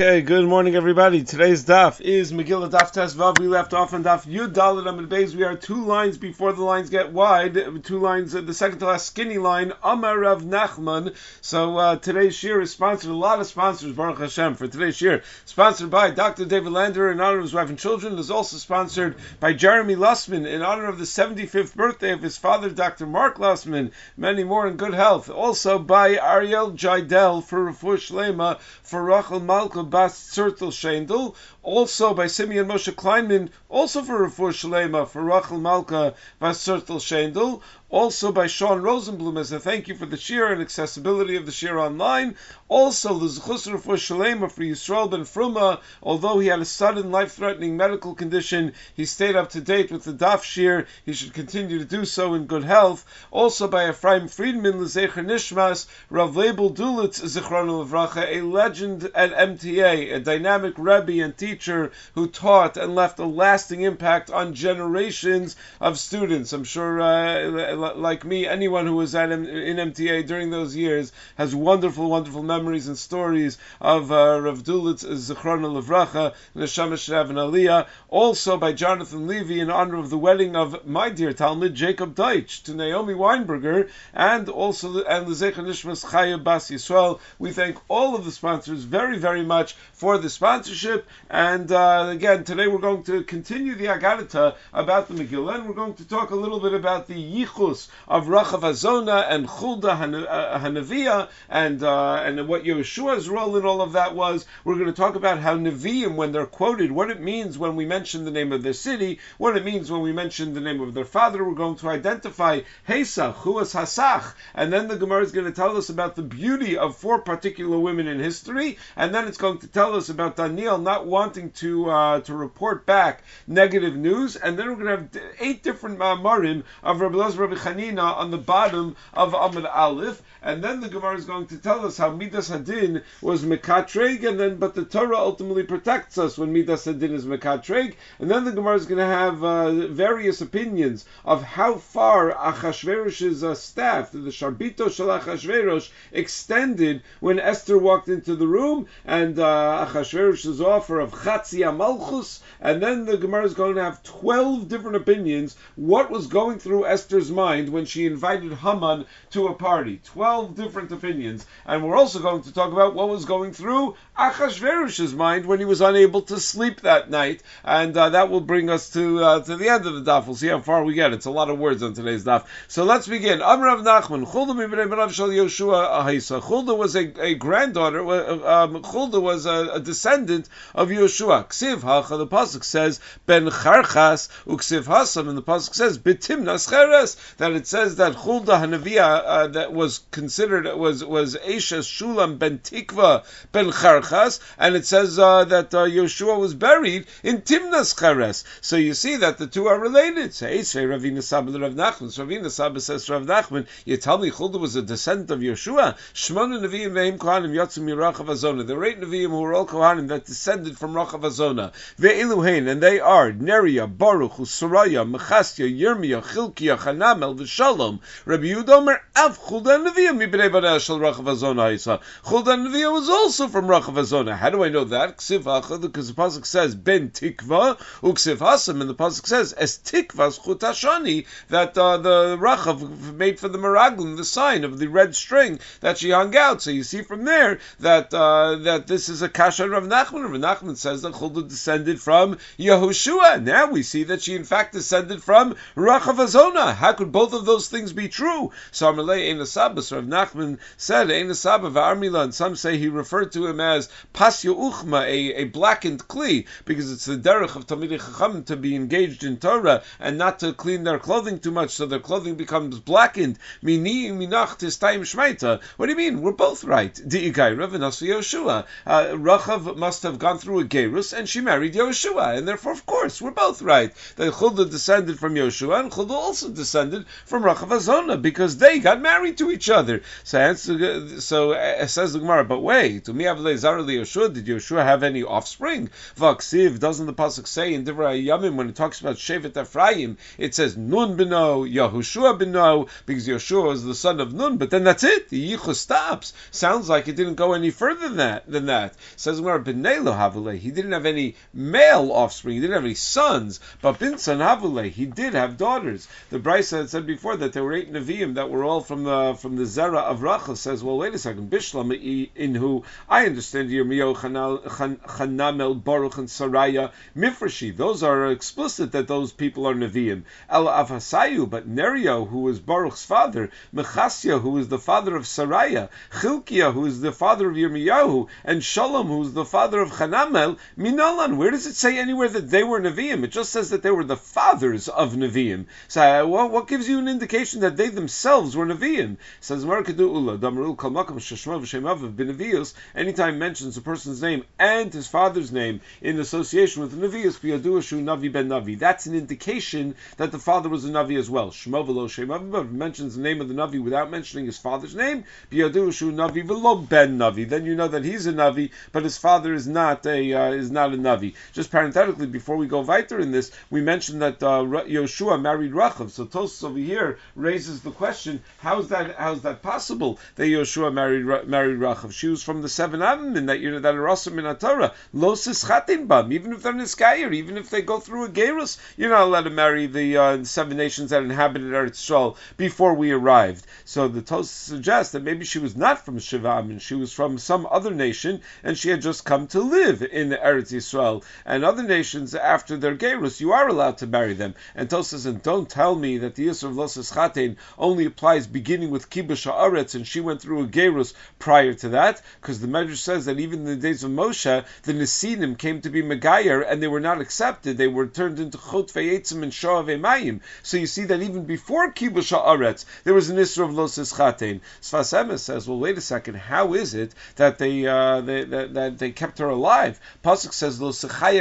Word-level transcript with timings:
Okay, 0.00 0.22
good 0.22 0.44
morning, 0.44 0.76
everybody. 0.76 1.24
Today's 1.24 1.64
daf 1.64 2.00
is 2.00 2.32
Megillah 2.32 2.70
Daf 2.70 2.92
Tes 2.92 3.14
Vav. 3.14 3.40
We 3.40 3.48
left 3.48 3.74
off 3.74 3.92
on 3.92 4.04
daf 4.04 4.26
Yud 4.26 4.52
Dalet 4.52 4.88
Amid 4.88 5.08
Beis. 5.08 5.34
We 5.34 5.42
are 5.42 5.56
two 5.56 5.84
lines 5.84 6.16
before 6.16 6.52
the 6.52 6.62
lines 6.62 6.88
get 6.88 7.12
wide. 7.12 7.82
Two 7.82 7.98
lines, 7.98 8.30
the 8.30 8.54
second 8.54 8.78
to 8.78 8.86
last 8.86 9.08
skinny 9.08 9.38
line, 9.38 9.72
Amar 9.82 10.20
Rav 10.20 10.42
Nachman. 10.42 11.16
So 11.40 11.76
uh, 11.76 11.96
today's 11.96 12.36
shir 12.36 12.60
is 12.60 12.70
sponsored. 12.70 13.10
A 13.10 13.14
lot 13.14 13.40
of 13.40 13.48
sponsors, 13.48 13.92
Baruch 13.92 14.20
Hashem, 14.20 14.54
for 14.54 14.68
today's 14.68 14.96
shir. 14.96 15.24
Sponsored 15.46 15.90
by 15.90 16.12
Dr. 16.12 16.44
David 16.44 16.70
Lander 16.70 17.10
in 17.10 17.20
honor 17.20 17.38
of 17.38 17.42
his 17.42 17.54
wife 17.54 17.68
and 17.68 17.76
children. 17.76 18.12
It 18.12 18.20
is 18.20 18.30
also 18.30 18.56
sponsored 18.56 19.16
by 19.40 19.52
Jeremy 19.52 19.96
Lussman 19.96 20.46
in 20.46 20.62
honor 20.62 20.86
of 20.86 20.98
the 20.98 21.06
75th 21.06 21.74
birthday 21.74 22.12
of 22.12 22.22
his 22.22 22.38
father, 22.38 22.70
Dr. 22.70 23.04
Mark 23.04 23.38
Lussman. 23.38 23.90
Many 24.16 24.44
more 24.44 24.68
in 24.68 24.76
good 24.76 24.94
health. 24.94 25.28
Also 25.28 25.76
by 25.76 26.10
Ariel 26.10 26.70
Jidel 26.70 27.42
for 27.42 27.68
Rafush 27.68 28.12
Lema 28.12 28.60
for 28.84 29.02
Rachel 29.02 29.40
Mal 29.40 29.68
Malka 29.68 29.87
Bas 29.90 30.12
Tzertel 30.12 30.70
Shendel, 30.70 31.34
also 31.62 32.14
by 32.14 32.26
Simeon 32.26 32.66
Moshe 32.66 32.92
Kleinman, 32.94 33.50
also 33.68 34.02
for 34.02 34.26
Rafur 34.26 34.52
Shalema, 34.52 35.08
for 35.08 35.22
Rachel 35.22 35.58
Malka 35.58 36.14
Bas 36.38 36.64
Tzertel 36.64 37.00
Shendel, 37.00 37.62
also 37.90 38.30
by 38.30 38.46
Sean 38.46 38.82
Rosenblum 38.82 39.40
as 39.40 39.50
a 39.50 39.58
thank 39.58 39.88
you 39.88 39.94
for 39.94 40.04
the 40.04 40.16
shir 40.16 40.52
and 40.52 40.60
accessibility 40.60 41.36
of 41.36 41.46
the 41.46 41.52
shir 41.52 41.78
online. 41.78 42.36
Also, 42.68 43.18
the 43.18 43.26
Zechus 43.26 43.64
for 43.80 43.94
Shalema 43.94 44.50
for 44.52 44.62
Yisrael 44.62 45.10
ben 45.10 45.22
Fruma, 45.22 45.80
although 46.02 46.38
he 46.38 46.48
had 46.48 46.60
a 46.60 46.66
sudden 46.66 47.10
life-threatening 47.10 47.78
medical 47.78 48.14
condition, 48.14 48.74
he 48.94 49.06
stayed 49.06 49.36
up 49.36 49.48
to 49.50 49.60
date 49.60 49.90
with 49.90 50.04
the 50.04 50.12
Daf 50.12 50.42
shir. 50.42 50.86
He 51.06 51.14
should 51.14 51.32
continue 51.32 51.78
to 51.78 51.84
do 51.84 52.04
so 52.04 52.34
in 52.34 52.44
good 52.44 52.64
health. 52.64 53.06
Also 53.30 53.66
by 53.66 53.88
Ephraim 53.88 54.28
Friedman, 54.28 54.74
Lezecher 54.74 55.24
Nishmas, 55.24 55.86
Rav 56.10 56.36
Lebel 56.36 56.68
Dulitz 56.68 57.20
Zichron 57.20 57.68
Levracha, 57.68 58.26
a 58.28 58.42
legend 58.42 59.10
at 59.14 59.32
MTA, 59.32 60.14
a 60.14 60.20
dynamic 60.20 60.74
Rebbe 60.76 61.24
and 61.24 61.36
teacher 61.36 61.90
who 62.14 62.26
taught 62.26 62.76
and 62.76 62.94
left 62.94 63.18
a 63.18 63.24
lasting 63.24 63.80
impact 63.80 64.30
on 64.30 64.52
generations 64.52 65.56
of 65.80 65.98
students. 65.98 66.52
I'm 66.52 66.64
sure 66.64 67.00
uh, 67.00 67.77
like 67.78 68.24
me, 68.24 68.46
anyone 68.46 68.86
who 68.86 68.96
was 68.96 69.14
at 69.14 69.30
in 69.30 69.46
MTA 69.46 70.26
during 70.26 70.50
those 70.50 70.74
years 70.76 71.12
has 71.36 71.54
wonderful, 71.54 72.10
wonderful 72.10 72.42
memories 72.42 72.88
and 72.88 72.98
stories 72.98 73.58
of 73.80 74.10
uh, 74.10 74.40
Rav 74.40 74.64
Dulitz 74.64 75.04
Zichron 75.04 75.62
Levracha, 75.62 76.34
Neshama 76.56 76.94
Shrav 76.94 77.28
and 77.30 77.38
Aliyah. 77.38 77.86
Also 78.08 78.56
by 78.56 78.72
Jonathan 78.72 79.26
Levy 79.26 79.60
in 79.60 79.70
honor 79.70 79.96
of 79.96 80.10
the 80.10 80.18
wedding 80.18 80.56
of 80.56 80.86
my 80.86 81.10
dear 81.10 81.32
Talmud 81.32 81.74
Jacob 81.74 82.14
Deitch 82.14 82.62
to 82.64 82.74
Naomi 82.74 83.14
Weinberger, 83.14 83.88
and 84.12 84.48
also 84.48 85.04
and 85.04 85.26
Lezecha 85.26 85.54
Nishmas 85.54 86.04
Chaya 86.04 86.42
Bas 86.42 86.70
Yisrael. 86.70 87.20
We 87.38 87.52
thank 87.52 87.78
all 87.88 88.14
of 88.14 88.24
the 88.24 88.32
sponsors 88.32 88.84
very, 88.84 89.18
very 89.18 89.44
much 89.44 89.74
for 89.92 90.18
the 90.18 90.30
sponsorship. 90.30 91.06
And 91.30 91.70
uh, 91.70 92.08
again, 92.10 92.44
today 92.44 92.66
we're 92.66 92.78
going 92.78 93.04
to 93.04 93.22
continue 93.22 93.74
the 93.74 93.86
Agadata 93.86 94.56
about 94.72 95.08
the 95.08 95.14
Megillah, 95.14 95.56
and 95.56 95.68
we're 95.68 95.74
going 95.74 95.94
to 95.94 96.08
talk 96.08 96.30
a 96.30 96.36
little 96.36 96.60
bit 96.60 96.72
about 96.72 97.06
the 97.06 97.14
Yichud 97.14 97.67
of 97.68 98.26
Rachav 98.26 98.62
Azona 98.62 99.26
and 99.28 99.46
Chulda 99.46 100.26
uh, 100.28 100.58
Hanavia 100.58 101.28
and 101.48 101.82
uh, 101.82 102.14
and 102.14 102.48
what 102.48 102.64
Yeshua's 102.64 103.28
role 103.28 103.56
in 103.56 103.64
all 103.64 103.82
of 103.82 103.92
that 103.92 104.14
was. 104.14 104.46
We're 104.64 104.74
going 104.74 104.86
to 104.86 104.92
talk 104.92 105.14
about 105.14 105.38
how 105.38 105.56
Nevi'im, 105.56 106.14
when 106.14 106.32
they're 106.32 106.46
quoted, 106.46 106.92
what 106.92 107.10
it 107.10 107.20
means 107.20 107.58
when 107.58 107.76
we 107.76 107.84
mention 107.84 108.24
the 108.24 108.30
name 108.30 108.52
of 108.52 108.62
their 108.62 108.72
city, 108.72 109.18
what 109.36 109.56
it 109.56 109.64
means 109.64 109.90
when 109.90 110.00
we 110.00 110.12
mention 110.12 110.54
the 110.54 110.60
name 110.60 110.80
of 110.80 110.94
their 110.94 111.04
father. 111.04 111.44
We're 111.44 111.54
going 111.54 111.76
to 111.76 111.88
identify 111.88 112.60
Hesach, 112.86 113.34
Huas 113.34 113.74
Hasach, 113.74 114.34
and 114.54 114.72
then 114.72 114.88
the 114.88 114.96
Gemara 114.96 115.22
is 115.22 115.32
going 115.32 115.46
to 115.46 115.52
tell 115.52 115.76
us 115.76 115.88
about 115.88 116.16
the 116.16 116.22
beauty 116.22 116.76
of 116.76 116.96
four 116.96 117.20
particular 117.20 117.78
women 117.78 118.06
in 118.06 118.20
history, 118.20 118.78
and 118.96 119.14
then 119.14 119.28
it's 119.28 119.38
going 119.38 119.58
to 119.58 119.68
tell 119.68 119.94
us 119.94 120.08
about 120.08 120.36
Daniel 120.36 120.78
not 120.78 121.06
wanting 121.06 121.50
to 121.52 121.90
uh, 121.90 122.20
to 122.20 122.34
report 122.34 122.86
back 122.86 123.22
negative 123.46 123.96
news, 123.96 124.36
and 124.36 124.58
then 124.58 124.68
we're 124.68 124.84
going 124.84 125.08
to 125.08 125.18
have 125.20 125.34
eight 125.40 125.62
different 125.62 125.98
Ma'amarim 125.98 126.64
of 126.82 127.00
Rabbi 127.00 127.18
Rabbi 127.18 127.54
Chanina 127.58 128.16
on 128.16 128.30
the 128.30 128.38
bottom 128.38 128.96
of 129.12 129.32
Amud 129.32 129.68
Aleph, 129.74 130.22
and 130.42 130.62
then 130.62 130.80
the 130.80 130.88
Gemara 130.88 131.16
is 131.16 131.24
going 131.24 131.46
to 131.48 131.58
tell 131.58 131.84
us 131.84 131.98
how 131.98 132.10
Midas 132.10 132.48
Hadin 132.48 133.02
was 133.20 133.42
Mekatreg, 133.42 134.24
and 134.24 134.38
then 134.38 134.56
but 134.56 134.74
the 134.74 134.84
Torah 134.84 135.18
ultimately 135.18 135.64
protects 135.64 136.16
us 136.18 136.38
when 136.38 136.52
Midas 136.52 136.86
Hadin 136.86 137.12
is 137.12 137.26
Mekatreg, 137.26 137.94
and 138.18 138.30
then 138.30 138.44
the 138.44 138.52
Gemara 138.52 138.76
is 138.76 138.86
going 138.86 138.98
to 138.98 139.04
have 139.04 139.42
uh, 139.42 139.88
various 139.88 140.40
opinions 140.40 141.04
of 141.24 141.42
how 141.42 141.74
far 141.74 142.32
Achashverosh's 142.32 143.42
uh, 143.42 143.54
staff, 143.54 144.12
the 144.12 144.18
Sharbito 144.18 144.90
Shal 144.90 145.08
Achashverosh, 145.08 145.90
extended 146.12 147.02
when 147.20 147.40
Esther 147.40 147.76
walked 147.76 148.08
into 148.08 148.36
the 148.36 148.46
room, 148.46 148.86
and 149.04 149.38
uh, 149.38 149.86
Achashverosh's 149.88 150.60
offer 150.60 151.00
of 151.00 151.12
Chatzi 151.12 151.64
Malchus, 151.76 152.40
and 152.60 152.82
then 152.82 153.04
the 153.04 153.16
Gemara 153.16 153.44
is 153.44 153.54
going 153.54 153.74
to 153.74 153.82
have 153.82 154.02
12 154.04 154.68
different 154.68 154.96
opinions, 154.96 155.56
what 155.74 156.10
was 156.10 156.28
going 156.28 156.58
through 156.58 156.86
Esther's 156.86 157.30
mind 157.30 157.47
mind 157.48 157.68
when 157.70 157.86
she 157.86 158.04
invited 158.04 158.52
Haman 158.52 159.06
to 159.30 159.48
a 159.48 159.54
party. 159.54 160.00
Twelve 160.04 160.54
different 160.54 160.92
opinions. 160.92 161.46
And 161.64 161.82
we're 161.82 161.96
also 161.96 162.18
going 162.20 162.42
to 162.42 162.52
talk 162.52 162.72
about 162.72 162.94
what 162.94 163.08
was 163.08 163.24
going 163.24 163.52
through 163.52 163.96
Achashverosh's 164.18 165.14
mind 165.14 165.46
when 165.46 165.58
he 165.58 165.64
was 165.64 165.80
unable 165.80 166.22
to 166.22 166.38
sleep 166.38 166.82
that 166.82 167.08
night. 167.10 167.42
And 167.64 167.96
uh, 167.96 168.10
that 168.10 168.28
will 168.30 168.46
bring 168.52 168.68
us 168.68 168.90
to 168.90 169.04
uh, 169.24 169.40
to 169.40 169.56
the 169.56 169.68
end 169.68 169.86
of 169.86 169.94
the 169.94 170.04
daf. 170.10 170.26
We'll 170.26 170.36
see 170.36 170.48
how 170.48 170.60
far 170.60 170.84
we 170.84 170.94
get. 170.94 171.12
It's 171.12 171.26
a 171.26 171.30
lot 171.30 171.48
of 171.48 171.58
words 171.58 171.82
on 171.82 171.94
today's 171.94 172.24
daf. 172.24 172.44
So 172.68 172.84
let's 172.84 173.08
begin. 173.08 173.40
Amrav 173.40 173.82
Nachman. 173.82 174.26
Chulda 174.26 175.10
Shal 175.12 175.28
Yoshua 175.28 175.80
Ahisa. 176.02 176.42
Chulda 176.42 176.76
was 176.76 176.96
a, 176.96 177.04
a 177.22 177.34
granddaughter. 177.34 178.00
Um, 178.46 178.82
Chulda 178.82 179.22
was 179.22 179.46
a, 179.46 179.58
a, 179.78 179.80
descendant 179.80 180.48
of 180.74 180.88
Yoshua. 180.90 181.46
Ksiv 181.48 181.82
Hacha. 181.82 182.16
The 182.18 182.26
pasuk 182.26 182.64
says 182.64 183.00
Ben 183.26 183.46
Charchas 183.46 184.28
Uksiv 184.46 184.84
Hasam, 184.84 185.28
and 185.28 185.38
the 185.38 185.42
pasuk 185.42 185.74
says 185.74 185.98
Bitim 185.98 186.42
Nascheres 186.42 187.16
that 187.38 187.52
it 187.52 187.66
says 187.66 187.96
that 187.96 188.14
Chulda 188.14 188.60
Hanavia 188.60 189.22
uh, 189.24 189.46
that 189.48 189.72
was 189.72 190.00
considered 190.10 190.66
was 190.76 191.04
was 191.04 191.36
Esha 191.36 191.78
Shulam 191.78 192.38
ben 192.38 192.58
Tikva 192.58 193.24
ben 193.52 193.70
Charchas, 193.70 194.40
and 194.58 194.74
it 194.74 194.84
says 194.84 195.18
uh, 195.18 195.44
that 195.44 195.72
uh, 195.72 195.86
Yeshua 195.86 196.38
was 196.38 196.54
buried 196.54 197.06
in 197.22 197.42
Timnas 197.42 197.98
Chares. 197.98 198.44
So 198.60 198.76
you 198.76 198.92
see 198.92 199.16
that 199.16 199.38
the 199.38 199.46
two 199.46 199.66
are 199.66 199.78
related. 199.78 200.34
Say, 200.34 200.62
say 200.62 200.84
Ravina 200.84 201.18
Sabah 201.18 201.60
Rav 201.60 201.74
Nachman. 201.74 202.10
So 202.10 202.26
Ravina 202.26 202.46
Sabah 202.46 202.80
says 202.80 203.08
Rav 203.08 203.22
Nachman, 203.22 203.66
you 203.84 203.96
tell 203.96 204.18
me 204.18 204.30
Chulda 204.30 204.58
was 204.58 204.74
a 204.74 204.82
descendant 204.82 205.30
of 205.30 205.38
Yeshua. 205.38 205.96
Shmona 206.14 206.60
Nevi'im 206.60 206.92
ve'im 206.92 207.18
Kohanim 207.18 207.52
yotzim 207.52 207.84
Yirachav 207.84 208.26
Azona. 208.26 208.66
The 208.66 208.82
eight 208.82 209.00
Nevi'im 209.00 209.30
who 209.30 209.40
were 209.40 209.54
all 209.54 209.66
Kohanim 209.66 210.08
that 210.08 210.26
descended 210.26 210.76
from 210.76 210.92
Rachav 210.92 211.20
Azona. 211.20 211.72
Ve'iluhain, 212.00 212.68
and 212.68 212.82
they 212.82 212.98
are 212.98 213.30
Neria, 213.30 213.86
Baruch, 213.86 214.32
Suraya, 214.38 215.08
Mechasya, 215.08 215.78
Yirmiyah, 215.78 216.24
Chilkiah, 216.24 216.78
Chanam, 216.78 217.27
Shalom 217.36 217.98
v'Shalom. 217.98 218.00
Rabbi 218.24 218.46
Yudomer 218.46 218.98
Av 219.16 219.38
Chuldan 219.38 219.86
Nevi'ah 219.86 220.16
mibnei 220.16 220.48
banei 220.50 220.80
shel 220.80 220.98
Rachav 220.98 221.24
Azona 221.24 221.68
Haisa. 221.68 222.00
Chuldan 222.24 222.68
Nevi'ah 222.68 222.92
was 222.92 223.08
also 223.08 223.48
from 223.48 223.66
Rachav 223.66 223.94
Azona. 223.94 224.36
How 224.36 224.50
do 224.50 224.64
I 224.64 224.68
know 224.68 224.84
that? 224.84 225.16
Because 225.18 225.28
the 225.28 226.14
pasuk 226.14 226.46
says 226.46 226.74
Ben 226.74 227.10
Tikva 227.10 227.78
Uksiv 228.02 228.36
Hasam, 228.36 228.80
and 228.80 228.88
the 228.88 228.94
pasuk 228.94 229.26
says 229.26 229.54
Es 229.56 229.78
Tikvas 229.78 230.40
Chutashani 230.40 231.26
that 231.48 231.76
uh, 231.76 231.98
the 231.98 232.38
Rachav 232.38 233.14
made 233.14 233.38
for 233.38 233.48
the 233.48 233.58
Meraglim 233.58 234.16
the 234.16 234.24
sign 234.24 234.64
of 234.64 234.78
the 234.78 234.86
red 234.86 235.14
string 235.14 235.58
that 235.80 235.98
she 235.98 236.10
hung 236.10 236.36
out. 236.36 236.62
So 236.62 236.70
you 236.70 236.82
see 236.82 237.02
from 237.02 237.24
there 237.24 237.58
that 237.80 238.14
uh, 238.14 238.56
that 238.62 238.86
this 238.86 239.08
is 239.08 239.22
a 239.22 239.28
kasha 239.28 239.68
Rav 239.68 239.84
Nachman. 239.84 240.22
Rav 240.22 240.60
Nachman 240.60 240.76
says 240.76 241.02
that 241.02 241.12
Chulda 241.14 241.46
descended 241.46 242.00
from 242.00 242.38
Yehoshua. 242.58 243.42
Now 243.42 243.70
we 243.70 243.82
see 243.82 244.04
that 244.04 244.22
she 244.22 244.34
in 244.34 244.44
fact 244.44 244.72
descended 244.72 245.22
from 245.22 245.56
Rachav 245.76 246.16
Azona. 246.16 246.74
How 246.74 246.92
could 246.92 247.07
both 247.12 247.32
of 247.32 247.44
those 247.44 247.68
things 247.68 247.92
be 247.92 248.08
true. 248.08 248.52
So 248.70 248.92
Amalei 248.92 249.30
Ein 249.30 249.38
Sabas, 249.38 249.92
Rav 249.92 250.04
Nachman 250.04 250.58
said 250.76 251.10
Ein 251.10 251.28
Sabah 251.28 251.72
V'Armila, 251.72 252.24
and 252.24 252.34
some 252.34 252.56
say 252.56 252.78
he 252.78 252.88
referred 252.88 253.32
to 253.32 253.46
him 253.46 253.60
as 253.60 253.88
Pasya 254.14 254.54
Uchma, 254.54 255.02
a, 255.02 255.42
a 255.42 255.44
blackened 255.44 256.06
kli, 256.08 256.46
because 256.64 256.92
it's 256.92 257.04
the 257.04 257.16
derech 257.16 257.56
of 257.56 257.66
Talmidei 257.66 257.98
Chacham 257.98 258.44
to 258.44 258.56
be 258.56 258.74
engaged 258.74 259.24
in 259.24 259.36
Torah 259.36 259.82
and 260.00 260.18
not 260.18 260.38
to 260.40 260.52
clean 260.52 260.84
their 260.84 260.98
clothing 260.98 261.38
too 261.38 261.50
much, 261.50 261.70
so 261.70 261.86
their 261.86 262.00
clothing 262.00 262.34
becomes 262.34 262.78
blackened. 262.78 263.38
Mini 263.62 264.10
minach 264.10 264.58
tistayim 264.58 265.00
shmeita. 265.00 265.60
What 265.76 265.86
do 265.86 265.92
you 265.92 265.98
mean? 265.98 266.22
We're 266.22 266.32
both 266.32 266.64
right. 266.64 266.94
Di'igai 266.94 267.58
Rav 267.58 267.72
Yoshua. 267.72 268.66
Uh, 268.86 269.04
Rachav 269.14 269.76
must 269.76 270.02
have 270.02 270.18
gone 270.18 270.38
through 270.38 270.60
a 270.60 270.64
gerus, 270.64 271.16
and 271.16 271.28
she 271.28 271.40
married 271.40 271.74
Yoshua, 271.74 272.36
and 272.36 272.48
therefore, 272.48 272.72
of 272.72 272.86
course, 272.86 273.20
we're 273.20 273.30
both 273.30 273.62
right. 273.62 273.94
The 274.16 274.30
Chulda 274.30 274.70
descended 274.70 275.18
from 275.18 275.34
Yoshua, 275.34 275.80
and 275.80 275.90
Chulda 275.90 276.12
also 276.12 276.48
descended 276.48 276.97
resulted 276.98 277.26
from 277.26 277.42
Rachav 277.42 277.68
Azona 277.68 278.20
because 278.20 278.58
they 278.58 278.78
got 278.78 279.00
married 279.00 279.38
to 279.38 279.50
each 279.50 279.70
other. 279.70 280.02
So, 280.24 280.54
so 280.54 281.52
uh, 281.52 281.86
says 281.86 282.12
the 282.12 282.18
Gemara, 282.18 282.44
but 282.44 282.60
wait, 282.60 283.04
to 283.04 283.12
me, 283.12 283.24
did 283.24 283.34
Yeshua 283.34 284.84
have 284.84 285.02
any 285.02 285.22
offspring? 285.22 285.90
Vaksiv, 286.16 286.78
doesn't 286.78 287.06
the 287.06 287.14
pasuk 287.14 287.46
say 287.46 287.74
in 287.74 287.84
Divrei 287.84 288.24
Yamim 288.24 288.56
when 288.56 288.68
it 288.68 288.76
talks 288.76 289.00
about 289.00 289.16
Shevet 289.16 289.60
Ephraim, 289.60 290.16
it 290.36 290.54
says 290.54 290.76
Nun 290.76 291.16
beno 291.16 291.68
Yahushua 291.70 292.38
beno 292.38 292.88
because 293.06 293.26
Yeshua 293.26 293.72
is 293.74 293.84
the 293.84 293.94
son 293.94 294.20
of 294.20 294.32
Nun, 294.32 294.56
but 294.56 294.70
then 294.70 294.84
that's 294.84 295.04
it. 295.04 295.28
The 295.28 295.54
Yichus 295.54 295.76
stops. 295.76 296.32
Sounds 296.50 296.88
like 296.88 297.08
it 297.08 297.16
didn't 297.16 297.34
go 297.34 297.52
any 297.52 297.70
further 297.70 298.08
than 298.08 298.16
that. 298.16 298.50
Than 298.50 298.66
that. 298.66 298.94
Says 299.16 299.40
Gemara, 299.40 299.62
B'nei 299.62 299.98
Havule. 299.98 300.56
He 300.58 300.70
didn't 300.70 300.92
have 300.92 301.06
any 301.06 301.36
male 301.52 302.10
offspring. 302.12 302.54
He 302.54 302.60
didn't 302.60 302.74
have 302.74 302.84
any 302.84 302.94
sons, 302.94 303.60
but 303.82 303.98
Binsan 303.98 304.38
Havule. 304.38 304.90
He 304.90 305.06
did 305.06 305.34
have 305.34 305.56
daughters. 305.56 306.08
The 306.30 306.38
Bryce 306.38 306.72
had 306.88 307.02
said 307.02 307.06
before 307.06 307.36
that 307.36 307.52
there 307.52 307.62
were 307.62 307.74
eight 307.74 307.92
Nevi'im 307.92 308.36
that 308.36 308.48
were 308.48 308.64
all 308.64 308.80
from 308.80 309.04
the 309.04 309.36
from 309.38 309.56
the 309.56 309.64
Zera 309.64 310.04
of 310.04 310.22
Rachel. 310.22 310.56
Says, 310.56 310.82
well, 310.82 310.96
wait 310.96 311.14
a 311.14 311.18
second. 311.18 311.50
Bishlam 311.50 311.92
in 312.34 312.54
who 312.54 312.82
I 313.06 313.26
understand 313.26 313.68
Yirmiyahu, 313.68 314.16
Chanamel, 314.16 315.84
Baruch, 315.84 316.16
and 316.16 316.28
Saraya, 316.28 316.90
Mifrashi. 317.14 317.76
Those 317.76 318.02
are 318.02 318.28
explicit 318.28 318.92
that 318.92 319.06
those 319.06 319.32
people 319.32 319.66
are 319.66 319.74
Nevi'im. 319.74 320.22
El 320.48 320.64
Avasayu, 320.64 321.50
but 321.50 321.68
Nerio, 321.68 322.26
who 322.26 322.40
was 322.40 322.58
Baruch's 322.58 323.04
father, 323.04 323.50
Mechasya, 323.74 324.40
who 324.40 324.50
was 324.50 324.68
the 324.68 324.78
father 324.78 325.14
of 325.14 325.24
Saraya, 325.24 325.90
Chilkia, 326.10 326.72
who 326.72 326.86
is 326.86 327.02
the 327.02 327.12
father 327.12 327.50
of 327.50 327.56
Yirmiyahu, 327.56 328.28
and 328.44 328.64
Shalom, 328.64 329.08
who 329.08 329.22
is 329.24 329.34
the 329.34 329.44
father 329.44 329.80
of 329.80 329.90
Chanamel, 329.90 330.56
Minalan. 330.78 331.36
Where 331.36 331.50
does 331.50 331.66
it 331.66 331.74
say 331.74 331.98
anywhere 331.98 332.28
that 332.28 332.48
they 332.48 332.64
were 332.64 332.80
Nevi'im? 332.80 333.24
It 333.24 333.28
just 333.30 333.52
says 333.52 333.68
that 333.70 333.82
they 333.82 333.90
were 333.90 334.04
the 334.04 334.16
fathers 334.16 334.88
of 334.88 335.12
Nevi'im. 335.12 335.66
So 335.88 336.00
uh, 336.00 336.26
well, 336.26 336.48
what 336.48 336.68
gives 336.68 336.77
you 336.86 336.98
an 336.98 337.08
indication 337.08 337.62
that 337.62 337.78
they 337.78 337.88
themselves 337.88 338.54
were 338.54 338.66
Nevi'im? 338.66 339.16
Says 339.40 339.64
Markadu 339.64 340.00
Ula, 340.00 340.36
Damarul 340.36 340.76
Kalmakam 340.76 341.16
Shemav 341.16 342.74
anytime 342.94 343.38
mentions 343.38 343.76
a 343.78 343.80
person's 343.80 344.20
name 344.20 344.44
and 344.58 344.92
his 344.92 345.06
father's 345.06 345.50
name 345.50 345.80
in 346.02 346.20
association 346.20 346.82
with 346.82 346.92
Nevi'us, 346.92 347.38
Biyaduashu 347.38 348.02
Navi 348.02 348.30
ben 348.30 348.48
Navi. 348.48 348.78
That's 348.78 349.06
an 349.06 349.14
indication 349.14 349.94
that 350.18 350.30
the 350.30 350.38
father 350.38 350.68
was 350.68 350.84
a 350.84 350.90
Navi 350.90 351.18
as 351.18 351.30
well. 351.30 351.50
Shmovelo 351.50 352.06
Shemav 352.06 352.70
mentions 352.70 353.16
the 353.16 353.22
name 353.22 353.40
of 353.40 353.48
the 353.48 353.54
Navi 353.54 353.82
without 353.82 354.10
mentioning 354.10 354.46
his 354.46 354.58
father's 354.58 354.94
name, 354.94 355.24
Biyaduashu 355.50 356.12
Navi 356.12 356.44
Velo 356.44 356.76
ben 356.76 357.18
Navi. 357.18 357.48
Then 357.48 357.64
you 357.64 357.74
know 357.74 357.88
that 357.88 358.04
he's 358.04 358.26
a 358.26 358.32
Navi, 358.32 358.70
but 358.92 359.04
his 359.04 359.16
father 359.16 359.54
is 359.54 359.66
not 359.66 360.04
a 360.06 360.34
uh, 360.34 360.50
is 360.52 360.70
not 360.70 360.92
a 360.92 360.96
Navi. 360.96 361.34
Just 361.52 361.70
parenthetically, 361.70 362.26
before 362.26 362.56
we 362.56 362.66
go 362.66 362.80
weiter 362.80 363.18
in 363.18 363.32
this, 363.32 363.50
we 363.70 363.80
mentioned 363.80 364.22
that 364.22 364.42
uh, 364.42 364.62
Yoshua 364.62 365.40
married 365.40 365.72
Rachav. 365.72 366.10
So 366.10 366.26
Tosus 366.26 366.67
over 366.68 366.78
here 366.78 367.18
raises 367.34 367.80
the 367.80 367.90
question: 367.90 368.42
How 368.58 368.78
is 368.80 368.88
that? 368.88 369.16
How 369.16 369.32
is 369.32 369.42
that 369.42 369.62
possible 369.62 370.18
that 370.36 370.44
Yeshua 370.44 370.92
married 370.92 371.24
married 371.48 371.78
Rachav? 371.78 372.12
She 372.12 372.28
was 372.28 372.42
from 372.42 372.60
the 372.62 372.68
seven 372.68 373.00
Avim 373.00 373.46
that 373.46 373.60
you 373.60 373.70
know 373.70 373.80
that 373.80 373.94
are 373.94 374.08
also 374.08 374.30
in 374.36 374.56
Torah. 374.56 374.92
Lo 375.12 375.34
bam. 375.34 376.32
Even 376.32 376.52
if 376.52 376.62
they're 376.62 376.72
niskayer, 376.72 377.34
even 377.34 377.56
if 377.56 377.70
they 377.70 377.80
go 377.80 377.98
through 377.98 378.24
a 378.24 378.28
gerus, 378.28 378.78
you're 378.96 379.10
not 379.10 379.22
allowed 379.22 379.44
to 379.44 379.50
marry 379.50 379.86
the 379.86 380.16
uh, 380.16 380.44
seven 380.44 380.76
nations 380.76 381.10
that 381.10 381.22
inhabited 381.22 381.72
Eretz 381.72 381.96
Yisrael 381.96 382.36
before 382.56 382.94
we 382.94 383.12
arrived. 383.12 383.66
So 383.84 384.08
the 384.08 384.22
Tos 384.22 384.50
suggests 384.50 385.12
that 385.12 385.22
maybe 385.22 385.44
she 385.44 385.58
was 385.58 385.74
not 385.76 386.04
from 386.04 386.18
Shivam 386.18 386.70
and 386.70 386.82
she 386.82 386.94
was 386.94 387.12
from 387.12 387.38
some 387.38 387.66
other 387.70 387.92
nation, 387.92 388.42
and 388.62 388.76
she 388.76 388.90
had 388.90 389.00
just 389.00 389.24
come 389.24 389.46
to 389.48 389.60
live 389.60 390.02
in 390.02 390.30
Eretz 390.30 390.72
Yisrael. 390.72 391.24
And 391.46 391.64
other 391.64 391.82
nations, 391.82 392.34
after 392.34 392.76
their 392.76 392.94
gerus, 392.94 393.40
you 393.40 393.52
are 393.52 393.68
allowed 393.68 393.98
to 393.98 394.06
marry 394.06 394.34
them. 394.34 394.54
And 394.74 394.90
Tos 394.90 395.08
says, 395.08 395.26
and 395.26 395.42
don't 395.42 395.68
tell 395.68 395.94
me 395.94 396.18
that 396.18 396.34
the 396.34 396.48
Of 396.62 396.72
Losas 396.74 397.12
Chatein 397.12 397.56
only 397.78 398.04
applies 398.04 398.46
beginning 398.46 398.90
with 398.90 399.10
Kibush 399.10 399.50
Haaretz, 399.50 399.94
and 399.94 400.06
she 400.06 400.20
went 400.20 400.42
through 400.42 400.64
a 400.64 400.66
gerus 400.66 401.14
prior 401.38 401.74
to 401.74 401.90
that, 401.90 402.22
because 402.40 402.60
the 402.60 402.66
Medrash 402.66 402.98
says 402.98 403.26
that 403.26 403.38
even 403.38 403.60
in 403.60 403.64
the 403.66 403.76
days 403.76 404.04
of 404.04 404.10
Moshe, 404.10 404.64
the 404.82 404.92
Nesinim 404.92 405.56
came 405.56 405.80
to 405.80 405.90
be 405.90 406.02
Megayer, 406.02 406.64
and 406.68 406.82
they 406.82 406.88
were 406.88 407.00
not 407.00 407.20
accepted. 407.20 407.76
They 407.76 407.88
were 407.88 408.06
turned 408.06 408.40
into 408.40 408.58
Chot 408.58 408.88
Ve'etzim 408.88 409.42
and 409.42 409.52
Shoav 409.52 409.86
Emayim. 409.86 410.40
So 410.62 410.76
you 410.76 410.86
see 410.86 411.04
that 411.04 411.22
even 411.22 411.44
before 411.44 411.92
Kibush 411.92 412.36
Haaretz, 412.36 412.84
there 413.04 413.14
was 413.14 413.30
an 413.30 413.36
Isra 413.36 413.64
of 413.64 413.70
Losas 413.70 414.16
Chatein. 414.16 414.60
Sfas 414.80 415.38
says, 415.38 415.68
well, 415.68 415.78
wait 415.78 415.98
a 415.98 416.00
second, 416.00 416.34
how 416.34 416.74
is 416.74 416.94
it 416.94 417.14
that 417.36 417.58
they, 417.58 417.86
uh, 417.86 418.20
they 418.20 418.44
that, 418.44 418.74
that, 418.74 418.98
they 418.98 419.10
kept 419.10 419.38
her 419.38 419.48
alive? 419.48 420.00
Pasuk 420.24 420.52
says, 420.52 420.80
Lo 420.80 420.92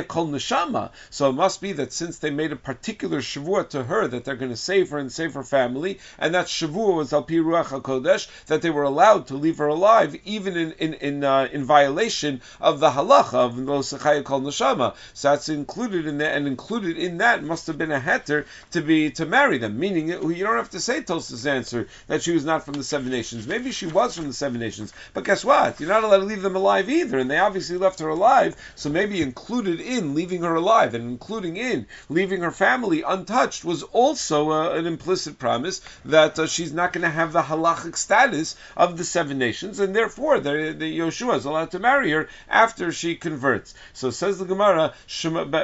Kol 0.04 0.28
Neshama. 0.28 0.92
So 1.10 1.30
it 1.30 1.34
must 1.34 1.62
be 1.62 1.74
that 1.74 1.94
since 1.94 2.20
they 2.20 2.30
made 2.30 2.52
a 2.52 2.56
particular 2.56 3.20
Shavua 3.20 3.70
to 3.70 3.84
her, 3.84 4.08
that 4.08 4.26
they're 4.26 4.36
going 4.36 4.52
to 4.52 4.58
save 4.58 4.90
her 4.90 5.00
and 5.08 5.12
save 5.14 5.36
her 5.36 5.44
family, 5.44 6.00
and 6.20 6.36
that 6.36 6.48
Shavua 6.48 6.98
was 6.98 7.14
Al 7.14 7.24
Ruach 7.24 7.68
HaKodesh, 7.68 8.28
that 8.48 8.62
they 8.62 8.70
were 8.70 8.84
allowed 8.84 9.28
to 9.28 9.36
leave 9.36 9.58
her 9.60 9.68
alive, 9.68 10.18
even 10.26 10.58
in, 10.58 10.74
in, 10.74 10.94
in, 10.96 11.24
uh, 11.24 11.48
in 11.50 11.64
violation 11.64 12.42
of 12.60 12.82
the 12.82 12.90
halacha 12.90 13.36
of 13.36 13.58
Lo 13.58 13.82
Kol 14.24 14.42
Neshama. 14.42 14.96
So 15.14 15.30
that's 15.30 15.48
included 15.48 16.08
in 16.08 16.18
that, 16.18 16.36
and 16.36 16.46
included 16.46 16.98
in 16.98 17.20
that 17.20 17.42
must 17.42 17.68
have 17.68 17.78
been 17.78 17.94
a 17.94 18.02
heter 18.02 18.46
to 18.72 18.82
be, 18.82 19.12
to 19.12 19.26
marry 19.26 19.58
them, 19.60 19.80
meaning 19.80 20.10
you 20.10 20.44
don't 20.44 20.58
have 20.58 20.72
to 20.72 20.82
say 20.82 21.02
Tosa's 21.02 21.48
answer 21.48 21.88
that 22.08 22.22
she 22.22 22.34
was 22.34 22.44
not 22.44 22.66
from 22.66 22.74
the 22.74 22.84
seven 22.84 23.10
nations. 23.10 23.48
Maybe 23.48 23.72
she 23.72 23.86
was 23.86 24.18
from 24.18 24.28
the 24.28 24.34
seven 24.34 24.60
nations, 24.60 24.92
but 25.14 25.24
guess 25.24 25.46
what? 25.46 25.80
You're 25.80 25.88
not 25.88 26.04
allowed 26.04 26.18
to 26.18 26.26
leave 26.26 26.42
them 26.42 26.58
alive 26.58 26.90
either, 26.90 27.18
and 27.18 27.32
they 27.32 27.38
obviously 27.38 27.78
left 27.78 28.02
her 28.02 28.10
alive, 28.10 28.58
so 28.76 28.90
maybe 28.90 29.22
included 29.22 29.80
in 29.80 30.16
leaving 30.16 30.42
her 30.42 30.56
alive 30.56 30.96
and 30.96 31.10
including 31.10 31.56
in 31.56 31.88
leaving 32.10 32.42
her 32.42 32.52
family 32.52 33.04
untouched 33.04 33.64
was 33.64 33.84
also 33.84 34.52
uh, 34.52 34.72
an 34.72 34.86
implicit 34.98 35.38
promise 35.38 35.80
that 36.06 36.40
uh, 36.40 36.48
she's 36.48 36.74
not 36.74 36.92
going 36.92 37.04
to 37.04 37.10
have 37.10 37.32
the 37.32 37.44
halachic 37.44 37.96
status 37.96 38.56
of 38.76 38.98
the 38.98 39.04
seven 39.04 39.38
nations, 39.38 39.80
and 39.80 39.96
therefore 39.96 40.40
the, 40.40 40.76
the 40.78 41.00
Yoshua 41.00 41.38
is 41.38 41.46
allowed 41.46 41.70
to 41.72 41.80
marry 41.80 42.10
her 42.12 42.28
after 42.50 42.92
she 42.92 43.16
converts. 43.16 43.76
So 43.94 44.10
says 44.10 44.40
the 44.40 44.46
Gemara 44.46 44.94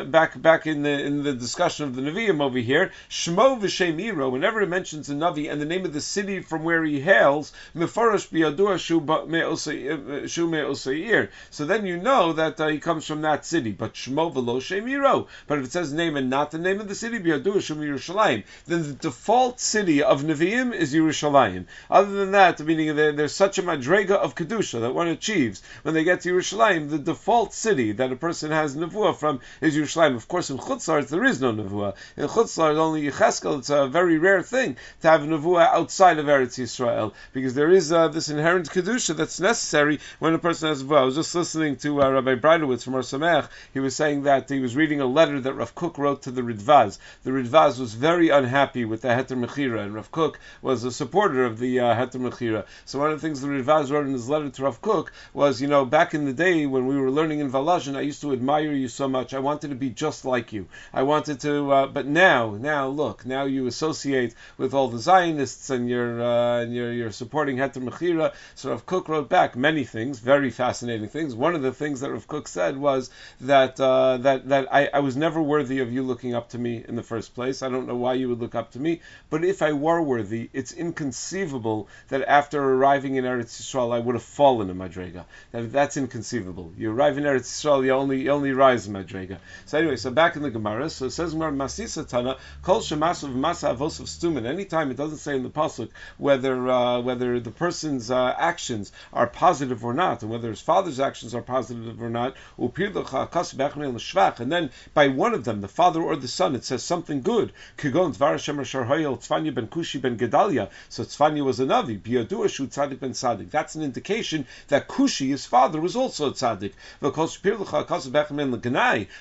back 0.05 0.39
back 0.39 0.67
in 0.67 0.83
the 0.83 0.91
in 0.91 1.23
the 1.23 1.33
discussion 1.33 1.85
of 1.85 1.95
the 1.95 2.03
Nevi'im 2.03 2.41
over 2.41 2.59
here, 2.59 2.91
Shmo 3.09 3.59
v'Shem 3.59 3.93
Whenever 4.31 4.61
it 4.61 4.69
mentions 4.69 5.09
a 5.09 5.13
Navi 5.13 5.51
and 5.51 5.59
the 5.59 5.65
name 5.65 5.85
of 5.85 5.93
the 5.93 6.01
city 6.01 6.41
from 6.41 6.63
where 6.63 6.83
he 6.83 6.99
hails, 7.01 7.51
Mefarash 7.75 8.29
biyadua 8.29 8.77
shu 8.79 10.47
me'oseir. 10.47 11.29
So 11.49 11.65
then 11.65 11.85
you 11.85 11.97
know 11.97 12.33
that 12.33 12.61
uh, 12.61 12.67
he 12.67 12.79
comes 12.79 13.07
from 13.07 13.21
that 13.21 13.45
city. 13.45 13.71
But 13.71 13.93
Shmo 13.93 14.31
v'lo 14.31 14.61
Shemiro. 14.61 15.27
But 15.47 15.59
if 15.59 15.65
it 15.65 15.71
says 15.71 15.91
name 15.91 16.17
and 16.17 16.29
not 16.29 16.51
the 16.51 16.59
name 16.59 16.79
of 16.79 16.87
the 16.87 16.95
city, 16.95 17.19
biyadua 17.19 17.61
shu 17.61 17.75
Yerushalayim, 17.75 18.43
then 18.67 18.97
the 19.01 19.11
default 19.23 19.57
city 19.57 20.03
of 20.03 20.21
Nevi'im 20.21 20.73
is 20.73 20.93
Yerushalayim. 20.93 21.65
Other 21.89 22.11
than 22.11 22.31
that, 22.31 22.59
meaning 22.59 22.93
there's 22.93 23.33
such 23.33 23.57
a 23.57 23.63
madrega 23.63 24.11
of 24.11 24.35
kedusha 24.35 24.81
that 24.81 24.93
one 24.93 25.07
achieves 25.07 25.63
when 25.83 25.93
they 25.93 26.03
get 26.03 26.19
to 26.21 26.33
Yerushalayim. 26.33 26.89
The 26.89 26.97
default 26.97 27.53
city 27.53 27.93
that 27.93 28.11
a 28.11 28.17
person 28.17 28.51
has 28.51 28.75
nevuah 28.75 29.15
from 29.15 29.39
is 29.61 29.77
Yerushalayim. 29.77 30.17
Of 30.17 30.27
course, 30.27 30.49
in 30.49 30.57
Chutzlar 30.57 31.07
there 31.07 31.23
is 31.23 31.39
no 31.39 31.53
nevuah. 31.53 31.95
In 32.17 32.27
Chutzlar, 32.27 32.75
only 32.75 33.03
Yecheskel. 33.03 33.59
It's 33.59 33.69
a 33.69 33.87
very 33.87 34.17
rare 34.17 34.43
thing 34.43 34.75
to 35.03 35.09
have 35.09 35.21
nevuah 35.21 35.67
outside 35.67 36.19
of 36.19 36.25
Eretz 36.25 36.59
Yisrael 36.59 37.13
because 37.31 37.53
there 37.53 37.71
is 37.71 37.93
uh, 37.93 38.09
this 38.09 38.27
inherent 38.27 38.69
kedusha 38.69 39.15
that's 39.15 39.39
necessary 39.39 40.01
when 40.19 40.33
a 40.33 40.37
person 40.37 40.67
has 40.67 40.83
nevuah. 40.83 40.97
I 40.97 41.03
was 41.05 41.15
just 41.15 41.33
listening 41.33 41.77
to 41.77 42.03
uh, 42.03 42.09
Rabbi 42.09 42.35
Breitowitz 42.35 42.83
from 42.83 42.95
Ohr 42.95 42.99
Somayach. 42.99 43.47
He 43.73 43.79
was 43.79 43.95
saying 43.95 44.23
that 44.23 44.49
he 44.49 44.59
was 44.59 44.75
reading 44.75 44.99
a 44.99 45.05
letter 45.05 45.39
that 45.39 45.53
Rav 45.53 45.73
Kook 45.75 45.97
wrote 45.97 46.23
to 46.23 46.31
the 46.31 46.41
Ridvaz. 46.41 46.97
The 47.23 47.31
Ridvaz 47.31 47.79
was 47.79 47.93
very 47.93 48.27
unhappy 48.27 48.83
with 48.83 49.02
the 49.03 49.09
Heter 49.09 49.37
Mechira, 49.37 49.81
and 49.81 49.93
Rav 49.93 50.11
Kook 50.11 50.39
was 50.61 50.83
a 50.83 50.91
supporter 50.91 51.45
of 51.45 51.59
the 51.59 51.79
uh, 51.79 51.93
Heter 51.93 52.15
Mechira. 52.15 52.65
So 52.85 52.99
one 52.99 53.11
of 53.11 53.21
the 53.21 53.27
things 53.27 53.41
the 53.41 53.49
Ridvaz 53.49 53.91
wrote 53.91 54.07
in 54.07 54.13
his 54.13 54.29
letter 54.29 54.49
to 54.49 54.63
Rav 54.63 54.81
Kook 54.81 55.11
was, 55.33 55.61
you 55.61 55.67
know, 55.67 55.85
back 55.85 56.13
in 56.13 56.25
the 56.25 56.33
day 56.33 56.65
when 56.65 56.87
we 56.87 56.97
were 56.97 57.11
learning 57.11 57.39
in 57.39 57.51
Volozhin, 57.51 57.95
I 57.95 58.01
used 58.01 58.21
to 58.21 58.31
admire 58.31 58.71
you 58.71 58.87
so 58.87 59.07
much. 59.07 59.33
I 59.33 59.39
wanted 59.39 59.69
to 59.69 59.75
be 59.75 59.89
just 59.89 60.25
like 60.25 60.53
you. 60.53 60.67
I 60.93 61.03
wanted 61.03 61.41
to, 61.41 61.71
uh, 61.71 61.87
but 61.87 62.07
now, 62.07 62.51
now 62.59 62.87
look, 62.87 63.25
now 63.25 63.43
you 63.43 63.67
associate 63.67 64.33
with 64.57 64.73
all 64.73 64.87
the 64.87 64.99
Zionists 64.99 65.69
and 65.69 65.89
you're 65.89 66.23
uh, 66.23 66.61
and 66.61 66.73
you're, 66.73 66.93
you're 66.93 67.11
supporting 67.11 67.57
Heter 67.57 67.83
Mechira. 67.83 68.33
So 68.55 68.69
Rav 68.71 68.85
Kook 68.85 69.09
wrote 69.09 69.27
back 69.27 69.57
many 69.57 69.83
things, 69.83 70.19
very 70.19 70.49
fascinating 70.49 71.09
things. 71.09 71.35
One 71.35 71.55
of 71.55 71.61
the 71.61 71.73
things 71.73 71.99
that 71.99 72.11
Rav 72.11 72.27
Kook 72.27 72.47
said 72.47 72.77
was 72.77 73.09
that 73.41 73.79
uh, 73.79 74.17
that 74.17 74.47
that 74.47 74.73
I, 74.73 74.89
I 74.93 74.99
was 74.99 75.17
never 75.17 75.41
worthy 75.41 75.79
of 75.79 75.91
you 75.91 76.03
looking 76.03 76.33
up 76.33 76.49
to 76.49 76.57
me 76.57 76.85
in 76.87 76.95
the 76.95 77.03
first 77.03 77.35
place. 77.35 77.61
I 77.61 77.69
don't 77.69 77.87
know 77.87 77.95
why 77.95 78.13
you 78.13 78.29
would 78.29 78.39
look 78.39 78.55
up 78.55 78.71
to 78.71 78.79
me, 78.79 78.92
but 79.29 79.43
if 79.43 79.61
I 79.61 79.73
were 79.73 80.01
worthy, 80.01 80.49
it's 80.53 80.71
inconceivable 80.71 81.87
that 82.09 82.23
after 82.27 82.61
arriving 82.61 83.15
in 83.15 83.25
Eretz 83.25 83.61
Yisrael 83.61 83.93
I 83.93 83.99
would 83.99 84.15
have 84.15 84.23
fallen 84.23 84.69
in 84.69 84.77
Madrega. 84.77 85.25
That, 85.51 85.71
that's 85.71 85.97
inconceivable. 85.97 86.73
You 86.77 86.91
arrive 86.91 87.17
in 87.17 87.23
Eretz 87.23 87.47
Yisrael, 87.47 87.83
you 87.83 87.91
only 87.91 88.23
you 88.23 88.31
only 88.31 88.51
rise 88.51 88.87
in 88.87 88.93
Madrega. 88.93 89.37
So 89.65 89.77
anyway, 89.77 89.95
so 89.95 90.11
back 90.11 90.35
in 90.35 90.41
the 90.41 90.51
Gemara, 90.51 90.89
so 90.89 91.05
it 91.05 91.11
says 91.11 91.33
Gemara 91.33 91.51
Masisa 91.51 92.07
Tana 92.07 92.37
Kol 92.61 92.81
Shemasav 92.81 93.33
Masa 93.33 93.75
Avosov 93.75 94.07
Stumen. 94.07 94.45
Anytime 94.45 94.91
it 94.91 94.97
doesn't 94.97 95.17
say 95.17 95.35
in 95.35 95.43
the 95.43 95.49
pasuk 95.49 95.89
whether 96.17 96.69
uh, 96.69 96.99
whether 97.01 97.39
the 97.39 97.51
person's 97.51 98.11
uh, 98.11 98.35
actions 98.37 98.91
are 99.11 99.27
positive 99.27 99.83
or 99.85 99.93
not, 99.93 100.21
and 100.21 100.31
whether 100.31 100.49
his 100.49 100.61
father's 100.61 100.99
actions 100.99 101.33
are 101.33 101.41
positive 101.41 102.01
or 102.01 102.09
not, 102.09 102.35
and 102.55 104.51
then 104.51 104.69
by 104.93 105.07
one 105.07 105.33
of 105.33 105.43
them, 105.43 105.61
the 105.61 105.67
father 105.67 106.01
or 106.01 106.15
the 106.15 106.27
son, 106.27 106.55
it 106.55 106.63
says 106.63 106.83
something 106.83 107.21
good. 107.21 107.51
Kigon 107.77 108.15
Dvar 108.15 108.31
Hashem 108.31 108.57
Hoyel 108.85 109.17
Tzvanya 109.17 109.53
ben 109.53 109.67
Kushi 109.67 110.01
ben 110.01 110.17
Gedalia. 110.17 110.69
So 110.89 111.03
Tzvanya 111.03 111.43
was 111.43 111.59
a 111.59 111.65
Navi. 111.65 111.99
Biyadua 111.99 112.47
Tzadik 112.47 112.99
ben 112.99 113.11
Tzadik. 113.11 113.51
That's 113.51 113.75
an 113.75 113.83
indication 113.83 114.45
that 114.67 114.87
Kushi, 114.87 115.29
his 115.29 115.45
father, 115.45 115.79
was 115.79 115.95
also 115.95 116.29
a 116.29 116.33
Tzadik. 116.33 116.73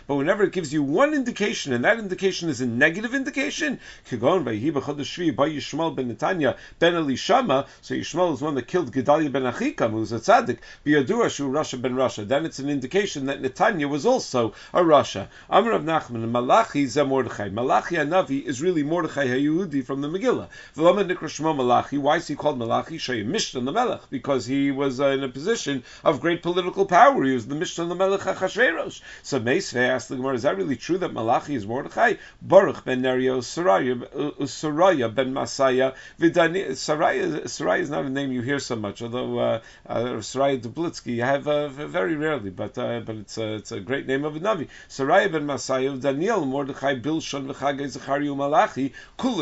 But 0.07 0.15
whenever 0.15 0.45
it 0.45 0.53
gives 0.53 0.73
you 0.73 0.83
one 0.83 1.15
indication, 1.15 1.73
and 1.73 1.85
that 1.85 1.99
indication 1.99 2.49
is 2.49 2.61
a 2.61 2.67
negative 2.67 3.15
indication, 3.15 3.79
so 4.05 4.17
Yishmael 4.17 5.55
is 8.35 8.41
one 8.41 8.55
that 8.55 8.67
killed 8.67 8.93
Gedalia 8.93 9.33
ben 9.33 9.43
Achikam, 9.43 9.91
who 9.91 9.99
was 9.99 10.13
a 10.13 10.19
Tzadik. 10.19 10.59
Biyadua 10.85 11.27
Rasha 11.27 11.81
ben 11.81 11.95
Rasha. 11.95 12.27
Then 12.27 12.45
it's 12.45 12.59
an 12.59 12.69
indication 12.69 13.27
that 13.27 13.43
Netanya 13.43 13.89
was 13.89 14.07
also 14.07 14.55
a 14.73 14.83
Rasha. 14.83 15.29
Amr 15.51 15.79
Nachman, 15.81 16.31
Malachi 16.31 16.89
Mordechai. 17.05 17.49
Malachi 17.49 18.39
is 18.39 18.63
really 18.63 18.83
Mordechai 18.83 19.27
HaYehudi 19.53 19.85
from 19.85 20.01
the 20.01 20.09
Megillah. 20.09 20.49
Malachi. 21.57 21.99
Why 21.99 22.17
is 22.17 22.29
he 22.29 22.35
called 22.35 22.59
Malachi? 22.59 22.99
Shei 22.99 23.23
Mishnah 23.23 23.61
the 23.61 23.73
Melech. 23.73 24.03
Because 24.11 24.47
he 24.47 24.71
was 24.71 25.01
uh, 25.01 25.09
in 25.09 25.23
a 25.23 25.29
position 25.29 25.85
of 26.05 26.21
great 26.21 26.43
political 26.43 26.87
power. 26.87 27.25
He 27.25 27.33
was 27.33 27.47
the 27.47 27.55
Mishnah 27.55 27.87
the 27.87 27.95
Melech 27.95 28.21
HaChashverosh. 28.21 29.01
So 29.23 29.41
Meisvei 29.41 29.89
asked 29.89 30.09
the 30.09 30.17
Gemara, 30.17 30.35
is 30.35 30.43
that 30.43 30.57
really 30.57 30.77
true 30.77 30.99
that 30.99 31.13
Malachi 31.13 31.55
is 31.55 31.67
Mordechai? 31.67 32.15
Baruch 32.41 32.85
ben 32.85 33.03
Nerio 33.03 33.39
Saraya 33.43 35.15
ben 35.15 35.35
Masaya. 35.35 35.95
Saraya, 36.21 37.43
Saraya 37.45 37.81
is 37.81 37.91
not 37.91 38.05
a 38.05 38.11
name 38.11 38.33
you 38.33 38.43
hear 38.43 38.59
so 38.59 38.77
much, 38.77 39.03
although 39.03 39.39
uh, 39.39 39.61
uh, 39.87 40.05
Saraya 40.21 40.61
Dublitsky 40.61 41.17
you 41.17 41.23
have 41.23 41.47
uh, 41.49 41.69
very 41.69 42.17
rarely, 42.17 42.51
but 42.51 42.77
uh, 42.79 43.01
but 43.01 43.17
it's 43.17 43.39
a, 43.39 43.55
it's 43.55 43.73
a 43.73 43.81
great 43.81 44.07
name 44.07 44.25
of 44.25 44.37
a 44.37 44.41
Navi. 44.41 44.69
Saraya 44.89 45.31
ben 45.31 45.47
Masaya, 45.47 46.01
Daniel, 46.01 46.45
Mordechai, 46.45 46.95
Bilshon, 46.97 47.53
V'chagay, 47.53 47.89
Zachariah, 47.89 48.35
Malachi, 48.35 48.93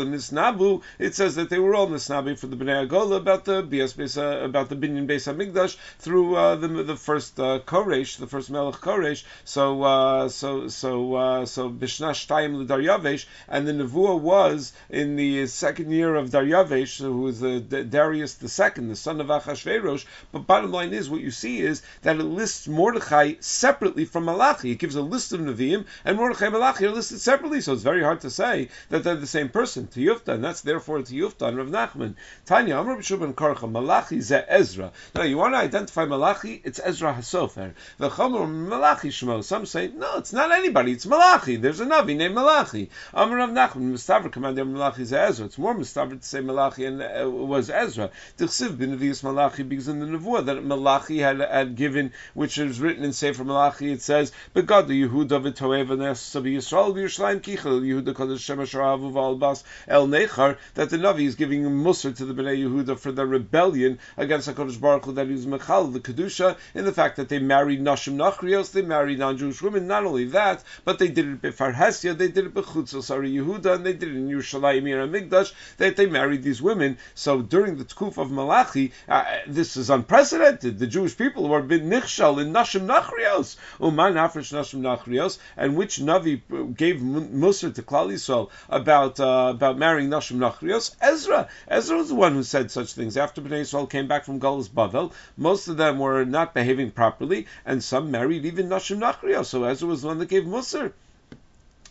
Kulin, 0.01 0.13
Nisnabu. 0.13 0.81
It 0.99 1.15
says 1.15 1.35
that 1.35 1.49
they 1.49 1.59
were 1.59 1.75
all 1.75 1.87
Nisnabi 1.87 2.37
for 2.37 2.47
the 2.47 2.55
Bnei 2.55 2.87
Agola 2.87 3.17
about 3.17 3.45
the 3.45 3.61
Bias 3.61 3.93
Besa, 3.93 4.43
about 4.43 4.69
the 4.69 4.75
Binyan 4.75 5.07
Beis 5.07 5.31
Hamikdash 5.31 5.77
through 5.99 6.35
uh, 6.35 6.55
the 6.55 6.67
the 6.67 6.95
first 6.95 7.39
uh, 7.39 7.59
Koresh, 7.59 8.17
the 8.17 8.27
first 8.27 8.49
Melech 8.49 8.75
Koresh. 8.75 9.23
So 9.43 9.83
uh, 9.83 10.29
so 10.29 10.67
so 10.67 11.15
uh, 11.15 11.45
so 11.45 11.69
Bishnash 11.69 12.27
Daryavesh, 12.27 13.25
and 13.47 13.67
the 13.67 13.73
Nevuah 13.73 14.19
was 14.19 14.73
in 14.89 15.15
the 15.15 15.47
second 15.47 15.91
year 15.91 16.15
of 16.15 16.29
Daryavesh, 16.29 16.99
who 16.99 17.21
was 17.21 17.39
the 17.39 17.59
Darius 17.59 18.35
the 18.35 18.49
second, 18.49 18.89
the 18.89 18.95
son 18.95 19.21
of 19.21 19.27
Achashverosh. 19.27 20.05
But 20.31 20.47
bottom 20.47 20.71
line 20.71 20.93
is, 20.93 21.09
what 21.09 21.21
you 21.21 21.31
see 21.31 21.61
is 21.61 21.81
that 22.01 22.17
it 22.17 22.23
lists 22.23 22.67
Mordechai 22.67 23.33
separately 23.39 24.05
from 24.05 24.25
Malachi. 24.25 24.71
It 24.71 24.79
gives 24.79 24.95
a 24.95 25.01
list 25.01 25.33
of 25.33 25.41
Nevi'im, 25.41 25.85
and 26.05 26.17
Mordechai 26.17 26.45
and 26.45 26.53
Malachi 26.53 26.85
are 26.85 26.91
listed 26.91 27.19
separately, 27.19 27.61
so 27.61 27.73
it's 27.73 27.83
very 27.83 28.03
hard 28.03 28.21
to 28.21 28.29
say 28.29 28.69
that 28.89 29.03
they're 29.03 29.15
the 29.15 29.27
same 29.27 29.49
person, 29.49 29.87
Tiyufta, 29.91 30.29
and 30.29 30.43
that's 30.43 30.61
therefore 30.61 30.99
Tiyufta 30.99 31.47
and 31.47 31.57
Rav 31.57 31.67
Nachman. 31.67 32.15
Tanya, 32.45 32.77
Amr 32.77 32.97
B'Shuban 32.97 33.33
Karcha, 33.33 33.69
Malachi 33.69 34.21
ze 34.21 34.43
Ezra. 34.47 34.91
Now, 35.13 35.23
you 35.23 35.37
want 35.37 35.53
to 35.53 35.59
identify 35.59 36.05
Malachi, 36.05 36.61
it's 36.63 36.79
Ezra 36.83 37.13
Hasofer. 37.13 37.73
The 37.97 38.09
Chomer 38.09 38.47
Malachi 38.49 39.09
Shmo. 39.09 39.43
Some 39.43 39.65
say, 39.65 39.91
no, 39.95 40.17
it's 40.17 40.33
not 40.33 40.51
anybody, 40.51 40.93
it's 40.93 41.05
Malachi. 41.05 41.57
There's 41.57 41.79
a 41.79 41.85
Navi 41.85 42.15
named 42.15 42.35
Malachi. 42.35 42.89
Amr 43.13 43.37
Rav 43.37 43.49
Nachman, 43.49 43.91
Mustaver 43.91 44.31
commander 44.31 44.65
Malachi 44.65 45.03
ze 45.05 45.17
Ezra. 45.17 45.45
It's 45.45 45.57
more 45.57 45.75
Mustaver 45.75 46.19
to 46.19 46.25
say 46.25 46.41
Malachi 46.41 46.85
and 46.85 47.01
uh, 47.01 47.29
was 47.29 47.69
Ezra. 47.69 48.09
Tichsiv 48.37 48.77
bin 48.77 48.97
Malachi, 49.23 49.63
because 49.63 49.87
in 49.87 49.99
the 49.99 50.05
Nevuah 50.05 50.45
that 50.45 50.63
Malachi 50.63 51.19
had, 51.19 51.39
had 51.39 51.75
given, 51.75 52.13
which 52.33 52.57
is 52.57 52.79
written 52.79 53.03
in 53.03 53.13
Sefer 53.13 53.43
Malachi, 53.43 53.91
it 53.91 54.01
says, 54.01 54.31
Begad 54.55 54.87
the 54.87 55.03
Yehuda 55.03 55.41
v'toev 55.41 55.91
and 55.91 56.17
Sabi 56.17 56.55
Yisrael 56.55 56.93
v'Yerushalayim 56.93 57.41
kichel 57.41 57.81
Yehuda 57.81 58.13
kodesh 58.13 58.39
shemesh 58.39 58.73
ra'avu 58.73 59.11
v'albas 59.11 59.63
el 59.87 60.07
nechar 60.07 60.57
that 60.75 60.89
the 60.89 60.97
Navi 60.97 61.25
is 61.25 61.35
giving 61.35 61.63
Musar 61.63 62.15
to 62.15 62.25
the 62.25 62.33
Bnei 62.33 62.63
Yehuda 62.63 62.97
for 62.99 63.11
their 63.11 63.25
rebellion 63.25 63.99
against 64.17 64.49
HaKadosh 64.49 64.79
Baruch 64.79 65.05
Hu 65.05 65.13
that 65.13 65.27
he 65.27 65.33
was 65.33 65.45
Mechal 65.45 65.91
the 65.93 65.99
Kedusha 65.99 66.57
in 66.73 66.85
the 66.85 66.91
fact 66.91 67.17
that 67.17 67.29
they 67.29 67.39
married 67.39 67.81
Nashim 67.81 68.15
Nachrios, 68.15 68.71
they 68.71 68.81
married 68.81 69.19
non-Jewish 69.19 69.61
women. 69.61 69.87
Not 69.87 70.05
only 70.05 70.25
that, 70.25 70.63
but 70.85 70.99
they 70.99 71.07
did 71.07 71.25
it 71.27 71.41
befar 71.41 71.73
Hesia, 71.73 72.17
they 72.17 72.27
did 72.27 72.45
it 72.45 72.53
bechutzos 72.53 73.03
Sari 73.03 73.31
Yehuda, 73.31 73.75
and 73.75 73.85
they 73.85 73.93
did 73.93 74.09
it 74.09 74.15
in 74.15 74.29
Yerushalayim 74.29 74.83
Migdash, 74.83 75.53
that 75.77 75.95
they 75.95 76.05
married 76.05 76.43
these 76.43 76.61
women. 76.61 76.97
So 77.15 77.41
during 77.41 77.77
the 77.77 77.85
Tkuf 77.85 78.17
of 78.17 78.31
Malachi, 78.31 78.91
uh, 79.07 79.23
this 79.47 79.77
is 79.77 79.89
unprecedented. 79.89 80.79
The 80.79 80.87
Jewish 80.87 81.17
people 81.17 81.47
were 81.49 81.61
been 81.61 81.89
nichshal 81.89 82.41
in 82.41 82.51
Nashim 82.51 82.85
Nachrios, 82.87 83.55
Uman 83.79 84.15
Afrish 84.15 84.51
Nashim 84.51 84.81
Nachrios, 84.81 85.37
and 85.55 85.75
which 85.75 85.97
Navi 85.97 86.41
gave 86.75 86.97
Musar 86.97 87.73
to 87.73 87.81
Klal 87.81 88.11
Yisrael 88.11 88.49
about 88.69 89.19
uh, 89.19 89.51
about 89.55 89.70
marrying 89.77 90.09
Nashim 90.09 90.37
Nachrios? 90.37 90.95
Ezra. 91.01 91.47
Ezra 91.67 91.97
was 91.97 92.09
the 92.09 92.15
one 92.15 92.33
who 92.33 92.43
said 92.43 92.71
such 92.71 92.93
things. 92.93 93.17
After 93.17 93.41
Bnei 93.41 93.61
Yisrael 93.61 93.89
came 93.89 94.07
back 94.07 94.25
from 94.25 94.39
Galus 94.39 94.67
Bavel, 94.67 95.11
most 95.37 95.67
of 95.67 95.77
them 95.77 95.99
were 95.99 96.25
not 96.25 96.53
behaving 96.53 96.91
properly, 96.91 97.47
and 97.65 97.83
some 97.83 98.11
married 98.11 98.45
even 98.45 98.69
Nashim 98.69 98.99
Nachrios. 98.99 99.45
So 99.45 99.63
Ezra 99.63 99.87
was 99.87 100.01
the 100.01 100.07
one 100.07 100.19
that 100.19 100.29
gave 100.29 100.43
Musar 100.43 100.93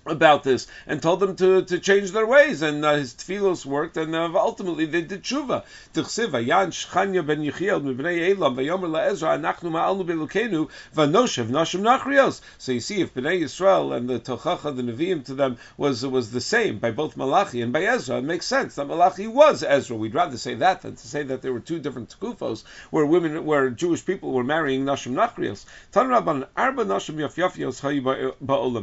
about 0.07 0.43
this 0.43 0.67
and 0.87 1.03
told 1.03 1.21
them 1.21 1.37
to, 1.37 1.63
to 1.63 1.79
change 1.79 2.13
their 2.13 2.27
ways, 2.27 2.63
and 2.63 2.85
uh, 2.85 2.95
his 2.95 3.15
tefillos 3.15 3.67
worked, 3.67 3.97
and 3.99 4.15
uh, 4.15 4.31
ultimately 4.35 4.87
they 4.87 5.03
did 5.03 5.23
tshuva. 5.23 5.63
Shchanya 5.95 7.27
ben 7.27 7.41
Elam 7.45 8.57
vayomer 8.57 8.89
laEzra 8.89 9.39
anachnu 9.39 9.71
ma'alnu 9.71 10.05
belukenu 10.07 10.71
vanoshev 10.95 11.49
nashim 11.49 11.83
nachrios. 11.83 12.41
So 12.59 12.73
you 12.73 12.81
see, 12.81 13.03
if 13.03 13.13
Bnei 13.13 13.43
Yisrael 13.43 13.95
and 13.95 14.09
the 14.09 14.19
Tochacha, 14.19 14.75
the 14.75 14.83
Nevi'im 14.83 15.25
to 15.27 15.35
them 15.35 15.59
was 15.77 16.07
was 16.07 16.31
the 16.31 16.41
same 16.41 16.79
by 16.79 16.91
both 16.91 17.17
Malachi 17.17 17.61
and 17.61 17.73
by 17.73 17.83
Ezra, 17.83 18.19
it 18.19 18.25
makes 18.25 18.47
sense 18.47 18.77
that 18.77 18.87
Malachi 18.87 19.27
was 19.27 19.63
Ezra. 19.63 19.97
We'd 19.97 20.15
rather 20.15 20.39
say 20.39 20.55
that 20.55 20.83
than 20.83 20.97
to 20.97 21.09
say 21.09 21.23
that 21.25 21.43
there 21.43 21.53
were 21.53 21.61
two 21.61 21.79
different 21.79 22.17
tkufos 22.19 22.65
where 22.91 23.05
women, 23.05 23.45
where 23.45 23.69
Jewish 23.69 24.05
people 24.07 24.33
were 24.33 24.45
marrying 24.45 24.85
nashim 24.85 25.13
nachrios. 25.13 25.67
Tan 25.93 26.07
Rabban 26.09 26.47
arba 26.57 26.85
nashim 26.85 27.17
yafyafios. 27.17 27.81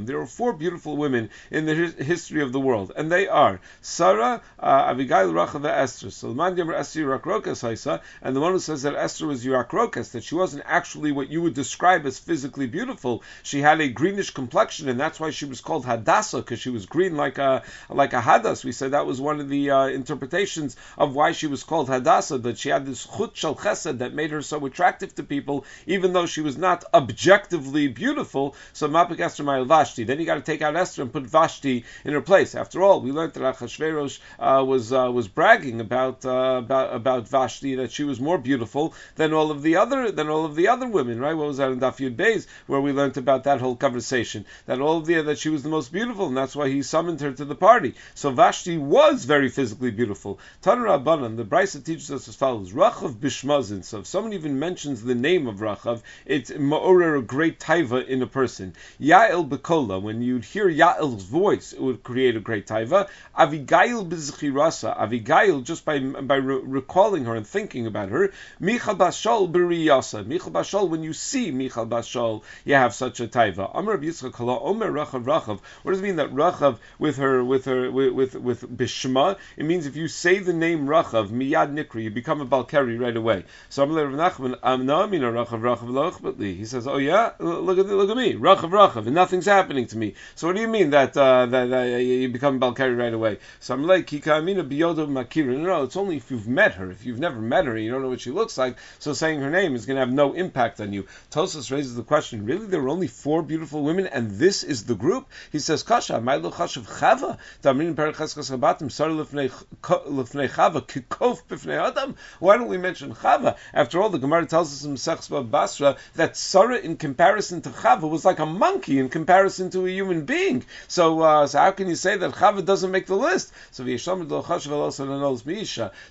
There 0.06 0.20
are 0.20 0.26
four 0.28 0.54
beautiful 0.54 0.96
women 0.96 1.07
women 1.08 1.30
in 1.52 1.66
the 1.66 1.76
history 2.14 2.42
of 2.42 2.52
the 2.52 2.60
world, 2.60 2.92
and 2.98 3.12
they 3.12 3.28
are 3.28 3.60
Sarah, 3.82 4.42
uh, 4.60 4.92
Abigail, 4.92 5.32
Rachel, 5.34 5.66
Esther. 5.66 6.12
So 6.12 6.34
the 6.34 6.36
man 6.36 6.60
Esther 6.74 8.02
and 8.22 8.36
the 8.36 8.42
one 8.46 8.52
who 8.52 8.60
says 8.60 8.82
that 8.84 8.96
Esther 8.96 9.28
was 9.28 9.46
Yurakrokas, 9.46 10.12
that 10.12 10.24
she 10.24 10.36
wasn't 10.36 10.64
actually 10.66 11.12
what 11.12 11.30
you 11.30 11.42
would 11.42 11.54
describe 11.54 12.06
as 12.06 12.20
physically 12.20 12.68
beautiful. 12.68 13.24
She 13.44 13.62
had 13.62 13.80
a 13.80 13.88
greenish 13.88 14.32
complexion, 14.32 14.90
and 14.90 15.00
that's 15.00 15.20
why 15.20 15.30
she 15.32 15.46
was 15.46 15.62
called 15.62 15.86
Hadassah, 15.86 16.40
because 16.40 16.60
she 16.60 16.70
was 16.70 16.86
green 16.86 17.16
like 17.16 17.38
a 17.38 17.64
like 17.90 18.14
a 18.14 18.22
Hadas. 18.22 18.66
We 18.66 18.74
said 18.74 18.92
that 18.92 19.06
was 19.06 19.22
one 19.22 19.40
of 19.40 19.50
the 19.50 19.72
uh, 19.72 19.88
interpretations 19.88 20.76
of 20.98 21.16
why 21.16 21.32
she 21.32 21.48
was 21.48 21.64
called 21.64 21.88
Hadassah, 21.88 22.40
that 22.40 22.58
she 22.58 22.70
had 22.70 22.86
this 22.86 23.06
chut 23.06 23.38
shel 23.38 23.56
chesed 23.56 24.00
that 24.00 24.14
made 24.14 24.32
her 24.32 24.42
so 24.42 24.66
attractive 24.66 25.16
to 25.16 25.24
people, 25.24 25.66
even 25.86 26.14
though 26.14 26.26
she 26.26 26.42
was 26.42 26.58
not 26.58 26.84
objectively 26.94 27.88
beautiful. 27.88 28.56
So 28.74 28.90
Mapik 28.90 29.20
Esther 29.20 29.44
Vashti. 29.44 30.04
Then 30.04 30.20
you 30.20 30.26
got 30.26 30.36
to 30.36 30.42
take 30.42 30.62
out 30.62 30.76
Esther 30.76 30.97
and 31.00 31.12
put 31.12 31.24
Vashti 31.24 31.86
in 32.06 32.14
her 32.14 32.22
place. 32.22 32.56
After 32.56 32.82
all, 32.82 33.02
we 33.02 33.12
learned 33.12 33.34
that 33.34 33.42
Achashverosh 33.42 34.20
uh, 34.40 34.64
was 34.64 34.94
uh, 34.94 35.12
was 35.12 35.28
bragging 35.28 35.80
about 35.82 36.26
uh, 36.26 36.56
about 36.58 36.96
about 36.96 37.28
Vashti 37.28 37.76
that 37.76 37.92
she 37.92 38.04
was 38.04 38.20
more 38.20 38.38
beautiful 38.38 38.94
than 39.16 39.34
all 39.34 39.52
of 39.52 39.62
the 39.62 39.76
other 39.76 40.12
than 40.12 40.30
all 40.30 40.46
of 40.46 40.56
the 40.56 40.68
other 40.68 40.88
women. 40.88 41.20
Right? 41.20 41.34
What 41.34 41.48
was 41.48 41.58
that 41.58 41.72
in 41.72 41.80
Daf 41.80 41.98
Yud 41.98 42.48
where 42.68 42.82
we 42.82 42.92
learned 42.92 43.18
about 43.18 43.44
that 43.44 43.60
whole 43.60 43.76
conversation 43.76 44.46
that 44.66 44.82
all 44.82 44.98
of 44.98 45.06
the 45.06 45.22
that 45.22 45.38
she 45.38 45.50
was 45.50 45.64
the 45.64 45.70
most 45.70 45.92
beautiful, 45.92 46.28
and 46.28 46.38
that's 46.38 46.56
why 46.56 46.70
he 46.70 46.82
summoned 46.82 47.22
her 47.22 47.32
to 47.32 47.46
the 47.46 47.56
party. 47.56 47.94
So 48.16 48.32
Vashti 48.32 48.78
was 48.78 49.26
very 49.26 49.50
physically 49.50 49.92
beautiful. 49.92 50.40
Tanur 50.62 50.88
Abanan, 50.98 51.38
the 51.38 51.44
Brisa 51.46 51.84
teaches 51.84 52.12
us 52.12 52.28
as 52.28 52.36
follows: 52.36 52.72
Rachav 52.72 53.16
Bishmazin. 53.16 53.84
So 53.84 54.00
if 54.00 54.08
someone 54.08 54.34
even 54.34 54.60
mentions 54.60 55.04
the 55.04 55.16
name 55.16 55.48
of 55.48 55.58
Rachav, 55.58 56.02
it's 56.26 56.52
ma'orer 56.52 57.20
a 57.20 57.22
great 57.22 57.60
taiva 57.60 58.06
in 58.08 58.22
a 58.22 58.28
person. 58.28 58.74
Ya'il 59.00 59.48
Bekola, 59.48 60.02
when 60.02 60.22
you'd 60.22 60.46
hear 60.46 60.70
Ya'il 60.70 60.87
Ya'il's 60.88 61.24
voice, 61.24 61.74
it 61.74 61.82
would 61.82 62.04
create 62.04 62.36
a 62.36 62.40
great 62.40 62.68
taiva. 62.68 63.08
Avigail 63.38 64.08
b'zchirasa, 64.08 64.98
Avigail, 64.98 65.64
just 65.64 65.86
by 65.86 66.00
by 66.00 66.36
re- 66.36 66.62
recalling 66.64 67.26
her 67.26 67.36
and 67.36 67.48
thinking 67.48 67.88
about 67.88 68.10
her. 68.10 68.32
Michal 68.60 68.96
bashol 68.96 69.52
b'riyasa, 69.52 70.26
Michal 70.26 70.52
bashol. 70.52 70.90
When 70.90 71.04
you 71.04 71.14
see 71.14 71.52
Michal 71.52 71.88
bashol, 71.88 72.44
you 72.66 72.76
have 72.76 72.94
such 72.94 73.20
a 73.20 73.28
taiva. 73.28 73.72
Amar 73.74 73.98
Kala 74.32 74.60
Omer 74.62 74.92
Rachav 74.92 75.24
Rachav. 75.24 75.60
What 75.84 75.92
does 75.92 76.00
it 76.00 76.04
mean 76.04 76.18
that 76.18 76.34
Rachav 76.34 76.78
with 77.00 77.18
her 77.18 77.44
with 77.44 77.66
her 77.66 77.92
with 77.92 78.14
with, 78.14 78.36
with 78.36 78.78
Bishma? 78.78 79.38
It 79.56 79.66
means 79.66 79.86
if 79.86 79.96
you 79.96 80.08
say 80.08 80.40
the 80.40 80.54
name 80.54 80.88
Rachav 80.88 81.30
miyad 81.30 81.74
nikri, 81.74 82.04
you 82.04 82.12
become 82.12 82.42
a 82.42 82.46
balkari 82.46 83.00
right 83.00 83.16
away. 83.16 83.46
So 83.70 83.84
Amar 83.84 84.06
Rav 84.06 84.34
Nachman 84.34 84.60
Amnamina 84.62 85.46
Rachav 85.46 85.62
Rachav 85.62 86.40
He 86.42 86.66
says, 86.66 86.88
oh 86.88 86.98
yeah, 86.98 87.32
look 87.40 87.78
at 87.78 87.86
look 87.88 88.10
at 88.10 88.18
me, 88.18 88.34
Rachav 88.34 88.70
Rachav, 88.70 89.06
and 89.06 89.16
nothing's 89.16 89.46
happening 89.46 89.88
to 89.88 89.98
me. 89.98 90.16
So 90.36 90.48
what 90.48 90.56
do 90.56 90.62
you 90.62 90.68
mean? 90.68 90.77
Mean 90.78 90.90
that 90.92 91.16
uh, 91.18 91.46
that, 91.48 91.70
that 91.70 91.86
you 92.04 92.30
become 92.30 92.60
Balkari 92.60 92.98
right 92.98 93.14
away. 93.14 93.40
So 93.60 93.74
I'm 93.74 93.84
like 93.84 94.08
Kika 94.08 94.42
Biyodo 94.70 95.08
Makira. 95.08 95.58
No, 95.58 95.84
it's 95.84 95.98
only 95.98 96.18
if 96.18 96.30
you've 96.32 96.48
met 96.48 96.76
her. 96.76 96.92
If 96.92 97.06
you've 97.06 97.20
never 97.20 97.42
met 97.42 97.66
her, 97.66 97.78
you 97.78 97.92
don't 97.92 98.02
know 98.02 98.10
what 98.10 98.22
she 98.22 98.32
looks 98.32 98.58
like. 98.58 98.78
So 99.00 99.14
saying 99.14 99.40
her 99.42 99.50
name 99.50 99.76
is 99.76 99.86
going 99.86 99.96
to 99.96 100.02
have 100.02 100.12
no 100.12 100.34
impact 100.34 100.80
on 100.80 100.94
you. 100.94 101.06
Tosos 101.32 101.72
raises 101.72 101.96
the 101.96 102.04
question: 102.04 102.46
Really, 102.46 102.68
there 102.68 102.82
were 102.82 102.90
only 102.90 103.08
four 103.08 103.42
beautiful 103.42 103.84
women, 103.84 104.08
and 104.08 104.32
this 104.32 104.64
is 104.64 104.86
the 104.86 104.96
group? 104.96 105.28
He 105.52 105.60
says, 105.60 105.84
Kasha, 105.84 106.22
my 106.22 106.38
Chashav 106.38 106.86
Chava, 107.00 107.38
Damrin 107.64 107.96
Perichaskas 107.96 108.52
Chabatim, 108.52 108.92
Sar 108.92 109.10
Lefnei 109.10 109.50
Chava, 109.82 110.82
Kikof 110.82 111.44
Bifnei 111.50 111.82
Adam. 111.82 112.16
Why 112.40 112.58
don't 112.58 112.68
we 112.68 112.78
mention 112.78 113.14
Chava? 113.14 113.58
After 113.74 114.02
all, 114.02 114.10
the 114.10 114.20
Gemara 114.20 114.46
tells 114.46 114.72
us 114.72 114.84
in 114.84 114.96
Mesechus 114.96 115.50
Basra 115.50 115.98
that 116.16 116.38
Sarah, 116.38 116.78
in 116.78 116.98
comparison 116.98 117.62
to 117.62 117.70
Chava, 117.70 118.10
was 118.10 118.26
like 118.26 118.40
a 118.40 118.46
monkey 118.46 119.00
in 119.00 119.10
comparison 119.10 119.70
to 119.72 119.86
a 119.86 119.90
human 119.90 120.26
being. 120.26 120.64
So, 120.88 121.22
uh, 121.22 121.48
so 121.48 121.60
how 121.60 121.72
can 121.72 121.88
you 121.88 121.96
say 121.96 122.18
that 122.18 122.32
Chava 122.32 122.64
doesn't 122.64 122.92
make 122.92 123.08
the 123.08 123.16
list? 123.16 123.54
So 123.72 123.84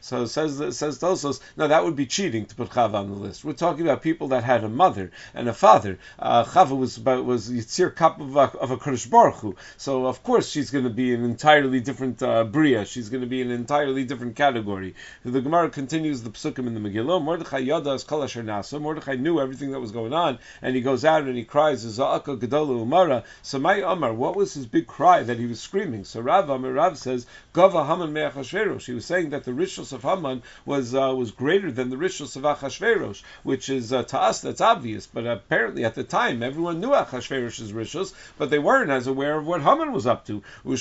So 0.01 0.27
says 0.27 0.77
says 0.77 0.99
Tosos, 0.99 1.41
no, 1.57 1.69
that 1.69 1.85
would 1.85 1.97
be 1.97 2.07
cheating 2.07 2.47
to 2.47 2.55
put 2.55 2.71
Chava 2.71 2.95
on 2.95 3.11
the 3.11 3.17
list. 3.17 3.45
We're 3.45 3.53
talking 3.53 3.83
about 3.83 4.03
people 4.03 4.29
that 4.29 4.45
had 4.45 4.65
a 4.65 4.69
mother 4.69 5.11
and 5.35 5.49
a 5.49 5.53
father. 5.53 5.99
Uh, 6.19 6.45
Chava 6.45 6.77
was 6.77 6.99
was 6.99 7.51
Yitzir 7.51 7.95
Kap 7.95 8.21
of 8.21 8.37
a, 8.37 8.41
of 8.59 8.71
a 8.71 8.77
Kodesh 8.77 9.09
Baruch 9.09 9.37
Hu. 9.37 9.57
So 9.77 10.07
of 10.07 10.23
course 10.23 10.49
she's 10.49 10.71
going 10.71 10.85
to 10.85 10.91
be 10.91 11.15
an 11.15 11.25
entirely 11.25 11.81
different 11.81 12.23
uh, 12.23 12.45
bria. 12.45 12.85
She's 12.85 13.09
going 13.09 13.23
to 13.23 13.27
be 13.27 13.43
an 13.43 13.51
entirely 13.51 14.05
different 14.05 14.37
category. 14.37 14.95
The 15.25 15.41
Gemara 15.41 15.71
continues 15.71 16.23
the 16.23 16.31
psukim 16.31 16.67
in 16.67 16.75
the 16.75 16.81
Megillah. 16.81 17.23
Mordechai 17.23 17.59
Yada 17.59 17.91
as 17.91 18.05
Kol 18.05 18.21
Nasa. 18.21 18.81
Mordechai 18.81 19.17
knew 19.17 19.41
everything 19.41 19.73
that 19.73 19.81
was 19.81 19.93
going 19.93 20.13
on, 20.13 20.39
and 20.63 20.75
he 20.75 20.83
goes 20.83 21.05
out 21.05 21.23
and 21.25 21.37
he 21.37 21.45
cries. 21.45 21.83
So 21.83 23.59
my 23.59 23.77
Amar, 23.77 24.13
what 24.13 24.37
was 24.37 24.46
his 24.55 24.67
big 24.67 24.87
cry 24.87 25.23
that 25.23 25.39
he 25.39 25.47
was 25.47 25.61
screaming? 25.61 26.05
So 26.05 26.21
Rav 26.21 26.49
Amar 26.49 26.95
says, 26.95 27.27
"Gava 27.55 27.87
Haman 27.87 28.13
Me'achashverosh." 28.13 28.87
He 28.87 28.93
was 28.93 29.05
saying 29.05 29.31
that 29.31 29.45
the 29.45 29.53
rishus 29.53 29.93
of 29.93 30.03
Haman 30.03 30.43
was 30.65 30.95
uh, 30.95 31.15
was 31.17 31.31
greater 31.31 31.71
than 31.71 31.91
the 31.91 31.97
rishus 31.97 32.37
of 32.37 32.43
Achashverosh, 32.43 33.23
which 33.43 33.69
is 33.69 33.93
uh, 33.93 34.03
to 34.05 34.21
us 34.21 34.41
that's 34.41 34.61
obvious, 34.61 35.07
but 35.07 35.27
apparently 35.27 35.85
at 35.85 35.95
the 35.95 36.05
time 36.05 36.43
everyone 36.43 36.81
knew 36.81 36.91
Achashverosh's 36.91 37.73
rishus, 37.73 38.13
but 38.39 38.51
they 38.51 38.59
weren't 38.59 38.91
as 38.91 39.07
aware 39.07 39.39
of 39.39 39.47
what 39.47 39.63
Haman 39.63 39.93
was 39.93 40.07
up 40.07 40.27
to. 40.27 40.43
And 40.65 40.75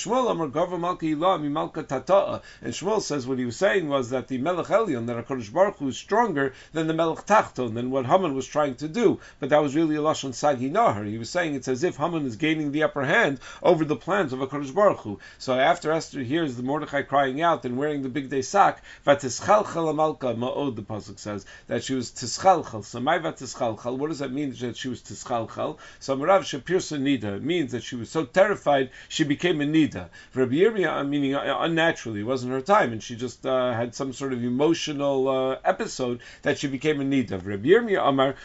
Shmuel 2.74 3.01
says 3.01 3.27
what 3.27 3.39
he 3.39 3.45
was 3.45 3.55
saying 3.55 3.88
was 3.88 4.10
that 4.10 4.27
the 4.27 4.38
Melech 4.38 4.67
Elyon, 4.67 5.05
that 5.07 5.25
Hakadosh 5.25 5.51
Baruch 5.53 5.77
Hu 5.77 5.88
is 5.88 5.98
stronger 5.98 6.53
than 6.74 6.88
the 6.88 6.93
Melech 6.93 7.25
Tachton, 7.25 7.74
than 7.74 7.91
what 7.91 8.05
Haman 8.05 8.36
was 8.36 8.48
trying 8.48 8.75
to 8.75 8.88
do, 8.88 9.19
but 9.39 9.50
that 9.50 9.62
was 9.62 9.75
really 9.75 9.95
a 9.95 10.00
lashon 10.00 10.34
Sagi 10.34 10.69
Nahar. 10.69 11.07
He 11.07 11.17
was 11.17 11.29
saying 11.29 11.55
it's 11.55 11.67
as 11.67 11.84
if 11.84 11.98
Haman 11.98 12.25
is 12.25 12.36
gaining 12.36 12.72
the 12.72 12.84
upper 12.84 13.05
hand 13.05 13.39
over 13.62 13.85
the 13.85 13.95
plans 13.95 14.33
of 14.33 14.39
Hakadosh 14.39 14.74
Baruch 14.74 15.00
Hu. 15.00 15.19
So 15.38 15.53
after 15.57 15.91
Esther 15.91 16.21
hears 16.21 16.55
the 16.55 16.63
Mordechai 16.63 17.03
crying 17.03 17.41
out 17.41 17.65
and 17.65 17.77
wearing 17.77 18.01
the 18.01 18.09
big 18.09 18.29
day 18.29 18.41
sack, 18.41 18.83
Vatischalchal 19.05 19.93
Amalka 19.93 20.35
Ma'od, 20.35 20.75
the 20.75 20.81
pasuk 20.81 21.19
says 21.19 21.45
that 21.67 21.83
she 21.83 21.93
was 21.93 22.12
tischalchal. 22.12 22.83
So 22.83 23.00
my 23.00 23.19
vatischalchal. 23.19 23.97
What 23.97 24.09
does 24.09 24.19
that 24.19 24.31
mean 24.31 24.53
that 24.59 24.77
she 24.77 24.89
was 24.89 25.01
tischalchal? 25.01 25.77
So 26.00 26.17
Marav 26.17 26.41
Shapirsa 26.41 27.00
Nida 27.00 27.41
means 27.41 27.71
that 27.71 27.83
she 27.83 27.95
was 27.95 28.09
so 28.09 28.25
terrified 28.25 28.89
she 29.09 29.24
became 29.24 29.62
a 29.62 29.65
Nida. 29.65 30.09
Rabbi 30.33 30.55
Yirmiyah, 30.55 31.07
meaning 31.07 31.35
uh, 31.35 31.57
unnaturally, 31.59 32.21
it 32.21 32.24
wasn't 32.24 32.53
her 32.53 32.62
time, 32.62 32.91
and 32.91 33.01
she 33.01 33.15
just 33.15 33.45
uh, 33.45 33.74
had 33.74 33.95
some 33.95 34.13
sort 34.13 34.33
of 34.33 34.43
emotional 34.43 35.27
uh, 35.27 35.57
episode 35.63 36.21
that 36.41 36.57
she 36.57 36.67
became 36.67 37.01
a 37.01 37.03
Nida. 37.03 37.43
Rabbi 37.43 37.69
Yirmiyah 37.69 38.07
Amar 38.07 38.35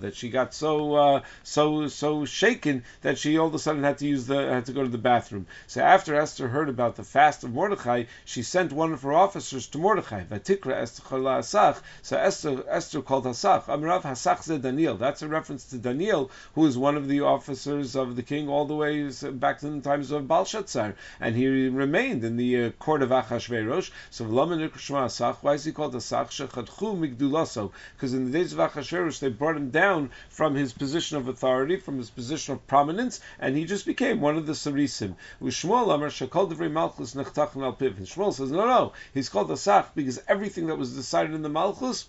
that 0.00 0.14
she 0.14 0.28
got 0.30 0.54
so 0.54 0.94
uh, 0.94 1.22
so 1.42 1.88
so 1.88 2.24
shaken 2.24 2.84
that 3.02 3.18
she 3.18 3.38
all 3.46 3.50
of 3.50 3.54
a 3.54 3.60
sudden 3.60 3.84
had 3.84 3.98
to 3.98 4.08
use 4.08 4.26
the 4.26 4.34
had 4.34 4.66
to 4.66 4.72
go 4.72 4.82
to 4.82 4.88
the 4.88 4.98
bathroom. 4.98 5.46
So 5.68 5.80
after 5.80 6.16
Esther 6.16 6.48
heard 6.48 6.68
about 6.68 6.96
the 6.96 7.04
fast 7.04 7.44
of 7.44 7.54
Mordechai, 7.54 8.06
she 8.24 8.42
sent 8.42 8.72
one 8.72 8.92
of 8.92 9.02
her 9.02 9.12
officers 9.12 9.68
to 9.68 9.78
Mordechai. 9.78 10.24
Vatikra 10.24 10.72
Esther 10.72 11.04
Asach. 11.04 11.80
So 12.02 12.18
Esther 12.18 12.64
Esther 12.68 13.02
called 13.02 13.24
Hasach. 13.24 13.66
Amrav 13.66 14.02
Hasach 14.02 14.42
ze 14.42 14.58
Daniel. 14.58 14.96
That's 14.96 15.22
a 15.22 15.28
reference 15.28 15.64
to 15.66 15.78
Daniel, 15.78 16.28
who 16.56 16.66
is 16.66 16.76
one 16.76 16.96
of 16.96 17.06
the 17.06 17.20
officers 17.20 17.94
of 17.94 18.16
the 18.16 18.24
king 18.24 18.48
all 18.48 18.64
the 18.64 18.74
way 18.74 19.08
back 19.30 19.60
to 19.60 19.70
the 19.70 19.80
times 19.80 20.10
of 20.10 20.26
Belshazzar, 20.26 20.96
and 21.20 21.36
he 21.36 21.68
remained 21.68 22.24
in 22.24 22.36
the 22.36 22.64
uh, 22.64 22.70
court 22.80 23.00
of 23.00 23.10
Achashverosh. 23.10 23.92
So 24.10 24.24
why 24.24 25.54
is 25.54 25.64
he 25.64 25.70
called 25.70 25.94
Asach? 25.94 26.30
Shechadchu 26.30 26.98
Migdulaso. 26.98 27.70
Because 27.94 28.12
in 28.12 28.24
the 28.24 28.36
days 28.36 28.52
of 28.52 28.58
Achashverosh, 28.58 29.20
they 29.20 29.28
brought 29.28 29.56
him 29.56 29.70
down 29.70 30.10
from 30.30 30.56
his 30.56 30.72
position 30.72 31.16
of 31.16 31.28
authority, 31.28 31.76
from 31.76 31.98
his 31.98 32.10
position 32.10 32.54
of 32.54 32.66
prominence, 32.66 33.20
and 33.38 33.56
he 33.56 33.64
just 33.64 33.84
became 33.84 34.20
one 34.20 34.36
of 34.36 34.46
the 34.46 34.52
Sarisim. 34.52 35.14
Shmuel 35.42 35.94
Amar 35.94 36.08
Shekol 36.08 36.50
Devrei 36.50 36.70
Malchus 36.70 37.14
Nechtachn 37.14 37.62
Al 37.62 37.74
Piv. 37.74 37.96
And 37.98 38.06
Shmuel 38.06 38.32
says, 38.32 38.50
no, 38.50 38.66
no, 38.66 38.92
he's 39.12 39.28
called 39.28 39.50
Asach 39.50 39.88
because 39.94 40.22
everything 40.26 40.68
that 40.68 40.78
was 40.78 40.94
decided 40.94 41.34
in 41.34 41.42
the 41.42 41.48
Malchus 41.48 42.08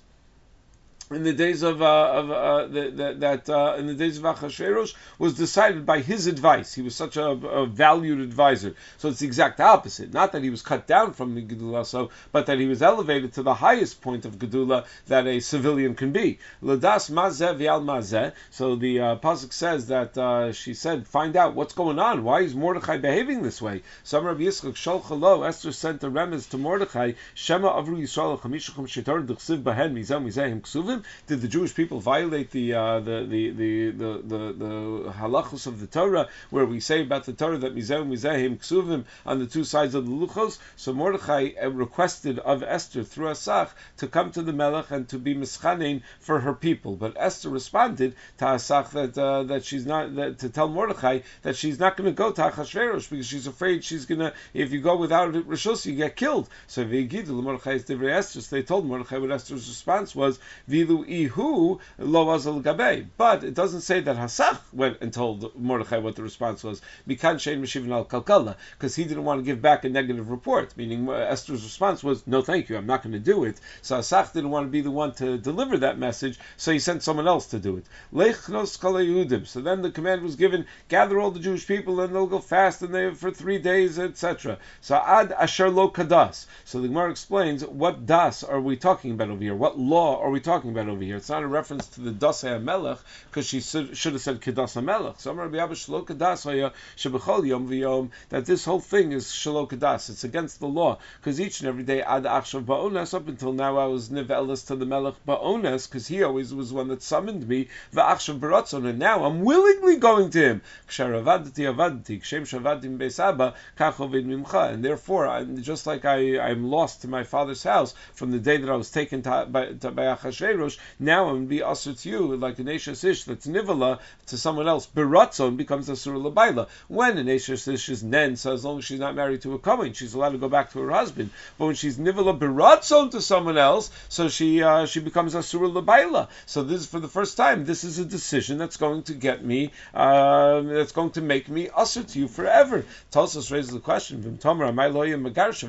in 1.09 1.23
the 1.23 1.33
days 1.33 1.63
of, 1.63 1.81
uh, 1.81 2.11
of 2.11 2.31
uh, 2.31 2.67
the, 2.67 2.91
the, 2.91 3.15
that 3.19 3.49
uh, 3.49 3.75
in 3.77 3.87
the 3.87 3.93
days 3.93 4.17
of 4.17 4.23
Achashverosh 4.23 4.93
was 5.17 5.35
decided 5.35 5.85
by 5.85 5.99
his 5.99 6.27
advice. 6.27 6.73
He 6.73 6.81
was 6.81 6.95
such 6.95 7.15
a, 7.15 7.27
a, 7.27 7.65
valued 7.65 8.19
advisor. 8.19 8.75
So 8.97 9.09
it's 9.09 9.19
the 9.19 9.25
exact 9.25 9.61
opposite. 9.61 10.11
Not 10.11 10.33
that 10.33 10.43
he 10.43 10.49
was 10.49 10.61
cut 10.61 10.85
down 10.85 11.13
from 11.13 11.35
the 11.35 11.41
Gedula, 11.41 11.85
so, 11.85 12.09
but 12.33 12.47
that 12.47 12.59
he 12.59 12.65
was 12.65 12.81
elevated 12.81 13.33
to 13.33 13.43
the 13.43 13.53
highest 13.53 14.01
point 14.01 14.25
of 14.25 14.37
Gedula 14.37 14.85
that 15.07 15.27
a 15.27 15.39
civilian 15.39 15.95
can 15.95 16.11
be. 16.11 16.39
Ladas 16.61 17.09
mazeh 17.09 17.57
vial 17.57 17.81
mazeh. 17.81 18.33
So 18.51 18.75
the 18.75 18.99
uh, 18.99 19.15
pasuk 19.17 19.53
says 19.53 19.87
that 19.87 20.17
uh, 20.17 20.51
she 20.51 20.73
said, 20.73 21.07
"Find 21.07 21.37
out 21.37 21.55
what's 21.55 21.73
going 21.73 21.99
on. 21.99 22.25
Why 22.25 22.41
is 22.41 22.53
Mordechai 22.53 22.97
behaving 22.97 23.43
this 23.43 23.61
way?" 23.61 23.83
Some 24.03 24.25
Rabbi 24.25 24.41
Yitzchak 24.41 24.73
Sholchalo 24.73 25.47
Esther 25.47 25.71
sent 25.71 26.03
a 26.03 26.09
remez 26.09 26.49
to 26.49 26.57
Mordechai. 26.57 27.13
Shema 27.33 27.69
Avru 27.69 27.97
Yisrael 27.97 28.39
Chamishachim 28.39 28.87
Shetar 28.87 29.25
Dechsiv 29.25 29.63
Bahen 29.63 29.93
Mizem 29.93 30.25
Mizehim 30.25 30.61
Ksuvim 30.61 30.96
did 31.27 31.41
the 31.41 31.47
Jewish 31.47 31.73
people 31.73 31.99
violate 31.99 32.51
the 32.51 32.73
uh, 32.73 32.99
the, 32.99 33.25
the, 33.27 33.49
the, 33.51 33.91
the, 33.91 34.21
the, 34.23 34.53
the 34.53 35.13
halachos 35.13 35.67
of 35.67 35.79
the 35.79 35.87
Torah, 35.87 36.29
where 36.49 36.65
we 36.65 36.79
say 36.79 37.01
about 37.01 37.25
the 37.25 37.33
Torah 37.33 37.57
that 37.57 37.75
mizeh 37.75 38.05
mizehim 38.07 38.57
ksuvim 38.59 39.05
on 39.25 39.39
the 39.39 39.45
two 39.45 39.63
sides 39.63 39.95
of 39.95 40.05
the 40.05 40.11
luchos? 40.11 40.59
So 40.75 40.93
Mordechai 40.93 41.51
uh, 41.61 41.69
requested 41.69 42.39
of 42.39 42.63
Esther 42.63 43.03
through 43.03 43.27
Asach 43.27 43.69
to 43.97 44.07
come 44.07 44.31
to 44.31 44.41
the 44.41 44.53
Melech 44.53 44.91
and 44.91 45.07
to 45.09 45.19
be 45.19 45.35
mischanein 45.35 46.01
for 46.19 46.39
her 46.39 46.53
people, 46.53 46.95
but 46.95 47.13
Esther 47.17 47.49
responded 47.49 48.15
to 48.37 48.45
Asach 48.45 48.91
that 48.91 49.17
uh, 49.17 49.43
that 49.43 49.65
she's 49.65 49.85
not 49.85 50.15
that, 50.15 50.39
to 50.39 50.49
tell 50.49 50.67
Mordechai 50.67 51.19
that 51.43 51.55
she's 51.55 51.79
not 51.79 51.97
going 51.97 52.09
to 52.09 52.15
go 52.15 52.31
to 52.31 52.41
Achashverosh 52.41 53.09
because 53.09 53.27
she's 53.27 53.47
afraid 53.47 53.83
she's 53.83 54.05
going 54.05 54.19
to 54.19 54.33
if 54.53 54.71
you 54.71 54.81
go 54.81 54.95
without 54.95 55.33
Rishus 55.33 55.85
you 55.85 55.95
get 55.95 56.15
killed. 56.15 56.49
So 56.67 56.85
Mordechai 56.85 57.75
Esther. 57.75 58.41
So 58.41 58.55
they 58.55 58.63
told 58.63 58.85
Mordechai 58.85 59.17
what 59.17 59.31
Esther's 59.31 59.67
response 59.67 60.15
was 60.15 60.39
vilu 60.87 61.05
ihu 61.07 61.79
lo 61.97 62.25
azal 62.27 62.61
gabe. 62.61 63.07
But 63.17 63.43
it 63.43 63.53
doesn't 63.53 63.81
say 63.81 63.99
that 64.01 64.15
Hasach 64.15 64.59
went 64.73 64.97
and 65.01 65.13
told 65.13 65.55
Mordechai 65.55 65.97
what 65.97 66.15
the 66.15 66.23
response 66.23 66.63
was. 66.63 66.81
Mikan 67.07 67.35
shein 67.35 67.61
meshivin 67.61 67.91
al 67.91 68.05
kalkala, 68.05 68.55
because 68.77 68.95
he 68.95 69.03
didn't 69.03 69.23
want 69.23 69.39
to 69.39 69.45
give 69.45 69.61
back 69.61 69.83
a 69.83 69.89
negative 69.89 70.29
report. 70.29 70.75
Meaning 70.77 71.09
uh, 71.09 71.13
Esther's 71.13 71.63
response 71.63 72.03
was, 72.03 72.25
"No, 72.27 72.41
thank 72.41 72.69
you, 72.69 72.77
I'm 72.77 72.85
not 72.85 73.03
going 73.03 73.13
to 73.13 73.19
do 73.19 73.43
it." 73.43 73.59
So 73.81 73.97
Hasach 73.97 74.33
didn't 74.33 74.51
want 74.51 74.67
to 74.67 74.71
be 74.71 74.81
the 74.81 74.91
one 74.91 75.13
to 75.15 75.37
deliver 75.37 75.77
that 75.77 75.97
message, 75.97 76.39
so 76.55 76.71
he 76.71 76.79
sent 76.79 77.03
someone 77.03 77.27
else 77.27 77.47
to 77.47 77.59
do 77.59 77.77
it. 77.77 77.85
Lechnos 78.13 79.47
So 79.47 79.61
then 79.61 79.81
the 79.81 79.91
command 79.91 80.21
was 80.21 80.35
given: 80.35 80.65
gather 80.87 81.19
all 81.19 81.31
the 81.31 81.39
Jewish 81.39 81.67
people, 81.67 81.99
and 81.99 82.13
they'll 82.13 82.27
go 82.27 82.39
fast, 82.39 82.81
and 82.81 82.93
they 82.93 83.13
for 83.13 83.31
three 83.31 83.57
days, 83.57 83.99
etc. 83.99 84.57
So 84.81 84.95
ad 84.95 85.31
asher 85.31 85.69
lo 85.69 85.89
kadas. 85.89 86.45
So 86.65 86.81
the 86.81 86.87
Gemara 86.87 87.11
explains 87.11 87.65
what 87.65 88.05
das 88.05 88.43
are 88.43 88.61
we 88.61 88.77
talking 88.77 89.11
about 89.11 89.29
over 89.29 89.41
here? 89.41 89.55
What 89.55 89.79
law 89.79 90.21
are 90.21 90.29
we 90.29 90.39
talking 90.39 90.69
about 90.69 90.76
over 90.79 91.03
here? 91.03 91.15
It's 91.17 91.29
not 91.29 91.43
a 91.43 91.47
reference 91.47 91.87
to 91.89 92.01
the 92.01 92.11
Dasei 92.11 92.61
Melech 92.61 92.99
because 93.29 93.47
she 93.47 93.59
should, 93.61 93.89
have 93.89 94.21
said 94.21 94.41
Kedas 94.41 94.81
Melech. 94.83 95.19
So 95.19 95.33
Rabbi 95.33 95.57
Abba 95.57 95.73
Shlo 95.73 96.05
Kedas 96.05 96.71
Shebechol 96.95 97.47
Yom 97.47 97.67
V'Yom 97.67 98.09
that 98.29 98.45
this 98.45 98.65
whole 98.65 98.79
thing 98.79 99.11
is 99.11 99.25
Shlo 99.25 99.67
Kedas. 99.69 100.09
It's 100.09 100.23
against 100.23 100.59
the 100.59 100.67
law 100.67 100.99
because 101.19 101.41
each 101.41 101.61
and 101.61 101.69
every 101.69 101.83
day 101.83 102.01
Ad 102.01 102.23
Achshav 102.23 102.65
Ba'ones 102.65 103.13
up 103.13 103.27
until 103.27 103.53
now 103.53 103.77
I 103.77 103.85
was 103.85 104.09
Nivelis 104.09 104.67
to 104.67 104.75
the 104.75 104.85
Melech 104.85 105.15
Ba'ones 105.27 105.89
because 105.89 106.07
he 106.07 106.21
always 106.23 106.53
was 106.53 106.71
one 106.71 106.89
that 106.89 107.01
summoned 107.01 107.47
me 107.47 107.69
V'Achshav 107.93 108.39
Baratzon 108.39 108.87
and 108.87 108.99
now 108.99 109.23
I'm 109.23 109.41
willingly 109.43 109.97
going 109.97 110.29
to 110.31 110.39
him. 110.39 110.61
Ksharavadati 110.87 111.73
Avadati 111.73 112.21
Kshem 112.21 112.43
Shavadim 112.43 112.97
Beisaba 112.97 113.55
Kachovid 113.77 114.25
Mimcha 114.25 114.73
and 114.73 114.85
therefore 114.85 115.27
I'm 115.27 115.61
just 115.63 115.87
like 115.87 116.05
I 116.05 116.39
I'm 116.39 116.69
lost 116.69 117.01
to 117.01 117.07
my 117.07 117.23
father's 117.23 117.63
house 117.63 117.95
from 118.13 118.31
the 118.31 118.39
day 118.39 118.57
that 118.57 118.69
I 118.69 118.75
was 118.75 118.91
taken 118.91 119.21
to, 119.23 119.47
by, 119.49 119.73
to, 119.73 119.91
by 119.91 120.03
Achashverosh 120.03 120.66
Now 120.99 121.29
I'm 121.29 121.45
be 121.45 121.63
usher 121.63 121.93
to 121.93 122.09
you, 122.09 122.35
like 122.35 122.59
an 122.59 122.65
Eshes 122.65 123.03
Ish 123.03 123.23
that's 123.23 123.47
Nivala 123.47 123.99
to 124.27 124.37
someone 124.37 124.67
else. 124.67 124.87
Beratzon 124.87 125.55
becomes 125.55 125.87
a 125.89 125.95
Surah 125.95 126.19
Labaila. 126.19 126.67
When 126.87 127.17
an 127.17 127.27
Eshes 127.27 127.71
Ish 127.71 127.89
is 127.89 128.03
Nen, 128.03 128.35
so 128.35 128.53
as 128.53 128.65
long 128.65 128.79
as 128.79 128.85
she's 128.85 128.99
not 128.99 129.15
married 129.15 129.41
to 129.43 129.53
a 129.53 129.59
Kohen, 129.59 129.93
she's 129.93 130.13
allowed 130.13 130.31
to 130.31 130.37
go 130.37 130.49
back 130.49 130.71
to 130.71 130.79
her 130.79 130.91
husband. 130.91 131.29
But 131.57 131.67
when 131.67 131.75
she's 131.75 131.97
Nivala 131.97 132.37
Beratzon 132.37 133.11
to 133.11 133.21
someone 133.21 133.57
else, 133.57 133.91
so 134.09 134.27
she 134.27 134.63
uh, 134.63 134.85
she 134.85 134.99
becomes 134.99 135.35
a 135.35 135.43
Surah 135.43 135.69
Labaila. 135.69 136.27
So 136.45 136.63
this 136.63 136.81
is 136.81 136.87
for 136.87 136.99
the 136.99 137.07
first 137.07 137.37
time. 137.37 137.65
This 137.65 137.83
is 137.83 137.99
a 137.99 138.05
decision 138.05 138.57
that's 138.57 138.77
going 138.77 139.03
to 139.03 139.13
get 139.13 139.45
me, 139.45 139.71
uh, 139.93 140.61
that's 140.61 140.91
going 140.91 141.11
to 141.11 141.21
make 141.21 141.47
me 141.49 141.69
usher 141.75 142.03
to 142.03 142.19
you 142.19 142.27
forever. 142.27 142.85
Tosos 143.11 143.51
raises 143.51 143.71
the 143.71 143.79
question, 143.79 144.21
Vim 144.21 144.37
Tomra, 144.37 144.73
my 144.73 144.87
lawyer 144.87 145.17
Magarsha, 145.17 145.67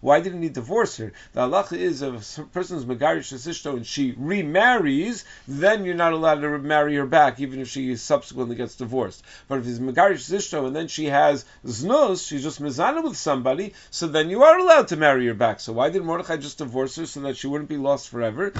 why 0.00 0.20
didn't 0.20 0.42
he 0.42 0.48
divorce 0.48 0.96
her? 0.98 1.12
The 1.32 1.40
halacha 1.40 1.76
is 1.76 2.02
a 2.02 2.12
person 2.52 2.78
is 2.78 2.84
Megarish 2.84 3.32
And 3.50 3.86
she 3.86 4.14
remarries, 4.16 5.24
then 5.48 5.84
you're 5.84 5.94
not 5.94 6.12
allowed 6.12 6.40
to 6.40 6.58
marry 6.58 6.94
her 6.96 7.06
back, 7.06 7.40
even 7.40 7.60
if 7.60 7.68
she 7.68 7.96
subsequently 7.96 8.54
gets 8.54 8.76
divorced. 8.76 9.24
But 9.48 9.58
if 9.58 9.64
he's 9.64 9.80
Megarish 9.80 10.30
Sishto 10.30 10.66
and 10.66 10.76
then 10.76 10.86
she 10.86 11.06
has 11.06 11.44
Znos, 11.66 12.26
she's 12.26 12.44
just 12.44 12.62
Mizana 12.62 13.02
with 13.02 13.16
somebody, 13.16 13.74
so 13.90 14.06
then 14.06 14.30
you 14.30 14.44
are 14.44 14.58
allowed 14.58 14.88
to 14.88 14.96
marry 14.96 15.26
her 15.26 15.34
back. 15.34 15.58
So 15.60 15.72
why 15.72 15.90
did 15.90 16.02
Mordechai 16.04 16.36
just 16.36 16.58
divorce 16.58 16.96
her 16.96 17.06
so 17.06 17.20
that 17.20 17.36
she 17.36 17.48
wouldn't 17.48 17.68
be 17.68 17.76
lost 17.76 18.08
forever? 18.08 18.52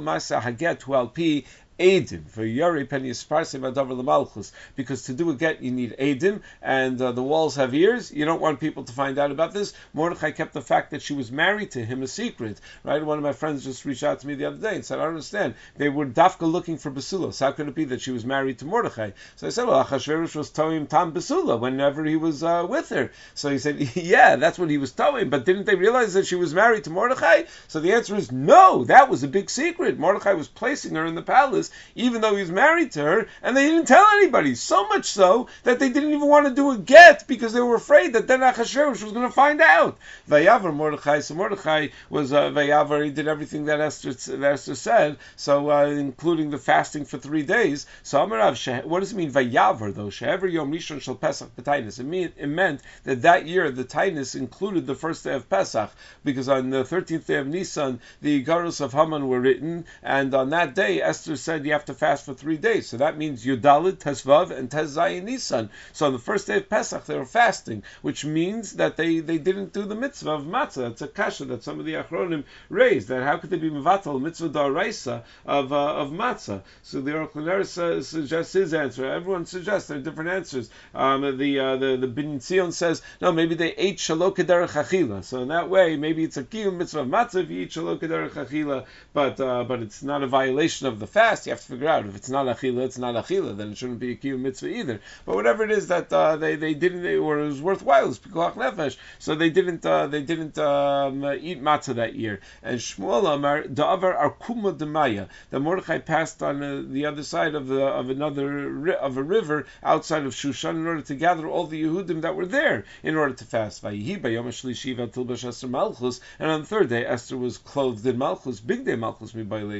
Masa 0.00 0.40
Haget 0.40 0.80
12p 0.80 1.44
Adim 1.80 2.28
for 2.28 2.42
Yari 2.42 2.86
Penny 2.86 3.10
Lamalchus 3.10 4.52
because 4.76 5.04
to 5.04 5.14
do 5.14 5.30
a 5.30 5.34
get 5.34 5.62
you 5.62 5.70
need 5.70 5.96
Adim 5.98 6.42
and 6.60 7.00
uh, 7.00 7.10
the 7.12 7.22
walls 7.22 7.56
have 7.56 7.74
ears. 7.74 8.12
You 8.12 8.26
don't 8.26 8.42
want 8.42 8.60
people 8.60 8.84
to 8.84 8.92
find 8.92 9.18
out 9.18 9.30
about 9.30 9.54
this. 9.54 9.72
Mordechai 9.94 10.32
kept 10.32 10.52
the 10.52 10.60
fact 10.60 10.90
that 10.90 11.00
she 11.00 11.14
was 11.14 11.32
married 11.32 11.70
to 11.70 11.82
him 11.82 12.02
a 12.02 12.06
secret. 12.06 12.60
Right? 12.84 13.02
One 13.02 13.16
of 13.16 13.24
my 13.24 13.32
friends 13.32 13.64
just 13.64 13.86
reached 13.86 14.02
out 14.02 14.20
to 14.20 14.26
me 14.26 14.34
the 14.34 14.44
other 14.44 14.58
day 14.58 14.74
and 14.74 14.84
said, 14.84 14.98
"I 14.98 15.04
don't 15.04 15.14
understand. 15.14 15.54
They 15.78 15.88
were 15.88 16.04
dafka 16.04 16.50
looking 16.50 16.76
for 16.76 16.90
Basulos. 16.90 17.40
How 17.40 17.52
could 17.52 17.68
it 17.68 17.74
be 17.74 17.86
that 17.86 18.02
she 18.02 18.10
was 18.10 18.26
married 18.26 18.58
to 18.58 18.66
Mordechai?" 18.66 19.12
So 19.36 19.46
I 19.46 19.50
said, 19.50 19.66
"Well, 19.66 19.82
Achashverosh 19.82 20.36
was 20.36 20.50
towing 20.50 20.86
Tam 20.86 21.12
Basula 21.12 21.58
whenever 21.58 22.04
he 22.04 22.16
was 22.16 22.42
uh, 22.42 22.66
with 22.68 22.90
her." 22.90 23.10
So 23.32 23.48
he 23.48 23.58
said, 23.58 23.80
"Yeah, 23.96 24.36
that's 24.36 24.58
what 24.58 24.68
he 24.68 24.76
was 24.76 24.92
towing, 24.92 25.30
but 25.30 25.46
didn't 25.46 25.64
they 25.64 25.76
realize 25.76 26.12
that 26.12 26.26
she 26.26 26.36
was 26.36 26.52
married 26.52 26.84
to 26.84 26.90
Mordechai?" 26.90 27.44
So 27.68 27.80
the 27.80 27.94
answer 27.94 28.16
is 28.16 28.30
no. 28.30 28.84
That 28.84 29.08
was 29.08 29.22
a 29.22 29.28
big 29.28 29.48
secret. 29.48 29.98
Mordechai 29.98 30.34
was 30.34 30.48
placing 30.48 30.94
her 30.96 31.06
in 31.06 31.14
the 31.14 31.22
palace 31.22 31.69
even 31.94 32.20
though 32.20 32.34
he 32.34 32.42
was 32.42 32.50
married 32.50 32.92
to 32.92 33.02
her, 33.02 33.28
and 33.42 33.56
they 33.56 33.68
didn't 33.68 33.86
tell 33.86 34.06
anybody. 34.12 34.54
So 34.54 34.88
much 34.88 35.06
so 35.06 35.48
that 35.64 35.78
they 35.78 35.90
didn't 35.90 36.12
even 36.12 36.28
want 36.28 36.46
to 36.46 36.54
do 36.54 36.70
a 36.70 36.78
get 36.78 37.26
because 37.26 37.52
they 37.52 37.60
were 37.60 37.76
afraid 37.76 38.12
that 38.12 38.26
then 38.26 38.40
Achashverosh 38.40 39.02
was 39.02 39.12
going 39.12 39.26
to 39.26 39.32
find 39.32 39.60
out. 39.60 39.98
Vayavar 40.28 40.74
Mordechai, 40.74 41.20
so 41.20 41.34
Mordechai 41.34 41.88
was 42.08 42.32
uh, 42.32 42.50
Vayavar, 42.50 43.04
he 43.04 43.10
did 43.10 43.28
everything 43.28 43.66
that 43.66 43.80
Esther, 43.80 44.12
that 44.36 44.52
Esther 44.52 44.74
said, 44.74 45.18
so 45.36 45.70
uh, 45.70 45.86
including 45.86 46.50
the 46.50 46.58
fasting 46.58 47.04
for 47.04 47.18
three 47.18 47.42
days. 47.42 47.86
So 48.02 48.18
Amarav, 48.18 48.84
what 48.84 49.00
does 49.00 49.12
it 49.12 49.16
mean 49.16 49.32
Vayavar 49.32 49.94
though? 49.94 50.08
Shehever 50.08 50.50
Yom 50.50 50.72
Rishon 50.72 51.00
Shel 51.00 51.14
Pesach 51.14 51.54
B'Tainis. 51.56 51.98
It, 52.00 52.04
mean, 52.04 52.32
it 52.36 52.48
meant 52.48 52.80
that 53.04 53.22
that 53.22 53.46
year 53.46 53.70
the 53.70 53.84
Tainus 53.84 54.34
included 54.34 54.86
the 54.86 54.94
first 54.94 55.24
day 55.24 55.34
of 55.34 55.48
Pesach 55.48 55.90
because 56.24 56.48
on 56.48 56.70
the 56.70 56.84
13th 56.84 57.26
day 57.26 57.36
of 57.36 57.46
Nisan 57.46 58.00
the 58.20 58.44
Garus 58.44 58.80
of 58.80 58.92
Haman 58.92 59.28
were 59.28 59.40
written, 59.40 59.84
and 60.02 60.34
on 60.34 60.50
that 60.50 60.74
day 60.74 61.00
Esther 61.00 61.36
said 61.36 61.59
you 61.64 61.72
have 61.72 61.84
to 61.86 61.94
fast 61.94 62.24
for 62.24 62.34
three 62.34 62.56
days. 62.56 62.88
So 62.88 62.96
that 62.98 63.16
means 63.16 63.44
Yudalit, 63.44 63.98
Tesvav, 63.98 64.50
and 64.50 64.70
Tezzayin 64.70 65.24
Nisan. 65.24 65.70
So 65.92 66.06
on 66.06 66.12
the 66.12 66.18
first 66.18 66.46
day 66.46 66.58
of 66.58 66.68
Pesach, 66.68 67.04
they 67.06 67.16
were 67.16 67.24
fasting, 67.24 67.82
which 68.02 68.24
means 68.24 68.74
that 68.74 68.96
they, 68.96 69.20
they 69.20 69.38
didn't 69.38 69.72
do 69.72 69.84
the 69.84 69.94
mitzvah 69.94 70.32
of 70.32 70.44
matzah. 70.44 70.88
That's 70.88 71.02
a 71.02 71.08
kasha 71.08 71.44
that 71.46 71.62
some 71.62 71.78
of 71.78 71.86
the 71.86 71.94
Achronim 71.94 72.44
raised. 72.68 73.08
That 73.08 73.22
how 73.22 73.36
could 73.38 73.50
they 73.50 73.58
be 73.58 73.70
mivatal 73.70 74.20
mitzvah 74.20 74.50
daraisa 74.50 75.22
of 75.46 75.72
uh, 75.72 75.94
of 75.94 76.10
matzah? 76.10 76.62
So 76.82 77.00
the 77.00 77.20
uh, 77.20 78.02
suggests 78.02 78.52
his 78.52 78.74
answer. 78.74 79.06
Everyone 79.06 79.46
suggests 79.46 79.88
there 79.88 79.98
are 79.98 80.02
different 80.02 80.30
answers. 80.30 80.70
Um, 80.94 81.38
the 81.38 81.58
uh, 81.58 81.76
the 81.76 81.96
the 81.96 82.06
Bin 82.06 82.40
Zion 82.40 82.72
says 82.72 83.02
no, 83.20 83.32
maybe 83.32 83.54
they 83.54 83.72
ate 83.74 83.98
shalok 83.98 84.36
achila. 84.36 85.24
So 85.24 85.42
in 85.42 85.48
that 85.48 85.68
way, 85.68 85.96
maybe 85.96 86.24
it's 86.24 86.36
a 86.36 86.44
kiyum 86.44 86.76
mitzvah 86.76 87.00
of 87.00 87.08
matzah 87.08 87.42
if 87.42 87.50
you 87.50 87.62
eat 87.62 87.70
shalok 87.70 88.00
achila, 88.00 88.86
but 89.12 89.40
uh, 89.40 89.64
but 89.64 89.80
it's 89.82 90.02
not 90.02 90.22
a 90.22 90.26
violation 90.26 90.86
of 90.86 90.98
the 90.98 91.06
fast. 91.06 91.39
You 91.46 91.52
have 91.52 91.60
to 91.60 91.66
figure 91.66 91.88
out 91.88 92.06
if 92.06 92.16
it's 92.16 92.30
not 92.30 92.46
achila, 92.46 92.84
it's 92.84 92.98
not 92.98 93.14
achila. 93.14 93.56
Then 93.56 93.72
it 93.72 93.78
shouldn't 93.78 93.98
be 93.98 94.12
a 94.12 94.16
kiyum 94.16 94.40
mitzvah 94.40 94.68
either. 94.68 95.00
But 95.24 95.36
whatever 95.36 95.64
it 95.64 95.70
is 95.70 95.88
that 95.88 96.12
uh, 96.12 96.36
they 96.36 96.56
they 96.56 96.74
didn't, 96.74 97.02
they, 97.02 97.16
or 97.16 97.40
it 97.40 97.46
was 97.46 97.62
worthwhile, 97.62 98.08
it's 98.08 98.18
nefesh. 98.18 98.96
So 99.18 99.34
they 99.34 99.50
didn't 99.50 99.84
uh, 99.84 100.06
they 100.06 100.22
didn't 100.22 100.58
um, 100.58 101.24
eat 101.24 101.62
matzah 101.62 101.94
that 101.96 102.14
year. 102.14 102.40
And 102.62 102.78
Shmuel 102.78 103.34
Amar 103.34 103.62
da'avar 103.62 104.18
arkuma 104.18 104.76
demaya. 104.76 105.28
The 105.50 105.60
Mordechai 105.60 105.98
passed 105.98 106.42
on 106.42 106.62
uh, 106.62 106.82
the 106.86 107.06
other 107.06 107.22
side 107.22 107.54
of 107.54 107.68
the 107.68 107.84
of 107.84 108.10
another 108.10 108.92
of 108.92 109.16
a 109.16 109.22
river 109.22 109.66
outside 109.82 110.24
of 110.24 110.32
Shushan 110.32 110.76
in 110.76 110.86
order 110.86 111.02
to 111.02 111.14
gather 111.14 111.46
all 111.46 111.66
the 111.66 111.82
Yehudim 111.82 112.22
that 112.22 112.36
were 112.36 112.46
there 112.46 112.84
in 113.02 113.16
order 113.16 113.34
to 113.34 113.44
fast. 113.44 113.84
And 113.84 116.50
on 116.50 116.60
the 116.60 116.66
third 116.66 116.88
day, 116.88 117.06
Esther 117.06 117.36
was 117.36 117.58
clothed 117.58 118.06
in 118.06 118.18
Malchus, 118.18 118.60
big 118.60 118.84
day 118.84 118.96
Malchus. 118.96 119.34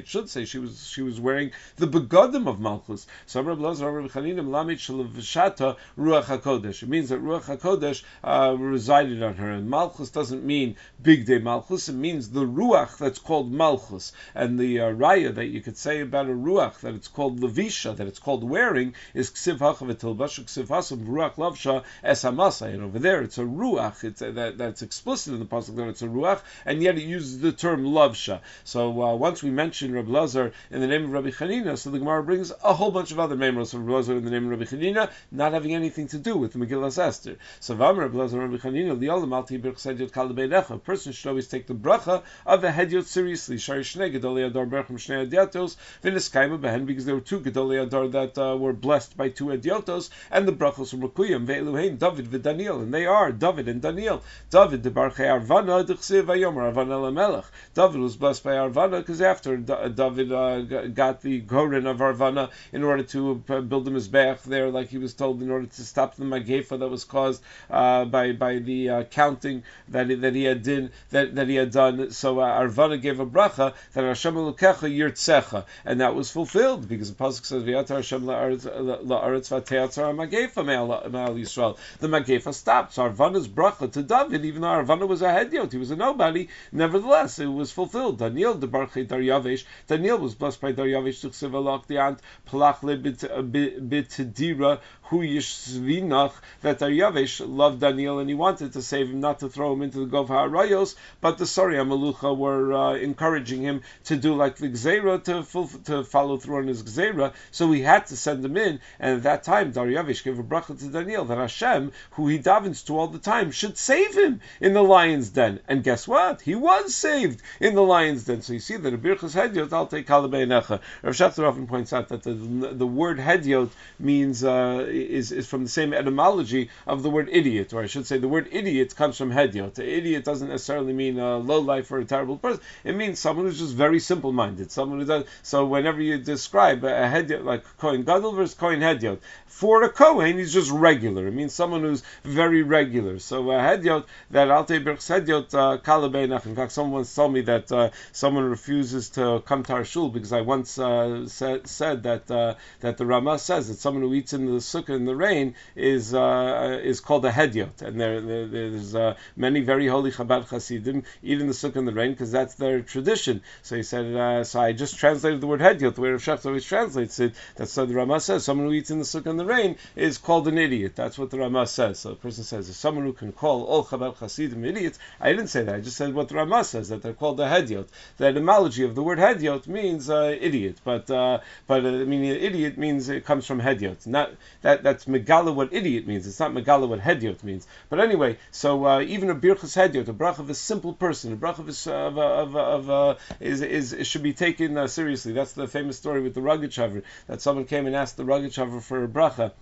Should 0.07 0.29
say 0.29 0.45
she 0.45 0.59
was 0.59 0.87
she 0.87 1.03
was 1.03 1.21
wearing 1.21 1.50
the 1.77 1.87
begodim 1.87 2.47
of 2.49 2.61
Malchus. 2.61 3.07
So 3.27 3.43
Rabbi 3.43 3.63
Lazar, 3.63 3.91
Rabbi 3.91 4.09
Chaninim, 4.09 4.49
Lamit 4.49 4.79
Shalavashata, 4.79 5.77
Ruach 5.99 6.25
HaKodesh. 6.25 6.83
It 6.83 6.89
means 6.89 7.09
that 7.09 7.23
Ruach 7.23 7.45
HaKodesh 7.45 8.03
uh, 8.23 8.57
resided 8.57 9.23
on 9.23 9.35
her. 9.35 9.51
And 9.51 9.69
Malchus 9.69 10.11
doesn't 10.11 10.45
mean 10.45 10.77
big 11.03 11.27
day 11.27 11.39
Malchus, 11.39 11.89
it 11.89 11.95
means 11.95 12.31
the 12.31 12.47
Ruach 12.47 12.99
that's 12.99 13.19
called 13.19 13.53
Malchus. 13.53 14.13
And 14.35 14.59
the 14.59 14.81
uh, 14.81 14.93
Raya 14.93 15.35
that 15.35 15.47
you 15.47 15.61
could 15.61 15.77
say 15.77 16.01
about 16.01 16.27
a 16.27 16.35
Ruach, 16.35 16.81
that 16.81 16.95
it's 16.95 17.09
called 17.09 17.41
Levisha, 17.41 17.97
that 17.97 18.07
it's 18.07 18.19
called 18.19 18.45
wearing, 18.45 18.95
is 19.15 19.31
Ksiv 19.31 19.59
Hachavetilbash, 19.59 20.45
Ksiv 20.45 20.67
Hasam, 20.67 21.07
Ruach 21.07 21.35
Lavsha, 21.35 21.85
Esamasa. 22.05 22.73
And 22.73 22.83
over 22.83 22.99
there 22.99 23.23
it's 23.23 23.39
a 23.39 23.43
Ruach, 23.43 24.05
it's 24.05 24.21
that, 24.21 24.59
that's 24.59 24.83
explicit 24.83 25.35
in 25.35 25.41
the 25.41 25.47
Pasuk 25.47 25.77
that 25.77 25.89
it's 25.89 26.03
a 26.03 26.07
Ruach, 26.07 26.41
and 26.65 26.83
yet 26.83 26.97
it 26.97 27.05
uses 27.05 27.41
the 27.41 27.53
term 27.53 27.85
Lavsha. 27.85 28.41
So 28.65 29.03
uh, 29.03 29.15
once 29.15 29.43
we 29.43 29.51
mentioned 29.51 29.95
Rabbi 29.95 30.11
Lazar 30.11 30.53
in 30.71 30.81
the 30.81 30.87
name 30.87 31.05
of 31.05 31.11
Rabbi 31.11 31.31
Chanina, 31.41 31.79
so 31.79 31.89
the 31.89 31.99
Gemara 31.99 32.23
brings 32.23 32.53
a 32.63 32.75
whole 32.75 32.91
bunch 32.91 33.13
of 33.13 33.19
other 33.19 33.35
memros 33.35 33.71
from 33.71 33.87
Rabbi 33.87 34.13
in 34.13 34.25
the 34.27 34.31
name 34.31 34.45
of 34.45 34.51
Rabbi 34.51 34.65
Chanina, 34.65 35.11
not 35.31 35.55
having 35.55 35.75
anything 35.75 36.07
to 36.09 36.19
do 36.19 36.37
with 36.37 36.53
the 36.53 36.59
Megillah 36.59 36.99
Esther. 36.99 37.37
So 37.61 37.75
Vamar 37.75 38.13
Rabbi 38.13 38.19
Rabbi 38.19 38.57
Chanina, 38.57 38.99
Liolam 38.99 39.33
Alti 39.33 39.57
Birch 39.57 39.77
Sedyot 39.77 40.13
Kal 40.13 40.31
A 40.31 40.79
person 40.79 41.13
should 41.13 41.31
always 41.31 41.49
take 41.49 41.67
the 41.67 41.75
bracha 41.75 42.23
of 42.45 42.61
the 42.61 42.69
Hedyot 42.69 43.07
seriously. 43.07 43.57
Shari 43.57 43.85
Shnei 43.85 44.15
Gedolei 44.15 44.49
Adar 44.49 44.67
Berchim 44.67 44.99
Shnei 44.99 45.27
Adyatos 45.27 45.77
V'Niskaima 46.05 46.61
Behen, 46.61 46.85
because 46.85 47.07
there 47.07 47.15
were 47.15 47.23
two 47.23 47.41
Gedolei 47.41 47.83
Adar 47.83 48.09
that 48.09 48.37
uh, 48.37 48.55
were 48.59 48.75
blessed 48.75 49.17
by 49.17 49.31
two 49.31 49.47
Adyotos, 49.47 50.11
and 50.31 50.47
the 50.47 50.53
brachos 50.53 50.93
were 50.93 51.09
Rekuyim 51.09 51.47
Ve'eluhein 51.47 51.99
David 51.99 52.27
v'Daniel, 52.27 52.83
and 52.83 52.93
they 52.93 53.07
are 53.07 53.33
David 53.33 53.67
and 53.67 53.81
Daniel. 53.81 54.23
David 54.51 54.83
the 54.83 54.91
Barchei 54.91 55.27
Arvana 55.27 55.87
D'chsiv 55.87 56.25
Vayomer 56.25 56.71
Arvana 56.71 57.01
Lamelech. 57.01 57.47
David 57.73 58.01
was 58.01 58.17
blessed 58.17 58.45
by 58.45 58.53
Arvana 58.53 58.99
because 58.99 59.23
after 59.23 59.57
David 59.57 60.33
uh, 60.33 60.61
got 60.89 61.23
the 61.23 61.30
Goren 61.39 61.87
of 61.87 61.99
Arvana 61.99 62.51
in 62.73 62.83
order 62.83 63.03
to 63.05 63.37
build 63.37 63.85
the 63.85 63.91
Mizbeach 63.91 64.43
there, 64.43 64.71
like 64.71 64.89
he 64.89 64.99
was 64.99 65.15
told, 65.15 65.43
in 65.43 65.51
order 65.51 65.67
to 65.67 65.83
stop 65.83 66.17
the 66.17 66.25
Magefa 66.25 66.79
that 66.79 66.89
was 66.89 67.05
caused 67.05 67.43
uh, 67.71 68.05
by 68.05 68.33
by 68.33 68.59
the 68.59 68.89
uh, 68.89 69.03
counting 69.05 69.63
that 69.89 70.09
he, 70.09 70.17
that 70.17 70.35
he 70.35 70.45
had 70.45 70.65
that, 70.65 71.35
that 71.35 71.49
he 71.49 71.57
had 71.57 71.71
done. 71.71 72.11
So 72.11 72.41
uh, 72.41 72.61
Arvana 72.61 73.01
gave 73.01 73.21
a 73.21 73.27
bracha 73.27 73.75
that 73.93 74.05
Hashem 74.05 74.35
Elokecha 74.35 74.89
Yirtzecha, 74.91 75.65
and 75.85 76.01
that 76.01 76.15
was 76.15 76.31
fulfilled 76.31 76.89
because 76.89 77.13
the 77.13 77.23
pasuk 77.23 77.45
says 77.45 77.63
V'yatar 77.63 77.97
Hashem 77.97 78.23
la'aretz 78.23 78.65
v'teatzar 78.65 80.15
Magefa 80.15 80.65
me'al 80.65 80.89
Yisrael. 81.35 81.77
The 81.99 82.09
Magefa 82.09 82.55
stopped. 82.55 82.95
So 82.95 83.09
Arvana's 83.09 83.49
bracha 83.49 83.93
to 83.93 84.03
David, 84.03 84.45
even 84.45 84.63
though 84.63 84.69
Arvana 84.69 85.07
was 85.07 85.23
a 85.23 85.29
hediot, 85.29 85.73
he 85.73 85.79
was 85.79 85.91
a 85.91 85.97
nobody, 85.97 86.49
nevertheless 86.73 87.39
it 87.39 87.47
was 87.47 87.71
fulfilled. 87.73 88.19
Daniel 88.19 88.55
the 88.55 88.69
Barchei 88.69 89.07
Daryavish. 89.07 89.65
Daniel 89.87 90.19
was 90.19 90.35
blessed 90.35 90.61
by 90.61 90.73
Daryavish 91.21 91.41
Tuchsivalach 91.41 91.87
the 91.87 91.99
ant 91.99 92.21
Palachle 92.47 93.01
Bitdira 93.03 94.73
uh, 94.73 94.81
Hu 95.00 95.00
Yishvinach 95.19 96.33
that 96.63 96.79
Daryavish 96.79 97.43
loved 97.47 97.81
Daniel 97.81 98.19
and 98.19 98.29
he 98.29 98.35
wanted 98.35 98.73
to 98.73 98.83
save 98.83 99.11
him, 99.11 99.21
not 99.21 99.41
to 99.41 99.49
throw 99.49 99.73
him 99.73 99.83
into 99.83 100.07
the 100.07 100.07
Gov 100.07 100.29
HaRayos, 100.29 100.95
but 101.21 101.39
the 101.39 101.45
Sori 101.45 101.75
Amalucha 101.75 102.37
were 102.37 102.73
uh, 102.73 102.95
encouraging 102.95 103.63
him 103.63 103.83
to 104.05 104.17
do 104.17 104.35
like 104.35 104.57
the 104.57 104.69
Gzeira, 104.69 105.23
to, 105.25 105.43
full, 105.43 105.69
to 105.85 106.05
follow 106.05 106.37
through 106.37 106.59
on 106.59 106.67
his 106.67 106.83
Gzeira, 106.83 107.33
so 107.51 107.71
he 107.73 107.83
had 107.83 108.07
to 108.07 108.17
send 108.17 108.45
him 108.45 108.57
in, 108.57 108.81
and 108.99 109.17
at 109.17 109.23
that 109.25 109.43
time 109.43 109.73
Daryavish 109.73 110.25
gave 110.25 110.39
a 110.39 110.43
bracha 110.43 110.79
to 110.79 110.89
Daniel 110.89 111.25
that 111.25 111.39
Hashem, 111.39 111.93
who 112.13 112.29
he 112.29 112.39
davens 112.39 112.85
to 112.87 112.99
all 112.99 113.09
the 113.09 113.19
time, 113.19 113.51
should 113.51 113.77
save 113.77 114.17
him 114.17 114.41
in 114.61 114.75
the 114.75 114.83
lion's 114.83 115.31
den. 115.31 115.61
And 115.69 115.83
guess 115.83 116.07
what? 116.07 116.41
He 116.41 116.55
was 116.55 116.95
saved 116.95 117.43
in 117.61 117.75
the 117.75 117.83
lion's 117.83 118.25
den. 118.25 118.43
So 118.43 118.53
you 118.53 118.61
see 118.61 118.77
that 118.77 118.95
a 118.95 118.99
Birchas 118.99 119.35
Hedyot, 119.35 119.73
I'll 119.73 119.87
take 119.87 120.07
Kalabei 120.07 120.47
Necha. 120.47 120.81
Rav 121.03 121.15
Schachter 121.15 121.49
often 121.49 121.67
points 121.67 121.93
out 121.93 122.09
that 122.09 122.23
the 122.23 122.33
the 122.33 122.87
word 122.87 123.19
hediot 123.19 123.71
means 123.99 124.45
uh, 124.45 124.87
is 125.03 125.33
is 125.33 125.47
from 125.47 125.65
the 125.65 125.71
same 125.71 125.93
etymology 125.93 126.71
of 126.87 127.03
the 127.03 127.11
word 127.11 127.29
idiot, 127.31 127.73
or 127.73 127.83
I 127.83 127.87
should 127.87 128.07
say, 128.07 128.19
the 128.19 128.29
word 128.29 128.49
idiot 128.53 128.95
comes 128.97 129.17
from 129.17 129.31
hediot. 129.31 129.79
Idiot 129.79 130.25
doesn't 130.25 130.49
necessarily 130.49 130.93
mean 130.93 131.19
a 131.19 131.39
low 131.39 131.61
life 131.61 131.91
or 131.91 131.99
a 131.99 132.05
terrible 132.05 132.37
person. 132.37 132.63
It 132.85 132.95
means 132.95 133.19
someone 133.19 133.47
who's 133.47 133.59
just 133.59 133.75
very 133.75 134.01
simple 134.01 134.33
minded. 134.33 134.71
Someone 134.71 135.01
who 135.01 135.07
does. 135.07 135.25
So 135.43 135.67
whenever 135.67 136.01
you 136.01 136.19
describe 136.19 136.85
a 136.85 137.09
hediot 137.09 137.45
like 137.45 137.65
Kohen 137.79 138.05
Gadol 138.05 138.33
versus 138.33 138.55
Kohen 138.55 138.81
Hediot, 138.81 139.21
for 139.61 139.83
a 139.83 139.91
Kohen, 139.91 140.39
he's 140.39 140.55
just 140.55 140.71
regular. 140.71 141.27
It 141.27 141.35
means 141.35 141.53
someone 141.53 141.83
who's 141.83 142.03
very 142.25 142.63
regular. 142.63 143.19
So 143.19 143.51
a 143.51 143.59
Hediot, 143.59 144.07
that 144.31 144.51
Alte 144.51 144.83
Birch's 144.83 145.07
Hediot, 145.07 145.53
uh, 145.53 146.39
fact, 146.55 146.73
someone 146.73 146.93
once 146.93 147.15
told 147.15 147.35
me 147.35 147.43
that 147.43 147.71
uh, 147.71 147.91
someone 148.13 148.45
refuses 148.45 149.11
to 149.11 149.43
come 149.45 149.63
to 149.65 149.75
our 149.75 149.85
shul 149.85 150.09
because 150.09 150.33
I 150.33 150.41
once 150.41 150.79
uh, 150.79 151.29
said, 151.29 151.67
said 151.67 152.05
that 152.05 152.31
uh, 152.31 152.55
that 152.81 152.97
the 152.97 153.05
Rama 153.05 153.39
says 153.39 153.69
that 153.69 153.79
someone 153.79 154.03
who 154.03 154.15
eats 154.15 154.33
in 154.33 154.47
the 154.47 154.53
sukkah 154.53 154.90
in 154.95 155.05
the 155.05 155.17
rain 155.17 155.55
is 155.77 156.15
uh, 156.15 156.81
is 156.83 157.01
called 157.01 157.25
a 157.25 157.31
Hediot. 157.31 157.83
And 157.83 158.01
there, 158.01 158.21
there 158.21 158.47
there's 158.47 158.95
uh, 158.95 159.15
many 159.37 159.61
very 159.61 159.87
holy 159.87 160.11
Chabad 160.11 160.49
Hasidim 160.49 161.05
eat 161.23 161.41
in 161.41 161.47
the 161.47 161.53
sukkah 161.53 161.77
in 161.77 161.85
the 161.85 161.93
rain 161.93 162.13
because 162.13 162.33
that's 162.33 162.55
their 162.55 162.81
tradition. 162.81 163.43
So 163.63 163.77
he 163.77 163.83
said, 163.83 164.15
uh, 164.15 164.45
so 164.45 164.61
I 164.61 164.73
just 164.73 164.99
translated 164.99 165.41
the 165.41 165.47
word 165.47 165.61
Hediot, 165.61 165.95
the 165.95 166.01
way 166.01 166.11
Rav 166.11 166.23
Schachter 166.23 166.47
always 166.47 166.65
translates 166.65 167.19
it. 167.21 167.35
That's 167.57 167.77
what 167.77 167.89
the 167.89 167.95
Rama 167.95 168.21
says. 168.21 168.45
Someone 168.45 168.67
who 168.67 168.73
eats 168.73 168.91
in 168.91 168.99
the 168.99 169.05
sukkah 169.05 169.27
in 169.27 169.37
the 169.37 169.45
rain 169.45 169.77
is 169.97 170.19
called 170.19 170.49
an 170.49 170.59
idiot. 170.59 170.97
That's 170.97 171.19
what 171.19 171.31
the 171.31 171.39
Rama 171.39 171.67
says. 171.67 171.99
So 172.01 172.11
the 172.11 172.17
person 172.17 172.45
says, 172.45 172.69
if 172.69 172.77
someone 172.77 173.05
who 173.05 173.13
can 173.13 173.33
call 173.33 173.65
all 173.65 173.85
Chabad 173.85 174.17
Hasidim 174.17 174.65
idiots, 174.65 174.99
I 175.21 175.31
didn't 175.33 175.49
say 175.49 175.63
that. 175.65 175.75
I 175.75 175.81
just 175.81 175.97
said 175.97 176.15
what 176.15 176.29
the 176.29 176.37
Rama 176.37 176.65
says, 176.65 176.89
that 176.89 177.03
they're 177.03 177.13
called 177.13 177.41
a 177.41 177.49
Hediot. 177.49 177.89
The 178.19 178.27
etymology 178.27 178.85
of 178.85 178.95
the 178.95 179.03
word 179.03 179.19
Hediot 179.19 179.67
means 179.67 180.11
uh, 180.11 180.37
idiot, 180.41 180.79
but 180.85 181.11
uh, 181.11 181.41
but 181.67 181.85
uh, 181.85 181.89
I 181.89 182.05
mean 182.05 182.25
idiot 182.25 182.79
means 182.79 183.09
it 183.09 183.25
comes 183.25 183.47
from 183.47 183.61
Hediot. 183.61 184.07
Not 184.07 184.33
that 184.63 184.80
that's 184.83 185.05
Megala 185.05 185.55
what 185.55 185.73
idiot 185.73 186.07
means. 186.07 186.27
It's 186.27 186.41
not 186.41 186.53
Megala 186.53 186.89
what 186.89 187.01
Hediot 187.01 187.43
means. 187.43 187.67
But 187.89 188.01
anyway, 188.01 188.39
so 188.51 188.87
uh, 188.87 189.01
even 189.01 189.31
a 189.31 189.35
Birchas 189.35 189.77
Hediot, 189.77 190.09
a 190.09 190.13
brach 190.13 190.39
of 190.39 190.51
a 190.51 190.55
simple 190.55 190.93
person, 190.93 191.33
a 191.33 191.37
brach 191.37 191.59
of 191.59 191.69
a, 191.69 191.93
of, 191.93 192.17
a, 192.17 192.21
of, 192.21 192.55
a, 192.55 192.59
of 192.59 192.89
a, 192.89 193.17
is, 193.41 193.63
is 193.63 193.97
should 194.07 194.23
be 194.23 194.33
taken 194.33 194.77
uh, 194.77 194.87
seriously. 194.87 195.33
That's 195.33 195.53
the 195.53 195.67
famous 195.67 195.97
story 195.97 196.21
with 196.23 196.35
the 196.35 196.41
Rogachover 196.41 197.03
that 197.27 197.41
someone 197.41 197.65
came 197.65 197.87
and 197.87 197.97
asked 197.97 198.17
the 198.17 198.25
Rogachover 198.25 198.83
for 198.83 199.05
a 199.05 199.09
bracha 199.09 199.53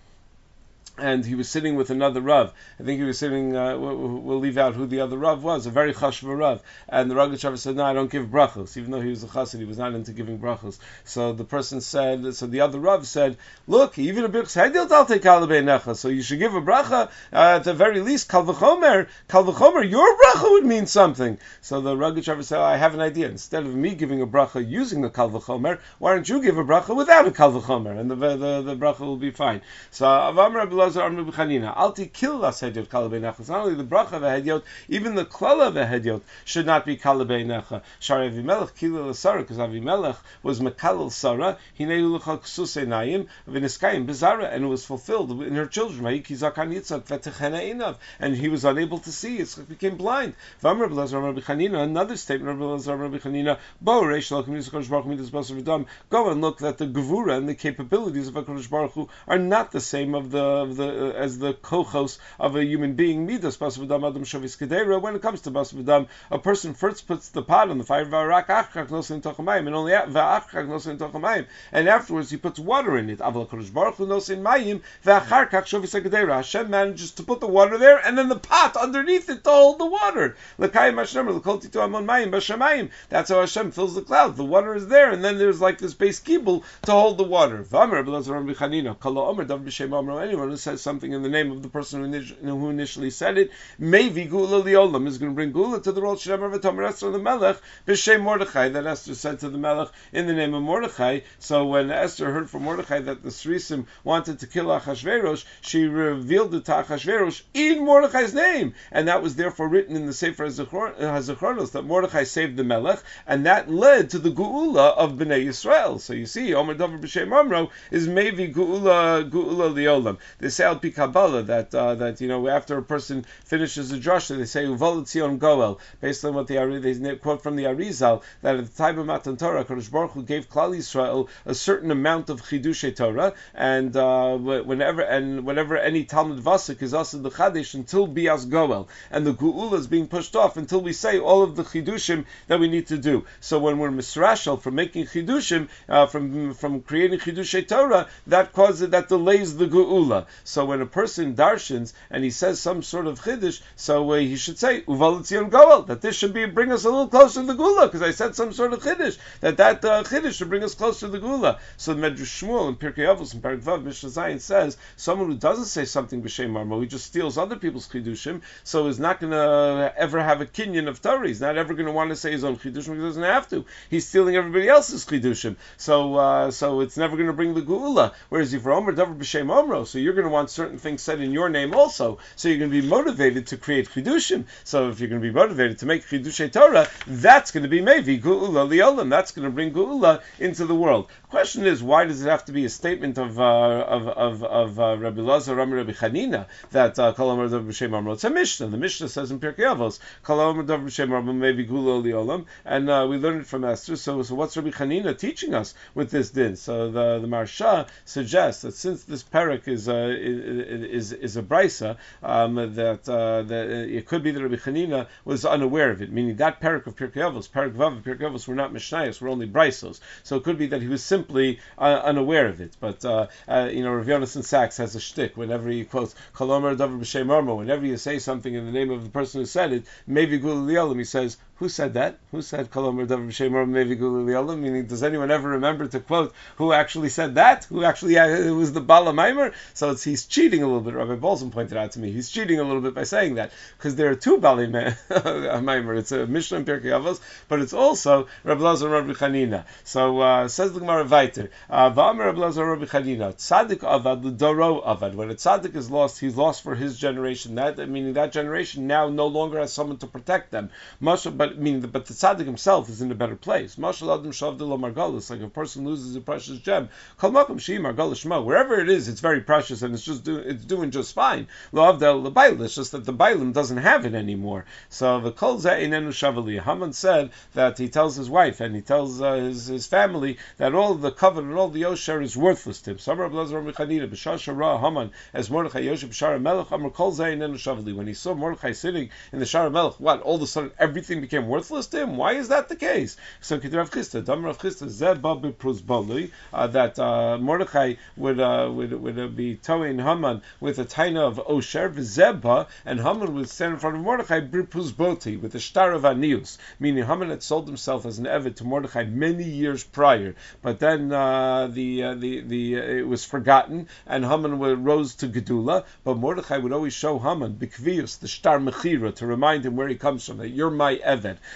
and 0.98 1.24
he 1.24 1.34
was 1.34 1.48
sitting 1.48 1.76
with 1.76 1.90
another 1.90 2.20
Rav. 2.20 2.52
I 2.78 2.82
think 2.82 2.98
he 2.98 3.06
was 3.06 3.18
sitting, 3.18 3.56
uh, 3.56 3.76
we'll 3.78 4.38
leave 4.38 4.58
out 4.58 4.74
who 4.74 4.86
the 4.86 5.00
other 5.00 5.16
Rav 5.16 5.42
was, 5.42 5.66
a 5.66 5.70
very 5.70 5.92
chashva 5.92 6.36
Rav. 6.36 6.62
And 6.88 7.10
the 7.10 7.14
Rogachover 7.14 7.58
said, 7.58 7.76
no, 7.76 7.84
I 7.84 7.92
don't 7.92 8.10
give 8.10 8.26
brachos. 8.26 8.76
Even 8.76 8.90
though 8.90 9.00
he 9.00 9.10
was 9.10 9.22
a 9.22 9.26
chassid, 9.26 9.58
he 9.58 9.64
was 9.64 9.78
not 9.78 9.94
into 9.94 10.12
giving 10.12 10.38
brachos. 10.38 10.78
So 11.04 11.32
the 11.32 11.44
person 11.44 11.80
said, 11.80 12.34
so 12.34 12.46
the 12.46 12.60
other 12.60 12.78
Rav 12.78 13.06
said, 13.06 13.36
look, 13.66 13.98
even 13.98 14.24
a 14.24 14.28
I'll 14.28 15.06
take 15.06 15.22
necha. 15.22 15.96
So 15.96 16.08
you 16.08 16.22
should 16.22 16.38
give 16.38 16.54
a 16.54 16.60
bracha, 16.60 17.10
uh, 17.32 17.56
at 17.56 17.64
the 17.64 17.74
very 17.74 18.00
least, 18.00 18.28
kalvachomer, 18.28 19.08
kalvachomer, 19.28 19.88
your 19.88 20.16
bracha 20.18 20.50
would 20.50 20.64
mean 20.64 20.86
something. 20.86 21.38
So 21.60 21.80
the 21.80 21.94
Rogachover 21.94 22.44
said, 22.44 22.58
I 22.58 22.76
have 22.76 22.94
an 22.94 23.00
idea. 23.00 23.28
Instead 23.28 23.64
of 23.64 23.74
me 23.74 23.94
giving 23.94 24.22
a 24.22 24.26
bracha 24.26 24.66
using 24.66 25.02
the 25.02 25.10
kalvachomer, 25.10 25.78
why 25.98 26.14
don't 26.14 26.28
you 26.28 26.42
give 26.42 26.58
a 26.58 26.64
bracha 26.64 26.96
without 26.96 27.26
a 27.26 27.30
kalvachomer? 27.30 27.98
And 27.98 28.10
the, 28.10 28.16
the, 28.16 28.62
the, 28.62 28.76
bracha 28.76 29.00
will 29.00 29.16
be 29.16 29.30
fine. 29.30 29.60
So 29.90 30.06
Avam 30.06 30.54
Elazar 30.88 31.04
Amr 31.04 31.30
B'Chanina. 31.30 31.76
Alti 31.76 32.06
killas 32.06 32.60
hediot 32.62 32.88
kalabei 32.88 33.20
necha. 33.20 33.48
Not 33.48 33.64
only 33.64 33.74
the 33.74 33.84
bracha 33.84 34.12
of 34.12 34.22
a 34.22 34.40
hediot, 34.40 34.62
even 34.88 35.14
the 35.14 35.24
klala 35.24 35.68
of 35.68 35.76
a 35.76 35.84
hediot 35.84 36.22
should 36.44 36.66
not 36.66 36.86
be 36.86 36.96
kalabei 36.96 37.44
necha. 37.44 37.82
Shar 38.00 38.20
Avimelech 38.20 38.72
kilil 38.74 39.14
Sarah, 39.14 39.42
because 39.42 39.58
Avimelech 39.58 40.16
was 40.42 40.60
mekalil 40.60 41.10
Sarah. 41.12 41.58
Hinei 41.78 42.00
luchal 42.00 42.40
ksus 42.40 42.82
einayim 42.82 43.26
v'niskayim 43.48 44.06
bezara, 44.06 44.52
and 44.52 44.64
it 44.64 44.68
was 44.68 44.84
fulfilled 44.84 45.30
in 45.42 45.54
her 45.54 45.66
children. 45.66 46.04
Vayiki 46.04 46.36
zakan 46.36 46.74
yitzak 46.74 47.02
v'techena 47.04 47.62
inav, 47.62 47.96
and 48.18 48.36
he 48.36 48.48
was 48.48 48.64
unable 48.64 48.98
to 48.98 49.12
see. 49.12 49.38
It 49.38 49.68
became 49.68 49.96
blind. 49.96 50.34
V'amr 50.62 50.88
B'Lazar 50.88 51.22
Amr 51.22 51.40
B'Chanina. 51.40 51.82
Another 51.82 52.16
statement 52.16 52.60
of 52.60 52.66
B'Lazar 52.66 52.94
Amr 52.94 53.18
B'Chanina. 53.18 53.58
Bo 53.80 54.02
reish 54.02 54.30
lakim 54.30 54.56
yisakadosh 54.56 54.88
baruch 54.88 55.06
midas 55.06 55.30
basar 55.30 55.60
v'dam. 55.60 55.86
Go 56.10 56.30
and 56.30 56.40
look 56.40 56.58
that 56.58 56.78
the 56.78 56.86
gevura 56.86 57.36
and 57.36 57.48
the 57.48 57.54
capabilities 57.54 58.28
of 58.28 58.34
Hakadosh 58.34 58.70
Baruch 58.70 58.92
Hu 58.92 59.08
are 59.26 59.38
not 59.38 59.72
the 59.72 59.80
same 59.80 60.14
of 60.14 60.30
the 60.30 60.38
of 60.38 60.76
the 60.78 61.08
uh, 61.08 61.12
as 61.12 61.38
the 61.38 61.52
kochos 61.52 62.18
of 62.40 62.56
a 62.56 62.64
human 62.64 62.94
being. 62.94 63.26
Midas 63.26 63.58
basavadam 63.58 64.08
adam 64.08 64.24
shavis 64.24 64.56
kedera. 64.56 65.00
When 65.00 65.14
it 65.14 65.20
comes 65.20 65.42
to 65.42 65.50
basavadam, 65.50 66.08
a 66.30 66.38
person 66.38 66.72
first 66.72 67.06
puts 67.06 67.28
the 67.28 67.42
pot 67.42 67.68
on 67.68 67.76
the 67.76 67.84
fire, 67.84 68.06
v'arak 68.06 68.46
achrak 68.46 68.88
nosin 68.88 69.20
tochamayim, 69.20 69.66
and 69.66 69.74
only 69.74 69.92
nosin 69.92 70.96
tochamayim, 70.96 71.46
and 71.72 71.88
afterwards 71.88 72.30
he 72.30 72.38
puts 72.38 72.58
water 72.58 72.96
in 72.96 73.10
it. 73.10 73.18
Aval 73.18 73.46
kodesh 73.46 73.70
baruch 73.72 73.96
hu 73.96 74.06
nosin 74.06 74.40
mayim 74.40 74.80
v'achar 75.04 75.50
kach 75.50 75.66
shavis 75.66 76.00
kedera. 76.00 76.36
Hashem 76.36 76.70
manages 76.70 77.10
to 77.12 77.22
put 77.22 77.40
the 77.40 77.48
water 77.48 77.76
there, 77.76 77.98
and 77.98 78.16
then 78.16 78.30
the 78.30 78.38
pot 78.38 78.76
underneath 78.76 79.28
it 79.28 79.44
to 79.44 79.50
hold 79.50 79.78
the 79.78 79.86
water. 79.86 80.36
L'kayim 80.56 80.96
Hashem 80.96 81.28
l'kol 81.28 81.60
titu 81.60 81.82
amon 81.82 82.06
mayim 82.06 82.30
b'shamayim. 82.30 82.90
That's 83.10 83.28
how 83.28 83.40
Hashem 83.40 83.72
fills 83.72 83.94
the 83.94 84.02
cloud. 84.02 84.36
The 84.36 84.44
water 84.44 84.74
is 84.74 84.88
there, 84.88 85.10
and 85.10 85.24
then 85.24 85.38
there's 85.38 85.60
like 85.60 85.78
this 85.78 85.94
base 85.94 86.20
kibul 86.20 86.62
to 86.82 86.92
hold 86.92 87.18
the 87.18 87.24
water. 87.24 87.64
B'chanina. 87.64 88.98
Kala 88.98 89.28
omer 89.28 89.44
dav 89.44 89.60
b'shem 89.60 89.88
Anyone 90.22 90.50
who 90.50 90.56
says 90.56 90.67
something 90.76 91.12
in 91.12 91.22
the 91.22 91.28
name 91.28 91.50
of 91.50 91.62
the 91.62 91.68
person 91.68 92.12
who 92.42 92.70
initially 92.70 93.10
said 93.10 93.38
it, 93.38 93.50
maybe 93.78 94.24
Gula 94.24 94.62
Liolam 94.62 95.06
is 95.06 95.18
going 95.18 95.32
to 95.32 95.34
bring 95.34 95.52
Gula 95.52 95.80
to 95.82 95.92
the 95.92 96.00
world 96.00 96.20
Shem 96.20 96.40
V'Tomer 96.40 96.88
Esther 96.88 97.10
the 97.10 97.18
Melech 97.18 97.58
b'Shem 97.86 98.22
Mordechai 98.22 98.68
that 98.68 98.86
Esther 98.86 99.14
said 99.14 99.40
to 99.40 99.48
the 99.48 99.58
Melech 99.58 99.88
in 100.12 100.26
the 100.26 100.32
name 100.32 100.54
of 100.54 100.62
Mordechai. 100.62 101.20
So 101.38 101.66
when 101.66 101.90
Esther 101.90 102.32
heard 102.32 102.50
from 102.50 102.64
Mordechai 102.64 103.00
that 103.00 103.22
the 103.22 103.30
Srisim 103.30 103.86
wanted 104.04 104.40
to 104.40 104.46
kill 104.46 104.66
Achashverosh, 104.66 105.44
she 105.60 105.84
revealed 105.84 106.54
it 106.54 106.64
to 106.66 106.72
Achashverosh 106.72 107.42
in 107.54 107.84
Mordechai's 107.84 108.34
name, 108.34 108.74
and 108.90 109.08
that 109.08 109.22
was 109.22 109.36
therefore 109.36 109.68
written 109.68 109.96
in 109.96 110.06
the 110.06 110.12
Sefer 110.12 110.46
Hazachronos 110.46 111.72
that 111.72 111.82
Mordechai 111.82 112.24
saved 112.24 112.56
the 112.56 112.64
Melech, 112.64 113.02
and 113.26 113.46
that 113.46 113.70
led 113.70 114.10
to 114.10 114.18
the 114.18 114.30
Geula 114.30 114.96
of 114.96 115.12
Bnei 115.12 115.46
Yisrael. 115.46 116.00
So 116.00 116.12
you 116.12 116.26
see, 116.26 116.54
Omer 116.54 116.74
Dover 116.74 116.98
b'Shem 116.98 117.32
Amro 117.32 117.70
is 117.90 118.08
maybe 118.08 118.48
Geula 118.48 119.28
Geula 119.30 119.72
Liolam. 119.72 120.18
They 120.38 120.48
say 120.58 120.64
al 120.64 120.78
Kabbalah 120.80 121.44
that 121.44 121.72
uh, 121.72 121.94
that 121.94 122.20
you 122.20 122.26
know 122.26 122.48
after 122.48 122.76
a 122.76 122.82
person 122.82 123.24
finishes 123.44 123.92
a 123.92 123.98
drasha, 123.98 124.36
they 124.36 124.44
say 124.44 124.64
uvolitzion 124.64 125.38
goel, 125.38 125.78
based 126.00 126.24
on 126.24 126.34
what 126.34 126.48
the 126.48 126.56
they 126.98 127.14
quote 127.16 127.42
from 127.44 127.54
the 127.54 127.64
Arizal 127.64 128.22
that 128.42 128.56
at 128.56 128.66
the 128.66 128.76
time 128.76 128.98
of 128.98 129.06
Matan 129.06 129.36
Torah, 129.36 129.64
Kadosh 129.64 129.90
Baruch 129.90 130.12
Hu 130.12 130.22
gave 130.24 130.50
Klal 130.50 130.76
Yisrael 130.76 131.28
a 131.46 131.54
certain 131.54 131.92
amount 131.92 132.28
of 132.28 132.42
chidushay 132.42 132.94
Torah, 132.96 133.34
and 133.54 133.96
uh, 133.96 134.36
whenever 134.36 135.02
and 135.02 135.44
whenever 135.44 135.78
any 135.78 136.04
Talmud 136.04 136.40
Vasik 136.40 136.82
is 136.82 136.92
also 136.92 137.18
the 137.18 137.30
Chadesh 137.30 137.74
until 137.74 138.08
Bias 138.08 138.44
Goel, 138.44 138.88
and 139.12 139.24
the 139.24 139.34
Geula 139.34 139.74
is 139.74 139.86
being 139.86 140.08
pushed 140.08 140.34
off 140.34 140.56
until 140.56 140.80
we 140.80 140.92
say 140.92 141.20
all 141.20 141.44
of 141.44 141.54
the 141.54 141.62
chidushim 141.62 142.24
that 142.48 142.58
we 142.58 142.68
need 142.68 142.88
to 142.88 142.98
do. 142.98 143.24
So 143.38 143.60
when 143.60 143.78
we're 143.78 143.90
misrashal 143.90 144.60
from 144.60 144.74
making 144.74 145.06
chidushim, 145.06 145.68
uh, 145.88 146.06
from 146.06 146.52
from 146.54 146.80
creating 146.82 147.20
chidushay 147.20 147.68
Torah, 147.68 148.08
that 148.26 148.52
causes 148.52 148.90
that 148.90 149.08
delays 149.08 149.56
the 149.56 149.68
Geula. 149.68 150.26
So 150.48 150.64
when 150.64 150.80
a 150.80 150.86
person 150.86 151.34
darshins 151.34 151.92
and 152.08 152.24
he 152.24 152.30
says 152.30 152.58
some 152.58 152.82
sort 152.82 153.06
of 153.06 153.20
chiddush, 153.20 153.60
so 153.76 154.10
uh, 154.12 154.16
he 154.16 154.36
should 154.36 154.58
say 154.58 154.80
uval 154.80 155.50
goel 155.50 155.82
that 155.82 156.00
this 156.00 156.16
should 156.16 156.32
be 156.32 156.46
bring 156.46 156.72
us 156.72 156.86
a 156.86 156.88
little 156.88 157.06
closer 157.06 157.42
to 157.42 157.46
the 157.46 157.52
gula 157.52 157.86
because 157.86 158.00
I 158.00 158.12
said 158.12 158.34
some 158.34 158.54
sort 158.54 158.72
of 158.72 158.82
chiddush 158.82 159.18
that 159.40 159.58
that 159.58 159.84
uh, 159.84 160.04
chiddush 160.04 160.38
should 160.38 160.48
bring 160.48 160.64
us 160.64 160.74
closer 160.74 161.04
to 161.04 161.12
the 161.12 161.18
gula. 161.18 161.60
So 161.76 161.92
the 161.92 162.00
Medrash 162.00 162.40
Shmuel 162.40 162.68
and 162.68 162.80
Pirkei 162.80 163.04
Avos 163.14 163.34
and 163.34 163.42
Perek 163.42 163.60
Vav 163.60 163.84
Mishnah 163.84 164.08
Zayin 164.08 164.40
says 164.40 164.78
someone 164.96 165.28
who 165.28 165.36
doesn't 165.36 165.66
say 165.66 165.84
something 165.84 166.22
b'shem 166.22 166.50
marmo, 166.50 166.80
he 166.80 166.86
just 166.86 167.04
steals 167.04 167.36
other 167.36 167.56
people's 167.56 167.86
chiddushim, 167.86 168.40
so 168.64 168.86
is 168.86 168.98
not 168.98 169.20
going 169.20 169.32
to 169.32 169.92
ever 169.98 170.22
have 170.22 170.40
a 170.40 170.46
kinyan 170.46 170.88
of 170.88 171.02
Torah. 171.02 171.28
He's 171.28 171.42
not 171.42 171.58
ever 171.58 171.74
going 171.74 171.84
to 171.84 171.92
want 171.92 172.08
to 172.08 172.16
say 172.16 172.32
his 172.32 172.44
own 172.44 172.56
chiddushim 172.56 172.72
because 172.72 172.86
he 172.86 173.00
doesn't 173.00 173.22
have 173.22 173.50
to. 173.50 173.66
He's 173.90 174.08
stealing 174.08 174.34
everybody 174.34 174.66
else's 174.66 175.04
chiddushim, 175.04 175.56
so 175.76 176.14
uh, 176.14 176.50
so 176.50 176.80
it's 176.80 176.96
never 176.96 177.16
going 177.16 177.26
to 177.26 177.34
bring 177.34 177.52
the 177.52 177.60
gula. 177.60 178.14
Whereas 178.30 178.54
if 178.54 178.66
Omer 178.66 178.94
Davar 178.94 179.18
b'shem 179.18 179.48
Omro, 179.48 179.86
so 179.86 179.98
you're 179.98 180.14
going 180.14 180.24
to 180.24 180.30
want 180.30 180.37
certain 180.46 180.78
things 180.78 181.02
said 181.02 181.20
in 181.20 181.32
your 181.32 181.48
name 181.48 181.74
also. 181.74 182.18
So 182.36 182.48
you're 182.48 182.58
going 182.58 182.70
to 182.70 182.80
be 182.80 182.86
motivated 182.86 183.48
to 183.48 183.56
create 183.56 183.88
chidushim. 183.88 184.44
So 184.64 184.90
if 184.90 185.00
you're 185.00 185.08
going 185.08 185.20
to 185.20 185.26
be 185.26 185.34
motivated 185.34 185.78
to 185.80 185.86
make 185.86 186.06
chidushay 186.06 186.52
Torah, 186.52 186.88
that's 187.06 187.50
going 187.50 187.64
to 187.64 187.68
be 187.68 187.80
maybe 187.80 188.18
geula 188.18 188.68
liolam. 188.68 189.10
That's 189.10 189.32
going 189.32 189.46
to 189.46 189.50
bring 189.50 189.72
geula 189.72 190.22
into 190.38 190.66
the 190.66 190.74
world. 190.74 191.10
Question 191.30 191.66
is, 191.66 191.82
why 191.82 192.04
does 192.04 192.24
it 192.24 192.28
have 192.28 192.44
to 192.46 192.52
be 192.52 192.64
a 192.64 192.70
statement 192.70 193.18
of 193.18 193.38
uh, 193.38 193.42
of 193.42 194.08
of, 194.08 194.44
of 194.44 194.80
uh, 194.80 194.96
Rabbi 194.96 195.20
Lazar 195.20 195.54
Rabbi 195.54 195.72
Rabbi 195.72 195.92
Chanina 195.92 196.46
that 196.70 196.98
uh, 196.98 197.12
Kol 197.12 197.30
Amar 197.30 197.48
Dav 197.48 197.64
B'Shem 197.64 197.94
Amro? 197.94 198.12
It's 198.12 198.24
a 198.24 198.30
Mishnah. 198.30 198.68
The 198.68 198.76
Mishnah 198.76 199.08
says 199.08 199.30
in 199.30 199.40
Pirkei 199.40 199.58
Avos, 199.58 199.98
Kol 200.22 200.40
Amar 200.40 200.62
Dav 200.62 200.80
B'Shem 200.80 201.12
Amro 201.12 201.32
maybe 201.32 201.66
geula 201.66 202.02
liolam, 202.02 202.46
and 202.64 202.88
uh, 202.88 203.06
we 203.08 203.18
learn 203.18 203.40
it 203.40 203.46
from 203.46 203.64
Esther. 203.64 203.96
So 203.96 204.22
so 204.22 204.34
what's 204.34 204.56
Rabbi 204.56 204.70
Chanina 204.70 205.18
teaching 205.18 205.54
us 205.54 205.74
with 205.94 206.10
this 206.10 206.30
din? 206.30 206.56
So 206.56 206.90
the 206.90 207.18
the 207.18 207.26
Maharsha 207.26 207.88
suggests 208.04 208.62
that 208.62 208.74
since 208.74 209.04
this 209.04 209.22
parak 209.22 209.68
is 209.68 209.88
uh, 209.88 210.16
is 210.20 211.12
is 211.12 211.36
a 211.36 211.42
brisa 211.42 211.96
um, 212.22 212.54
that 212.54 213.08
uh, 213.08 213.42
that 213.42 213.68
it 213.70 214.06
could 214.06 214.22
be 214.22 214.30
that 214.30 214.42
Rabbi 214.42 214.56
Chanina 214.56 215.06
was 215.24 215.44
unaware 215.44 215.90
of 215.90 216.02
it, 216.02 216.10
meaning 216.10 216.36
that 216.36 216.60
parak 216.60 216.86
of 216.86 216.96
Pirkei 216.96 217.22
Avos, 217.22 217.48
parak 217.48 217.72
Vav 217.72 217.92
and 217.92 218.04
Pirkei 218.04 218.22
Avos 218.22 218.46
were 218.46 218.54
not 218.54 218.72
mishnayos, 218.72 219.20
were 219.20 219.28
only 219.28 219.46
brisos. 219.46 220.00
So 220.22 220.36
it 220.36 220.44
could 220.44 220.58
be 220.58 220.66
that 220.68 220.82
he 220.82 220.88
was 220.88 221.02
simply 221.02 221.60
uh, 221.78 222.00
unaware 222.04 222.46
of 222.48 222.60
it. 222.60 222.76
But 222.80 223.04
uh, 223.04 223.28
uh, 223.46 223.68
you 223.72 223.82
know, 223.82 223.92
Rav 223.92 224.06
Yonason 224.06 224.44
Sachs 224.44 224.76
has 224.78 224.94
a 224.94 225.00
shtick 225.00 225.36
whenever 225.36 225.68
he 225.68 225.84
quotes 225.84 226.14
Kolomer 226.34 226.76
Davar 226.76 227.00
B'Shem 227.00 227.56
whenever 227.56 227.86
you 227.86 227.96
say 227.96 228.18
something 228.18 228.54
in 228.54 228.66
the 228.66 228.72
name 228.72 228.90
of 228.90 229.04
the 229.04 229.10
person 229.10 229.40
who 229.40 229.46
said 229.46 229.72
it, 229.72 229.84
maybe 230.06 230.38
Gul 230.38 230.66
he 230.94 231.04
says 231.04 231.36
who 231.58 231.68
said 231.68 231.94
that? 231.94 232.18
Who 232.30 232.40
said 232.40 232.68
Meaning, 232.74 234.86
does 234.86 235.02
anyone 235.02 235.30
ever 235.30 235.48
remember 235.48 235.88
to 235.88 235.98
quote 235.98 236.32
who 236.56 236.72
actually 236.72 237.08
said 237.08 237.34
that? 237.34 237.64
Who 237.64 237.82
actually 237.82 238.16
uh, 238.16 238.54
was 238.54 238.72
the 238.72 238.80
Bala 238.80 239.12
Maimer? 239.12 239.52
So 239.74 239.90
it's, 239.90 240.04
he's 240.04 240.26
cheating 240.26 240.62
a 240.62 240.66
little 240.66 240.82
bit. 240.82 240.94
Rabbi 240.94 241.16
Bolson 241.16 241.50
pointed 241.50 241.76
out 241.76 241.92
to 241.92 241.98
me 241.98 242.12
he's 242.12 242.30
cheating 242.30 242.60
a 242.60 242.62
little 242.62 242.80
bit 242.80 242.94
by 242.94 243.02
saying 243.02 243.36
that 243.36 243.50
because 243.76 243.96
there 243.96 244.08
are 244.10 244.14
two 244.14 244.38
Bala 244.38 244.66
Maimer. 244.66 245.98
It's 245.98 246.12
a 246.12 246.26
Mishnah 246.26 246.58
and 246.58 246.66
Pirkei 246.66 246.84
Avos, 246.84 247.20
but 247.48 247.60
it's 247.60 247.72
also 247.72 248.28
Rabbi 248.44 248.62
Lazar 248.62 248.94
and 248.94 249.08
Rabbi 249.08 249.18
Chanina. 249.18 249.64
So 249.82 250.20
uh, 250.20 250.46
says 250.46 250.72
the 250.72 250.80
Gemara 250.80 251.04
Vayter, 251.04 251.50
uh, 251.68 251.90
Va'amer 251.90 252.26
Rabbi 252.26 252.38
Lazar 252.38 252.66
Rabbi 252.66 252.84
Chanina, 252.84 253.34
Tzaddik 253.34 253.80
Avad 253.80 254.24
L'Doro 254.24 254.80
Avad. 254.86 255.14
When 255.14 255.30
a 255.30 255.34
tzaddik 255.34 255.74
is 255.74 255.90
lost, 255.90 256.20
he's 256.20 256.36
lost 256.36 256.62
for 256.62 256.76
his 256.76 256.96
generation. 256.96 257.56
That 257.56 257.76
meaning 257.88 258.12
that 258.12 258.30
generation 258.30 258.86
now 258.86 259.08
no 259.08 259.26
longer 259.26 259.58
has 259.58 259.72
someone 259.72 259.96
to 259.98 260.06
protect 260.06 260.52
them. 260.52 260.70
but 261.00 261.47
but 261.48 261.58
meaning, 261.58 261.80
the, 261.80 261.88
but 261.88 262.04
the 262.06 262.14
tzaddik 262.14 262.44
himself 262.44 262.88
is 262.90 263.00
in 263.00 263.10
a 263.10 263.14
better 263.14 263.36
place. 263.36 263.78
Like 263.78 264.00
a 264.00 265.48
person 265.48 265.84
loses 265.84 266.14
a 266.16 266.20
precious 266.20 266.58
gem. 266.58 266.88
Wherever 267.20 268.80
it 268.80 268.88
is, 268.90 269.08
it's 269.08 269.20
very 269.20 269.40
precious 269.40 269.82
and 269.82 269.94
it's 269.94 270.04
just 270.04 270.24
do, 270.24 270.36
it's 270.36 270.64
doing 270.64 270.90
just 270.90 271.14
fine. 271.14 271.48
Lo 271.72 271.90
avdel 271.90 272.30
lebayil. 272.30 272.60
It's 272.64 272.74
just 272.74 272.92
that 272.92 273.04
the 273.04 273.14
bailim 273.14 273.52
doesn't 273.52 273.78
have 273.78 274.04
it 274.04 274.14
anymore. 274.14 274.66
So 274.90 275.20
the 275.20 275.32
kol 275.32 275.58
inenu 275.58 276.08
shavali. 276.08 276.60
Haman 276.62 276.92
said 276.92 277.30
that 277.54 277.78
he 277.78 277.88
tells 277.88 278.16
his 278.16 278.28
wife 278.28 278.60
and 278.60 278.74
he 278.74 278.82
tells 278.82 279.22
uh, 279.22 279.34
his, 279.34 279.66
his 279.66 279.86
family 279.86 280.36
that 280.58 280.74
all 280.74 280.94
the 280.94 281.10
covenant, 281.10 281.56
all 281.56 281.68
the 281.68 281.80
yosher 281.80 282.20
is 282.22 282.36
worthless 282.36 282.82
to 282.82 282.90
him. 282.92 282.98
Samar 282.98 283.30
blazer 283.30 283.62
mechanina 283.62 284.08
b'shasha 284.08 284.54
ra 284.56 284.78
Haman 284.78 285.12
as 285.32 285.50
Mordechai 285.50 285.80
Yosef 285.80 286.10
b'shara 286.10 286.40
melech 286.40 286.70
Amar 286.70 286.90
kol 286.90 287.12
inenu 287.12 287.54
shavali. 287.54 287.94
When 287.94 288.06
he 288.06 288.14
saw 288.14 288.34
Mordechai 288.34 288.72
sitting 288.72 289.08
in 289.32 289.38
the 289.38 289.46
shara 289.46 289.72
melech, 289.72 289.98
what 289.98 290.20
all 290.20 290.36
of 290.36 290.42
a 290.42 290.46
sudden 290.46 290.72
everything 290.78 291.20
became 291.20 291.37
worthless 291.46 291.86
to 291.88 292.02
him. 292.02 292.16
Why 292.16 292.32
is 292.32 292.48
that 292.48 292.68
the 292.68 292.76
case? 292.76 293.16
So 293.40 293.56
Rav 293.56 293.90
Chisda, 293.90 294.24
Dam 294.24 294.44
Rav 294.44 294.58
Chisda, 294.58 294.88
Zeba 294.88 295.40
b'pruzbali, 295.40 296.30
uh, 296.52 296.66
that 296.68 296.98
uh, 296.98 297.38
Mordechai 297.38 297.94
would 298.16 298.40
uh, 298.40 298.70
would 298.72 298.92
would 298.92 299.18
uh, 299.18 299.26
be 299.28 299.56
towing 299.56 299.98
Haman 299.98 300.42
with 300.60 300.78
a 300.78 300.84
taina 300.84 301.20
of 301.20 301.36
Osher 301.46 301.92
v'Zeba, 301.92 302.66
and 302.84 303.00
Haman 303.00 303.34
would 303.34 303.48
stand 303.48 303.74
in 303.74 303.78
front 303.78 303.96
of 303.96 304.02
Mordechai 304.02 304.40
b'pruzboti 304.40 305.40
with 305.40 305.54
a 305.54 305.60
star 305.60 305.92
of 305.92 306.02
Anius, 306.02 306.58
meaning 306.80 307.04
Haman 307.04 307.30
had 307.30 307.42
sold 307.42 307.66
himself 307.66 308.04
as 308.06 308.18
an 308.18 308.24
Eved 308.24 308.56
to 308.56 308.64
Mordechai 308.64 309.04
many 309.04 309.44
years 309.44 309.84
prior, 309.84 310.34
but 310.62 310.78
then 310.78 311.12
uh, 311.12 311.68
the 311.68 312.02
uh, 312.02 312.14
the 312.14 312.40
the 312.40 312.74
it 312.74 313.06
was 313.06 313.24
forgotten, 313.24 313.88
and 314.06 314.24
Haman 314.24 314.58
rose 314.58 315.14
to 315.16 315.28
Gedula, 315.28 315.84
but 316.04 316.16
Mordechai 316.16 316.58
would 316.58 316.72
always 316.72 316.94
show 316.94 317.18
Haman 317.18 317.54
b'kvius 317.54 318.18
the 318.18 318.28
star 318.28 318.58
mechira 318.58 319.14
to 319.14 319.26
remind 319.26 319.64
him 319.64 319.76
where 319.76 319.88
he 319.88 319.94
comes 319.94 320.26
from, 320.26 320.38
that 320.38 320.48
you're 320.48 320.70
my 320.70 320.96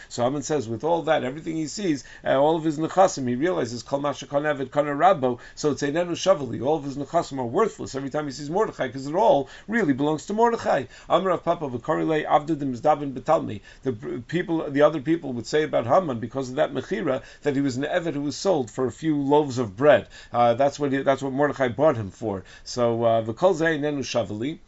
So 0.08 0.24
Haman 0.24 0.42
says, 0.42 0.68
with 0.68 0.85
all 0.85 1.02
that, 1.02 1.24
everything 1.24 1.56
he 1.56 1.66
sees, 1.66 2.04
uh, 2.24 2.38
all 2.38 2.56
of 2.56 2.64
his 2.64 2.78
nechasim, 2.78 3.28
he 3.28 3.35
realizes 3.35 3.82
kol 3.82 4.00
masha 4.00 4.26
kanevet 4.26 4.70
kana 4.70 4.90
rabbo. 4.90 5.38
So 5.54 5.70
it's 5.70 5.82
nenu 5.82 6.11
shavali. 6.11 6.64
All 6.64 6.76
of 6.76 6.85
his 6.85 6.96
nechasim 6.96 7.38
are 7.38 7.46
worthless 7.46 7.94
every 7.94 8.11
time 8.11 8.26
he 8.26 8.32
sees 8.32 8.50
Mordechai 8.50 8.88
because 8.88 9.06
it 9.06 9.14
all 9.14 9.48
really 9.68 9.92
belongs 9.92 10.26
to 10.26 10.35
Mordechai. 10.35 10.85
Amar 11.08 11.38
Papa 11.38 11.68
v'korile 11.68 12.26
avdudim 12.26 12.78
zdabin 12.78 13.12
betalmi. 13.12 13.61
The 13.82 13.92
people, 14.28 14.70
the 14.70 14.82
other 14.82 15.00
people 15.00 15.32
would 15.35 15.46
say 15.46 15.62
about 15.62 15.87
Haman 15.87 16.18
because 16.18 16.50
of 16.50 16.56
that 16.56 16.72
mechira 16.72 17.22
that 17.42 17.54
he 17.54 17.61
was 17.61 17.76
an 17.76 17.85
evet 17.85 18.14
who 18.14 18.22
was 18.22 18.37
sold 18.37 18.70
for 18.70 18.87
a 18.87 18.92
few 18.92 19.16
loaves 19.16 19.58
of 19.58 19.76
bread. 19.76 20.08
Uh, 20.32 20.54
that's 20.54 20.78
what 20.78 20.92
he, 20.92 21.02
that's 21.02 21.22
what 21.22 21.32
Mordechai 21.32 21.68
bought 21.68 21.96
him 21.96 22.11
for. 22.11 22.44
So 22.64 23.02
uh, 23.04 23.20
the 23.20 23.35
kol 23.35 23.54
nenu 23.54 24.00
shavali. 24.00 24.58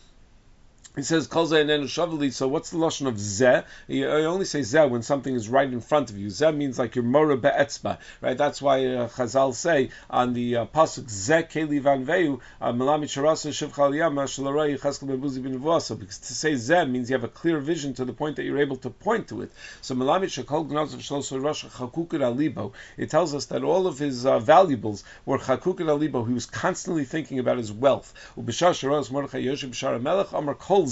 He 0.96 1.02
says 1.02 1.26
kol 1.26 1.48
shavali. 1.48 2.32
So 2.32 2.46
what's 2.46 2.70
the 2.70 2.76
lashon 2.76 3.08
of 3.08 3.16
zeh? 3.16 3.64
You 3.88 4.06
only 4.06 4.44
say 4.44 4.60
zeh 4.60 4.88
when 4.88 5.02
something 5.02 5.34
is 5.34 5.48
right 5.48 5.66
in 5.68 5.80
front 5.80 6.10
of 6.10 6.16
you. 6.16 6.28
Zeh 6.28 6.54
means 6.54 6.78
like 6.78 6.94
your 6.94 7.02
mora 7.02 7.36
be'etzba, 7.36 7.98
right? 8.20 8.38
That's 8.38 8.62
why 8.62 8.86
uh, 8.86 9.08
Chazal 9.08 9.54
say 9.54 9.90
on 10.08 10.34
the 10.34 10.56
uh, 10.56 10.66
pasuk 10.66 11.06
zeh 11.06 11.50
keli 11.50 11.80
van 11.80 12.04
veu 12.04 12.38
uh, 12.60 12.72
melamit 12.72 13.10
sharasa 13.10 13.50
shivchal 13.50 13.96
yama 13.96 14.22
shalaray 14.22 14.78
cheskel 14.78 15.08
bebuzi 15.08 15.42
bin 15.42 15.58
Because 15.58 16.18
to 16.18 16.32
say 16.32 16.52
zeh 16.52 16.88
means 16.88 17.10
you 17.10 17.14
have 17.14 17.24
a 17.24 17.28
clear 17.28 17.58
vision 17.58 17.94
to 17.94 18.04
the 18.04 18.12
point 18.12 18.36
that 18.36 18.44
you're 18.44 18.60
able 18.60 18.76
to 18.76 18.90
point 18.90 19.26
to 19.28 19.42
it. 19.42 19.50
So 19.80 19.96
melamit 19.96 20.44
shakol 20.44 20.68
gnazav 20.68 20.98
shloso 20.98 21.40
rasha 21.40 21.70
chakukid 21.70 22.20
alibo. 22.20 22.70
It 22.96 23.10
tells 23.10 23.34
us 23.34 23.46
that 23.46 23.64
all 23.64 23.88
of 23.88 23.98
his 23.98 24.26
uh, 24.26 24.38
valuables 24.38 25.02
were 25.26 25.38
chakukid 25.38 25.88
alibo. 25.88 26.24
He 26.24 26.34
was 26.34 26.46
constantly 26.46 27.04
thinking 27.04 27.40
about 27.40 27.58
his 27.58 27.72
wealth. 27.72 28.14
Ubishar 28.38 29.10
mordechai 29.10 29.42
yoshe 29.42 29.68
b'shar 29.68 29.96
amar 30.32 30.54
kol. 30.54 30.83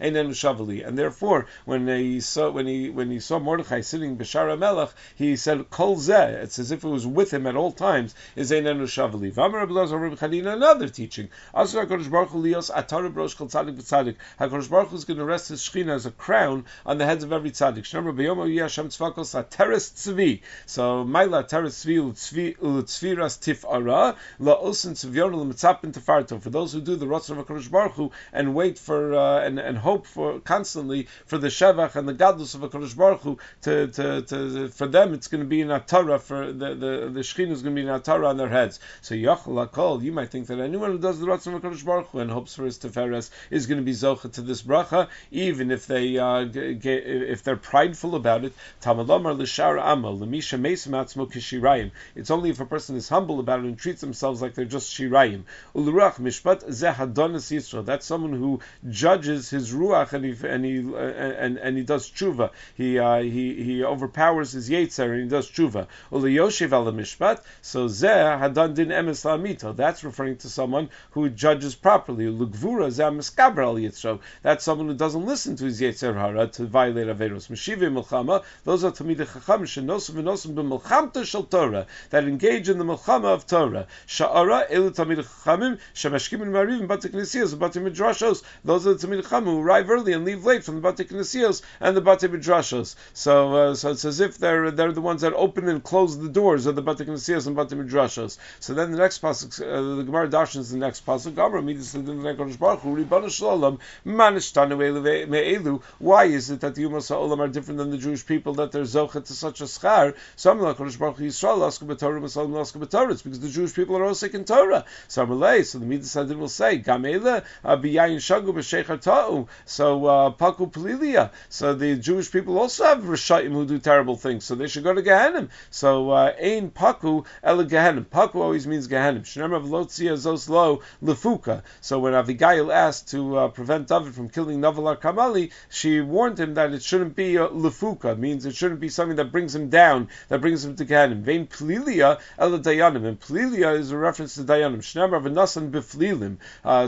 And 0.00 0.98
therefore, 0.98 1.46
when 1.64 1.88
he 1.88 2.20
saw 2.20 2.50
when 2.50 2.66
he 2.66 2.90
when 2.90 3.10
he 3.10 3.20
saw 3.20 3.38
Mordechai 3.38 3.80
sitting 3.80 4.16
b'shara 4.16 4.58
melech, 4.58 4.90
he 5.14 5.36
said 5.36 5.70
kol 5.70 5.96
zeh. 5.96 6.42
It's 6.42 6.58
as 6.58 6.70
if 6.70 6.84
it 6.84 6.88
was 6.88 7.06
with 7.06 7.32
him 7.32 7.46
at 7.46 7.56
all 7.56 7.72
times. 7.72 8.14
Is 8.34 8.50
einenu 8.50 8.84
shavali. 8.84 9.32
V'amar 9.32 9.68
Rabbi 9.68 10.36
another 10.48 10.88
teaching. 10.88 11.28
Asur 11.54 11.86
Hakadosh 11.86 12.10
Baruch 12.10 12.30
Hu 12.30 12.42
lios 12.42 12.70
atar 12.70 13.12
brosh 13.12 13.36
kol 13.36 13.48
tzadik 13.48 13.76
v'tzadik. 13.76 14.16
Hakadosh 14.40 14.70
Baruch 14.70 14.88
Hu 14.88 14.96
is 14.96 15.04
going 15.04 15.18
to 15.18 15.24
rest 15.24 15.48
his 15.48 15.60
shechina 15.60 15.94
as 15.94 16.06
a 16.06 16.10
crown 16.10 16.64
on 16.84 16.98
the 16.98 17.04
heads 17.04 17.24
of 17.24 17.32
every 17.32 17.50
tzadik. 17.50 17.84
Shnei 17.84 18.04
Rabbi 18.06 18.22
Yom 18.22 18.38
Hashem 18.38 18.88
tzvakos 18.88 19.34
ateres 19.34 19.92
tzvi. 19.92 20.42
So 20.66 21.04
Maila 21.04 21.44
ateres 21.48 21.84
tzvi 21.84 22.56
u'tzviras 22.56 23.38
tifara 23.38 24.16
la'osin 24.40 24.92
tzvion 24.92 25.32
l'mitzapin 25.32 25.92
tefarto. 25.92 26.40
For 26.40 26.50
those 26.50 26.72
who 26.72 26.80
do 26.80 26.96
the 26.96 27.06
rotzon 27.06 27.38
of 27.38 27.46
Hakadosh 27.46 27.70
Baruch 27.70 27.92
Hu 27.92 28.10
and 28.32 28.54
wait 28.54 28.78
for 28.78 29.14
uh, 29.14 29.25
and, 29.44 29.58
and 29.58 29.78
hope 29.78 30.06
for 30.06 30.40
constantly 30.40 31.08
for 31.26 31.38
the 31.38 31.48
Shevach 31.48 31.96
and 31.96 32.08
the 32.08 32.14
Gadlus 32.14 32.54
of 32.54 32.60
Hakadosh 32.62 32.96
Baruch 32.96 33.20
Hu 33.20 33.38
to, 33.62 33.88
to, 33.88 34.22
to, 34.22 34.68
for 34.68 34.86
them 34.86 35.14
it's 35.14 35.28
going 35.28 35.42
to 35.42 35.46
be 35.46 35.60
an 35.60 35.68
Atara 35.68 36.20
for 36.20 36.52
the 36.52 36.74
the, 36.74 37.10
the 37.12 37.20
is 37.20 37.62
going 37.62 37.74
to 37.74 37.82
be 37.82 37.86
an 37.88 38.00
Atara 38.00 38.28
on 38.28 38.36
their 38.36 38.48
heads. 38.48 38.80
So 39.02 39.14
Yachal 39.14 39.68
Akol, 39.68 40.02
you 40.02 40.12
might 40.12 40.30
think 40.30 40.46
that 40.48 40.60
anyone 40.60 40.92
who 40.92 40.98
does 40.98 41.18
the 41.20 41.26
Ratzon 41.26 41.54
of 41.54 41.62
Hakadosh 41.62 41.84
Baruch 41.84 42.08
Hu 42.08 42.18
and 42.20 42.30
hopes 42.30 42.54
for 42.54 42.64
his 42.64 42.78
Teferes 42.78 43.30
is 43.50 43.66
going 43.66 43.78
to 43.78 43.84
be 43.84 43.92
Zocha 43.92 44.32
to 44.32 44.42
this 44.42 44.62
bracha, 44.62 45.08
even 45.30 45.70
if 45.70 45.86
they 45.86 46.18
uh, 46.18 46.44
get, 46.44 47.04
if 47.06 47.42
they're 47.42 47.56
prideful 47.56 48.14
about 48.14 48.44
it. 48.44 48.52
Tamalomar 48.82 49.36
l'shar 49.36 49.78
amal 49.78 50.18
l'misha 50.18 50.58
mesim 50.60 50.92
atzmo 50.92 51.30
kishirayim. 51.30 51.90
It's 52.14 52.30
only 52.30 52.50
if 52.50 52.60
a 52.60 52.66
person 52.66 52.96
is 52.96 53.08
humble 53.08 53.40
about 53.40 53.60
it 53.60 53.66
and 53.66 53.78
treats 53.78 54.00
themselves 54.00 54.40
like 54.42 54.54
they're 54.54 54.64
just 54.64 54.92
shirayim. 54.92 55.42
Ulurach 55.74 56.14
mishpat 56.14 56.68
zeh 56.68 56.94
hadonis 56.94 57.50
Yisrael. 57.54 57.84
That's 57.84 58.06
someone 58.06 58.32
who 58.32 58.60
judges 58.88 59.15
his, 59.24 59.50
his 59.50 59.72
ruach 59.72 60.12
and 60.12 60.24
he 60.24 60.46
and 60.46 60.64
he 60.64 60.78
and, 60.78 61.58
and 61.58 61.76
he 61.76 61.82
does 61.82 62.10
tshuva. 62.10 62.50
He 62.74 62.98
uh, 62.98 63.20
he 63.20 63.62
he 63.62 63.84
overpowers 63.84 64.52
his 64.52 64.70
yetzer 64.70 65.12
and 65.12 65.22
he 65.22 65.28
does 65.28 65.50
tshuva. 65.50 65.86
Uliyoshev 66.12 66.72
al 66.72 66.92
mishpat. 66.92 67.42
So 67.62 67.86
zeh 67.86 68.38
hadan 68.38 68.74
din 68.74 68.88
emes. 68.88 69.76
That's 69.76 70.04
referring 70.04 70.36
to 70.38 70.48
someone 70.48 70.90
who 71.10 71.28
judges 71.30 71.74
properly. 71.74 72.26
Lugvura 72.26 72.88
zeh 72.88 73.10
miskaber 73.14 73.64
al 73.64 73.74
yitzro. 73.76 74.20
That's 74.42 74.64
someone 74.64 74.88
who 74.88 74.94
doesn't 74.94 75.24
listen 75.24 75.56
to 75.56 75.64
his 75.64 75.80
yetzer 75.80 76.14
hara 76.14 76.46
to 76.48 76.66
violate 76.66 77.06
averos. 77.06 77.48
Meshive 77.48 77.78
milchama. 77.78 78.44
Those 78.64 78.84
are 78.84 78.92
tamid 78.92 79.18
chacham 79.18 79.62
shenosim 79.64 80.14
v'nosim 80.14 80.54
b'milchamta 80.54 81.24
shel 81.24 81.44
Torah 81.44 81.86
that 82.10 82.24
engage 82.24 82.68
in 82.68 82.78
the 82.78 82.84
milchama 82.84 83.26
of 83.26 83.46
Torah. 83.46 83.86
Sha'ara 84.06 84.68
elu 84.70 84.90
tamid 84.90 85.24
chachamim 85.24 85.78
shemashkim 85.94 86.42
and 86.42 86.52
marivim 86.52 86.86
batik 86.86 87.12
nisiyas 87.12 87.58
batik 87.58 87.82
midrashos. 87.82 88.42
Those 88.64 88.86
are 88.86 88.94
the 88.94 89.05
tamid 89.06 89.44
who 89.44 89.60
arrive 89.60 89.90
early 89.90 90.12
and 90.12 90.24
leave 90.24 90.44
late 90.44 90.64
from 90.64 90.80
the 90.80 90.80
Bate 90.80 91.08
Knesios 91.08 91.62
and 91.80 91.96
the 91.96 92.00
Bate 92.00 92.30
Midrashos. 92.30 92.94
So, 93.12 93.54
uh, 93.54 93.74
so 93.74 93.90
it's 93.90 94.04
as 94.04 94.20
if 94.20 94.38
they're 94.38 94.70
they're 94.70 94.92
the 94.92 95.00
ones 95.00 95.22
that 95.22 95.32
open 95.34 95.68
and 95.68 95.82
close 95.82 96.18
the 96.18 96.28
doors 96.28 96.66
of 96.66 96.76
the 96.76 96.82
Bate 96.82 96.98
Knesios 96.98 97.46
and 97.46 97.56
Bate 97.56 97.70
Midrashos. 97.70 98.38
So 98.60 98.74
then 98.74 98.92
the 98.92 98.98
next 98.98 99.22
pasuk, 99.22 99.60
uh, 99.60 99.96
the 99.96 100.02
Gemara 100.02 100.28
Dashins 100.28 100.70
the 100.70 100.78
next 100.78 101.04
pasuk. 101.04 101.32
Gamra 101.32 101.62
midas 101.62 101.92
the 101.92 102.56
Baruch 102.58 102.80
Hu 102.80 102.96
Ribanu 102.96 103.30
Shalom 103.30 103.78
Manishtanu 104.04 105.28
Me'elu. 105.28 105.82
Why 105.98 106.24
is 106.24 106.50
it 106.50 106.60
that 106.60 106.74
the 106.74 106.84
Yumas 106.84 107.10
Olam 107.10 107.40
are 107.40 107.48
different 107.48 107.78
than 107.78 107.90
the 107.90 107.98
Jewish 107.98 108.24
people 108.24 108.54
that 108.54 108.72
they're 108.72 108.82
zochet 108.82 109.26
to 109.26 109.32
such 109.32 109.60
a 109.60 109.64
schar? 109.64 110.14
Like 110.44 110.78
Baruch 110.78 111.16
Yisrael 111.16 111.58
Laska 111.58 111.84
B'Torah 111.84 112.20
Masalim 112.20 112.52
Laska 112.52 112.78
B'Torah. 112.78 113.12
It's 113.12 113.22
because 113.22 113.40
the 113.40 113.48
Jewish 113.48 113.74
people 113.74 113.96
are 113.96 114.04
also 114.04 114.28
in 114.28 114.44
Torah. 114.44 114.84
So 115.08 115.26
so 115.26 115.78
the 115.78 115.86
Midas 115.86 116.14
Hadin 116.14 116.38
will 116.38 116.48
say 116.48 116.78
Gamele 116.78 117.44
Biyayin 117.64 118.16
Shagu 118.16 118.52
B'Sheich 118.52 118.85
So 118.86 120.06
uh, 120.06 120.30
Paku 120.30 120.72
Pelilia. 120.72 121.30
So 121.48 121.74
the 121.74 121.96
Jewish 121.96 122.30
people 122.30 122.58
also 122.58 122.84
have 122.84 123.02
Rishayim 123.02 123.52
who 123.52 123.66
do 123.66 123.78
terrible 123.78 124.16
things. 124.16 124.44
So 124.44 124.54
they 124.54 124.68
should 124.68 124.84
go 124.84 124.94
to 124.94 125.02
Gehenim. 125.02 125.50
So 125.70 126.10
uh, 126.10 126.32
Ein 126.40 126.70
Paku 126.70 127.26
El 127.42 127.64
Gehenim. 127.64 128.04
Paku 128.06 128.36
always 128.36 128.66
means 128.66 128.88
Gehenim. 128.88 129.22
Shnemer 129.22 129.62
Vlotzia 129.62 130.12
Zos 130.12 130.48
Lo 130.48 130.82
Lefuka. 131.02 131.62
So 131.80 131.98
when 131.98 132.12
Avigail 132.12 132.72
asked 132.72 133.10
to 133.10 133.36
uh, 133.36 133.48
prevent 133.48 133.88
David 133.88 134.14
from 134.14 134.28
killing 134.28 134.60
Navalar 134.60 135.00
Kamali, 135.00 135.52
she 135.68 136.00
warned 136.00 136.38
him 136.38 136.54
that 136.54 136.72
it 136.72 136.82
shouldn't 136.82 137.16
be 137.16 137.34
Lefuka. 137.34 138.18
Means 138.18 138.46
it 138.46 138.54
shouldn't 138.54 138.80
be 138.80 138.88
something 138.88 139.16
that 139.16 139.32
brings 139.32 139.54
him 139.54 139.68
down, 139.68 140.08
that 140.28 140.40
brings 140.40 140.64
him 140.64 140.76
to 140.76 140.84
Gehenim. 140.84 141.22
Vein 141.22 141.46
Pelilia 141.46 142.20
El 142.38 142.58
Dayanim. 142.58 143.06
And 143.06 143.20
Pelilia 143.20 143.78
is 143.78 143.90
a 143.90 143.98
reference 143.98 144.34
to 144.36 144.42
Dayanim. 144.42 144.78
Shnemer 144.78 145.22
V'nasan 145.22 145.70
Biflilim. 145.70 146.36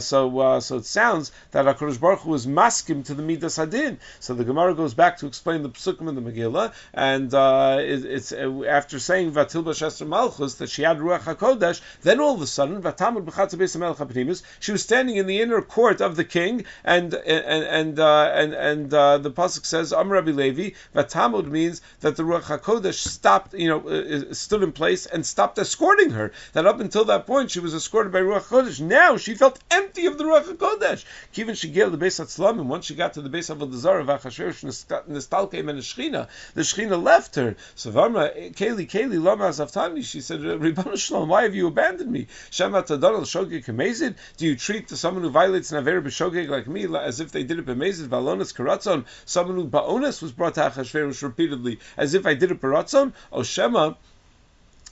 So 0.03 0.39
uh, 0.39 0.61
so 0.61 0.77
it 0.77 0.87
sounds 0.87 1.33
that 1.51 1.67
HaKadosh 1.89 2.01
Baruch 2.01 2.21
Hu 2.21 2.31
was 2.31 2.47
maskim 2.47 3.05
to 3.07 3.15
the 3.15 3.23
Midas 3.23 3.57
Hadin. 3.57 3.99
So 4.21 4.35
the 4.35 4.45
Gemara 4.45 4.75
goes 4.75 4.95
back 4.95 5.19
to 5.19 5.27
explain 5.27 5.63
the 5.63 5.71
Psukim 5.71 6.09
in 6.09 6.15
the 6.15 6.21
Megillah, 6.21 6.73
and 6.93 7.33
uh, 7.33 7.79
it, 7.81 8.05
it's 8.05 8.33
uh, 8.33 8.63
after 8.69 8.99
saying 8.99 9.33
Vatil 9.33 9.65
Bashester 9.65 10.07
Malchus 10.07 10.55
that 10.55 10.69
she 10.69 10.83
had 10.83 10.99
Ruach 10.99 11.21
HaKodesh, 11.21 11.81
then 12.03 12.21
all 12.21 12.35
of 12.35 12.43
a 12.43 12.47
sudden, 12.47 12.83
Vatamud 12.83 13.25
B'chatz 13.25 14.43
she 14.61 14.73
was 14.73 14.83
standing 14.83 15.17
in 15.17 15.27
the 15.27 15.41
inner 15.41 15.63
court 15.63 16.01
of 16.01 16.17
the 16.17 16.25
king, 16.25 16.65
and 16.85 17.15
and 17.15 17.65
and 17.65 17.99
uh, 17.99 18.31
and, 18.35 18.53
and 18.55 18.95
uh, 18.95 19.19
the 19.19 19.31
pasuk 19.31 19.65
says 19.65 19.93
Am 19.93 20.11
Rabbi 20.11 20.31
Levi. 20.31 20.71
Vatamud 20.95 21.47
means 21.47 21.81
that 22.01 22.17
the 22.17 22.23
Ruach 22.23 22.43
Hakodesh 22.43 22.95
stopped, 22.95 23.55
you 23.55 23.69
know, 23.69 23.89
uh, 23.89 24.35
stood 24.35 24.63
in 24.63 24.73
place 24.73 25.07
and 25.07 25.25
stopped 25.25 25.59
escorting 25.59 26.11
her. 26.11 26.33
That 26.53 26.67
up 26.67 26.81
until 26.81 27.05
that 27.07 27.27
point 27.27 27.51
she 27.51 27.61
was 27.61 27.75
escorted 27.75 28.13
by 28.13 28.21
Ruach 28.21 28.49
Hakodesh. 28.49 28.81
Now 28.81 29.17
she 29.17 29.35
felt 29.35 29.59
empty 29.71 30.07
of 30.07 30.19
the 30.19 30.25
Ruach 30.25 30.45
Hakodesh. 30.45 31.05
Kivin 31.35 31.57
she 31.57 31.69
gave 31.79 31.93
the 31.93 31.97
base 31.97 32.19
Atzlam, 32.19 32.59
and 32.61 32.69
once 32.69 32.87
she 32.87 32.95
got 32.95 33.15
to 33.15 33.23
the 33.23 33.29
base 33.29 33.51
of 33.51 33.59
the 33.59 33.77
Zara 33.77 34.03
of 34.03 34.09
Achashverosh 34.09 34.65
Nistalkeim 35.09 35.71
and 35.71 35.79
Shechina, 35.79 36.29
the 36.55 36.63
Shechina 36.63 37.01
left 37.01 37.37
her. 37.37 37.55
So 37.77 37.93
Varma 37.93 38.53
Keli 38.55 38.89
Keli 38.89 39.23
Lama 39.23 39.45
Zaftani. 39.49 40.05
She 40.05 40.21
said, 40.21 40.43
Ribbon 40.43 40.97
Shalom, 40.97 41.29
why 41.29 41.43
have 41.43 41.55
you 41.55 41.69
abandoned 41.69 42.11
me? 42.11 42.27
Shema 42.51 42.83
Tadonal 42.83 43.23
Shogeg 43.23 43.65
Kamezid. 43.65 44.17
Do 44.37 44.47
you 44.47 44.57
treat 44.57 44.91
someone 44.91 45.23
who 45.23 45.31
violates 45.31 45.71
an 45.71 45.79
Aver 45.79 46.03
B'Shogeg 46.03 46.49
like 46.49 46.67
me 46.67 46.87
as 46.97 47.21
if 47.21 47.31
they 47.31 47.45
did 47.45 47.61
it 47.61 47.67
B'Mezid 47.67 48.09
Valonis 48.09 48.53
Karatzon? 48.53 49.05
Someone 49.25 49.57
who 49.57 49.69
Ba'onis 49.69 50.21
was 50.21 50.33
brought 50.33 50.55
to 50.55 50.61
Achashverosh 50.61 51.23
repeatedly 51.23 51.79
as 51.97 52.15
if 52.15 52.27
I 52.27 52.35
did 52.35 52.51
it 52.51 52.61
Baratzon? 52.61 53.13
O 53.33 53.43
Shema 53.43 53.95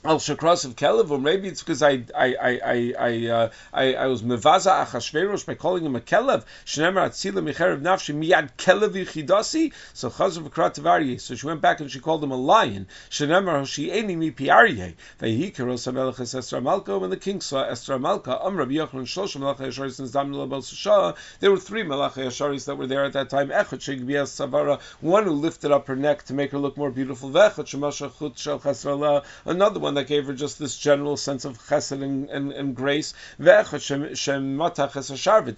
al 0.05 0.17
shakras 0.17 0.63
of 0.63 0.75
Kelev, 0.75 1.09
or 1.09 1.19
maybe 1.19 1.47
it's 1.47 1.61
because 1.61 1.81
I 1.81 2.03
I 2.15 2.35
I 2.35 2.93
I 2.99 3.27
uh, 3.27 3.49
I, 3.73 3.93
I 3.95 4.07
was 4.07 4.21
mevaza 4.21 4.85
achashverosh 4.85 5.45
by 5.45 5.55
calling 5.55 5.85
him 5.85 5.95
a 5.95 5.99
Kelev. 5.99 6.45
Shnemer 6.65 7.07
atzila 7.07 7.43
micherev 7.43 7.81
nafshi 7.81 8.15
miyad 8.15 8.51
Kelev 8.57 8.91
yichidasi. 8.91 9.73
So 9.93 10.09
chazav 10.09 10.49
v'krat 10.49 11.19
So 11.19 11.35
she 11.35 11.45
went 11.45 11.61
back 11.61 11.79
and 11.79 11.89
she 11.89 11.99
called 11.99 12.23
him 12.23 12.31
a 12.31 12.35
lion. 12.35 12.87
Shnemer 13.09 13.59
hoshi 13.59 13.89
eni 13.89 14.15
mi 14.15 14.31
piarye. 14.31 14.93
Vayhikaros 15.19 15.91
hamelech 15.91 16.19
es 16.19 16.35
Esther 16.35 16.61
Malka. 16.61 16.97
When 16.99 17.09
the 17.09 17.17
king 17.17 17.41
saw 17.41 17.63
Esther 17.63 17.97
Malka, 17.97 18.39
Am 18.45 18.55
Rabbi 18.55 18.73
Yochanan 18.73 19.05
shlosh 19.05 19.39
melech 19.39 19.57
yasharis 19.57 19.99
and 19.99 20.09
zdam 20.09 20.33
lebel 20.33 20.61
susha. 20.61 21.15
There 21.39 21.51
were 21.51 21.57
three 21.57 21.83
melech 21.83 22.13
yasharis 22.13 22.65
that 22.65 22.77
were 22.77 22.87
there 22.87 23.03
at 23.03 23.13
that 23.13 23.29
time. 23.29 23.49
Echot 23.49 23.79
shegbias 23.79 24.29
savara. 24.29 24.79
One 25.01 25.23
who 25.23 25.31
lifted 25.31 25.71
up 25.71 25.87
her 25.87 25.95
neck 25.95 26.23
to 26.25 26.33
make 26.33 26.51
her 26.51 26.59
look 26.59 26.77
more 26.77 26.91
beautiful. 26.91 27.31
Vechot 27.31 27.65
shemasha 27.65 28.17
chut 28.17 28.37
shel 28.37 28.59
chesrala. 28.59 29.25
Another 29.45 29.79
one 29.79 29.86
that 29.95 30.07
gave 30.07 30.25
her 30.27 30.33
just 30.33 30.59
this 30.59 30.77
general 30.77 31.15
sense 31.17 31.45
of 31.45 31.57
chesed 31.67 32.01
and, 32.01 32.29
and, 32.29 32.51
and 32.51 32.75
grace. 32.75 33.13
And 33.37 33.47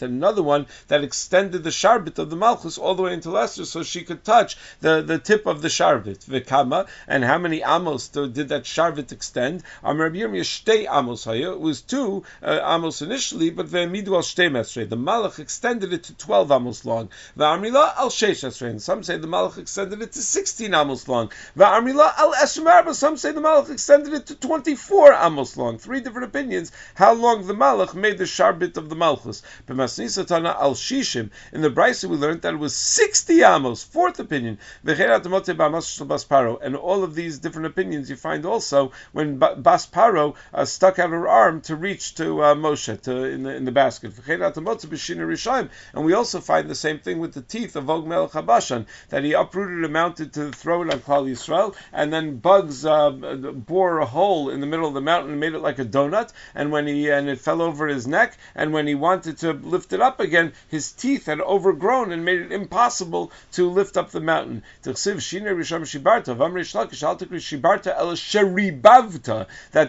another 0.02 0.44
one 0.44 0.66
that 0.88 1.04
extended 1.04 1.64
the 1.64 1.70
sharbit 1.70 2.20
of 2.20 2.30
the 2.30 2.36
malchus 2.36 2.78
all 2.78 2.96
the 2.96 3.04
way 3.04 3.14
into 3.14 3.38
Esther, 3.38 3.66
so 3.66 3.84
she 3.84 4.04
could 4.04 4.24
touch 4.24 4.58
the, 4.82 5.02
the 5.02 5.18
tip 5.18 5.46
of 5.46 5.62
the 5.62 5.68
sharbit. 5.68 6.20
And 7.08 7.24
how 7.24 7.38
many 7.38 7.64
amos 7.64 8.08
did 8.10 8.50
that 8.50 8.64
sharbit 8.64 9.12
extend? 9.12 9.64
It 9.84 11.60
was 11.60 11.82
two 11.82 12.24
uh, 12.44 12.60
amos 12.64 13.02
initially, 13.02 13.50
but. 13.50 13.70
The 13.70 14.98
malach 14.98 15.40
extended 15.40 15.94
it 15.94 16.04
to 16.04 16.14
twelve 16.16 16.52
amos 16.52 16.84
long. 16.86 17.10
Esrei. 17.38 18.82
Some 18.82 19.04
say 19.04 19.18
the 19.18 19.28
malach 19.28 19.58
extended 19.58 20.02
it 20.02 20.12
to 20.14 20.22
sixteen 20.22 20.74
amos 20.74 21.08
long. 21.08 21.32
Some 21.56 23.18
say 23.18 23.32
the 23.32 23.42
malach 23.42 23.70
extended 23.70 24.14
it 24.14 24.19
to 24.28 24.36
24 24.36 25.14
amos 25.14 25.58
long. 25.58 25.78
Three 25.78 26.02
different 26.02 26.28
opinions 26.28 26.72
how 26.96 27.14
long 27.14 27.48
the 27.48 27.54
Malach 27.54 27.94
made 27.96 28.18
the 28.18 28.26
sharbit 28.26 28.78
of 28.78 28.90
the 28.90 28.96
Malchus. 28.96 29.42
B'masnisatana 29.68 30.56
al 30.56 30.76
Shishim. 30.76 31.30
In 31.54 31.62
the 31.62 31.70
Brisa 31.70 32.06
we 32.10 32.18
learned 32.18 32.42
that 32.42 32.54
it 32.54 32.58
was 32.58 32.76
60 32.76 33.42
amos. 33.42 33.84
Fourth 33.84 34.20
opinion. 34.20 34.60
Basparo. 34.86 36.60
And 36.62 36.76
all 36.76 37.04
of 37.04 37.16
these 37.16 37.40
different 37.40 37.68
opinions 37.68 38.10
you 38.10 38.16
find 38.16 38.46
also 38.46 38.92
when 39.12 39.38
Bas 39.38 39.88
Paro 39.88 40.36
uh, 40.54 40.66
stuck 40.66 41.00
out 41.00 41.10
her 41.12 41.28
arm 41.28 41.62
to 41.62 41.76
reach 41.76 42.16
to 42.16 42.42
uh, 42.44 42.56
Moshe 42.56 43.02
to, 43.02 43.24
in, 43.26 43.44
the, 43.44 43.56
in 43.56 43.66
the 43.66 43.72
basket. 43.72 44.14
And 45.94 46.06
we 46.06 46.14
also 46.14 46.40
find 46.40 46.70
the 46.70 46.76
same 46.76 47.00
thing 47.00 47.20
with 47.20 47.34
the 47.34 47.42
teeth 47.42 47.76
of 47.76 47.90
Og 47.90 48.08
Melech 48.08 48.32
Habashan, 48.32 48.86
that 49.10 49.24
he 49.24 49.34
uprooted 49.34 49.84
and 49.84 49.94
mounted 49.94 50.34
to 50.34 50.46
the 50.46 50.52
throne 50.52 50.92
on 50.92 51.00
Klal 51.00 51.30
Yisrael, 51.30 51.76
and 51.94 52.12
then 52.12 52.38
bugs 52.38 52.86
uh, 52.86 53.10
bore 53.10 54.00
a 54.00 54.06
hole 54.10 54.50
in 54.50 54.60
the 54.60 54.68
middle 54.68 54.88
of 54.88 54.94
the 54.94 55.02
mountain 55.02 55.32
and 55.32 55.40
made 55.40 55.54
it 55.54 55.60
like 55.60 55.80
a 55.80 55.86
donut, 55.86 56.34
and 56.54 56.72
when 56.72 56.88
he 56.88 57.10
and 57.10 57.30
it 57.30 57.40
fell 57.40 57.62
over 57.62 57.88
his 57.88 58.08
neck, 58.08 58.38
and 58.56 58.74
when 58.74 58.88
he 58.88 58.96
wanted 58.96 59.38
to 59.40 59.54
lift 59.54 59.94
it 59.94 60.02
up 60.02 60.20
again, 60.20 60.54
his 60.68 60.92
teeth 60.92 61.26
had 61.26 61.42
overgrown 61.42 62.12
and 62.12 62.26
made 62.26 62.42
it 62.42 62.52
impossible 62.52 63.32
to 63.54 63.70
lift 63.70 63.98
up 63.98 64.12
the 64.12 64.20
mountain. 64.20 64.64
That 64.84 64.98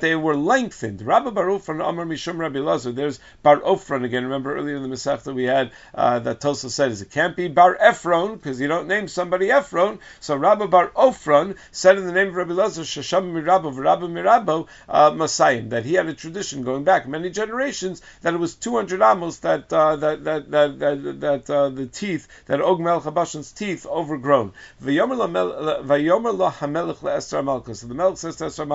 they 0.01 0.17
were 0.17 0.37
lengthened. 0.37 1.03
Rabbi 1.03 1.31
Baruch 1.31 1.63
from 1.63 1.81
Amar 1.81 2.05
Mishum 2.05 2.39
Rabbi 2.39 2.59
Lazar. 2.59 2.93
There's 2.93 3.21
Bar 3.43 3.61
Ofran 3.61 4.05
again. 4.05 4.25
Remember 4.25 4.57
earlier 4.57 4.77
in 4.77 4.83
the 4.83 4.89
Masech 4.89 5.23
that 5.23 5.35
we 5.35 5.45
had 5.45 5.71
uh, 5.95 6.19
that 6.21 6.41
Tosa 6.41 6.71
said 6.71 6.91
is 6.91 7.03
it 7.03 7.11
can't 7.11 7.37
be 7.37 7.49
Bar 7.49 7.77
Ephron 7.81 8.37
because 8.37 8.61
you 8.61 8.69
don't 8.69 8.89
name 8.89 9.09
somebody 9.09 9.51
Ephron. 9.51 9.99
So 10.21 10.37
Rabbi 10.37 10.67
Bar 10.67 10.91
Ofran 10.91 11.57
said 11.73 11.99
in 11.99 12.07
the 12.07 12.13
name 12.13 12.29
of 12.29 12.35
Rabbi 12.35 12.53
Lazar 12.53 12.83
Shasham 12.83 13.47
Rabbi 13.47 13.71
Mirabo 14.13 14.67
uh, 14.89 15.11
Masayim, 15.11 15.71
that 15.71 15.85
he 15.85 15.95
had 15.95 16.07
a 16.07 16.15
tradition 16.15 16.63
going 16.63 16.85
back 16.85 17.07
many 17.07 17.31
generations 17.31 18.03
that 18.23 18.35
it 18.35 18.39
was 18.39 18.55
200 18.55 19.03
amos 19.03 19.39
that 19.39 19.73
uh, 19.73 19.97
that 19.97 20.25
that 20.25 20.51
that 20.51 20.79
that, 20.79 21.21
that 21.21 21.51
uh, 21.51 21.69
the 21.69 21.87
teeth 21.87 22.29
that 22.47 22.61
Og 22.61 22.81
Melech 22.81 23.05
Habashan's 23.05 23.53
teeth 23.53 23.87
overgrown. 23.87 24.53
Vayomer. 24.83 25.21
So 27.75 27.87
the 27.87 27.95
Melech 27.95 28.19
says 28.19 28.37
to 28.37 28.47
Esther 28.47 28.67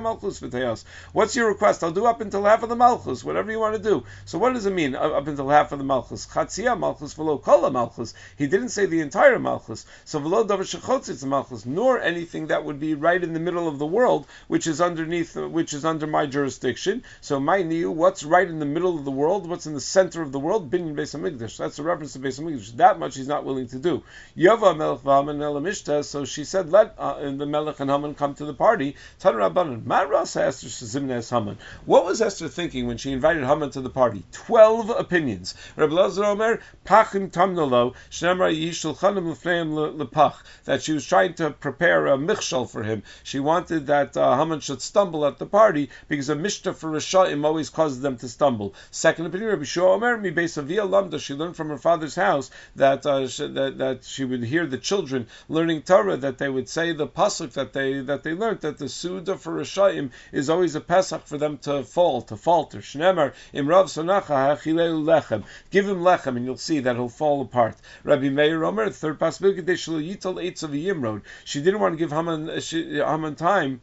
malchus. 0.00 0.84
What's 1.12 1.36
your 1.36 1.48
request? 1.48 1.84
I'll 1.84 1.90
do 1.90 2.06
up 2.06 2.20
until 2.20 2.44
half 2.44 2.62
of 2.62 2.68
the 2.68 2.76
malchus, 2.76 3.24
whatever 3.24 3.50
you 3.50 3.58
want 3.58 3.76
to 3.76 3.82
do. 3.82 4.04
So 4.24 4.38
what 4.38 4.52
does 4.54 4.66
it 4.66 4.72
mean 4.72 4.94
up 4.94 5.26
until 5.26 5.48
half 5.48 5.72
of 5.72 5.78
the 5.78 5.84
malchus? 5.84 6.26
Chatzia 6.26 6.78
malchus 6.78 7.16
malchus. 7.18 8.14
He 8.36 8.46
didn't 8.46 8.68
say 8.70 8.86
the 8.86 9.00
entire 9.00 9.38
malchus. 9.38 9.86
So 10.04 10.20
v'lo 10.20 11.26
malchus, 11.26 11.66
nor 11.66 12.00
anything 12.00 12.46
that 12.48 12.64
would 12.64 12.80
be 12.80 12.94
right 12.94 13.22
in 13.22 13.32
the 13.32 13.40
middle 13.40 13.63
of 13.68 13.78
the 13.78 13.86
world, 13.86 14.26
which 14.48 14.66
is 14.66 14.80
underneath, 14.80 15.36
which 15.36 15.72
is 15.72 15.84
under 15.84 16.06
my 16.06 16.26
jurisdiction. 16.26 17.02
So 17.20 17.40
my 17.40 17.62
niu, 17.62 17.90
what's 17.90 18.24
right 18.24 18.48
in 18.48 18.58
the 18.58 18.66
middle 18.66 18.96
of 18.96 19.04
the 19.04 19.10
world, 19.10 19.48
what's 19.48 19.66
in 19.66 19.74
the 19.74 19.80
center 19.80 20.22
of 20.22 20.32
the 20.32 20.38
world, 20.38 20.70
binyan 20.70 20.94
Beis 20.94 21.18
Hamikdash. 21.18 21.56
That's 21.56 21.78
a 21.78 21.82
reference 21.82 22.12
to 22.14 22.18
Beis 22.18 22.40
Hamikdash. 22.40 22.76
That 22.76 22.98
much 22.98 23.16
he's 23.16 23.28
not 23.28 23.44
willing 23.44 23.68
to 23.68 23.78
do. 23.78 24.02
Yava 24.36 24.76
Melech 24.76 25.00
v'Haman 25.00 25.38
Elamishta. 25.38 26.04
So 26.04 26.24
she 26.24 26.44
said, 26.44 26.70
let 26.70 26.94
uh, 26.98 27.20
the 27.30 27.46
Melech 27.46 27.80
and 27.80 27.90
Haman 27.90 28.14
come 28.14 28.34
to 28.34 28.44
the 28.44 28.54
party. 28.54 28.96
Tan 29.18 29.34
Rabbanan. 29.34 29.86
Maras 29.86 30.36
Esther 30.36 30.66
Shazimnes 30.66 31.30
Haman. 31.30 31.58
What 31.86 32.04
was 32.04 32.20
Esther 32.20 32.48
thinking 32.48 32.86
when 32.86 32.96
she 32.98 33.12
invited 33.12 33.44
Haman 33.44 33.70
to 33.70 33.80
the 33.80 33.90
party? 33.90 34.24
Twelve 34.32 34.90
opinions. 34.90 35.54
Rabbi 35.76 35.94
Lazar 35.94 36.24
Omer 36.24 36.60
Pachim 36.84 37.30
Tamnolo 37.30 37.94
Shnemra 38.10 38.52
Yishul 38.54 38.96
Chanim 38.96 39.32
Lefneim 39.32 39.96
Lepach. 39.96 40.34
That 40.64 40.82
she 40.82 40.92
was 40.92 41.06
trying 41.06 41.34
to 41.34 41.50
prepare 41.50 42.06
a 42.06 42.18
michshal 42.18 42.68
for 42.68 42.82
him. 42.82 43.02
She 43.22 43.40
wanted 43.40 43.53
that 43.62 44.16
uh, 44.16 44.36
Haman 44.36 44.60
should 44.60 44.82
stumble 44.82 45.26
at 45.26 45.38
the 45.38 45.46
party 45.46 45.90
because 46.08 46.28
a 46.28 46.34
mishta 46.34 46.74
for 46.74 46.90
Rishayim 46.90 47.44
always 47.44 47.70
causes 47.70 48.00
them 48.00 48.16
to 48.18 48.28
stumble. 48.28 48.74
Second 48.90 49.26
opinion, 49.26 49.50
Rabbi 49.50 49.64
Shua 49.64 49.92
Omer, 49.92 50.16
mi 50.18 50.30
Beisavia 50.30 50.88
Lamda, 50.88 51.20
she 51.20 51.34
learned 51.34 51.56
from 51.56 51.68
her 51.68 51.78
father's 51.78 52.16
house 52.16 52.50
that, 52.76 53.06
uh, 53.06 53.28
she, 53.28 53.46
that 53.48 53.78
that 53.78 54.04
she 54.04 54.24
would 54.24 54.42
hear 54.44 54.66
the 54.66 54.78
children 54.78 55.26
learning 55.48 55.82
Torah 55.82 56.16
that 56.16 56.38
they 56.38 56.48
would 56.48 56.68
say 56.68 56.92
the 56.92 57.06
pasuk 57.06 57.52
that 57.52 57.72
they 57.72 58.00
that 58.00 58.22
they 58.22 58.34
learned 58.34 58.60
that 58.62 58.78
the 58.78 58.88
Suda 58.88 59.36
for 59.36 59.52
Rishayim 59.52 60.10
is 60.32 60.50
always 60.50 60.74
a 60.74 60.80
Pesach 60.80 61.26
for 61.26 61.38
them 61.38 61.58
to 61.58 61.84
fall, 61.84 62.22
to 62.22 62.36
falter. 62.36 62.78
Shnemer 62.78 63.32
imrav 63.52 63.84
sonacha 63.84 64.56
hachileu 64.56 65.04
lechem. 65.04 65.44
Give 65.70 65.88
him 65.88 66.00
lechem 66.00 66.36
and 66.36 66.44
you'll 66.44 66.56
see 66.56 66.80
that 66.80 66.96
he'll 66.96 67.08
fall 67.08 67.42
apart. 67.42 67.76
Rabbi 68.02 68.28
Meir 68.28 68.64
Omer, 68.64 68.90
third 68.90 69.18
pasuk, 69.18 69.62
yital 69.62 70.42
eitz 70.42 70.62
of 70.62 70.70
Yimrod. 70.70 71.22
She 71.44 71.62
didn't 71.62 71.80
want 71.80 71.94
to 71.94 71.98
give 71.98 72.12
Haman, 72.12 72.50
uh, 72.50 72.60
Haman 72.60 73.34
time 73.44 73.80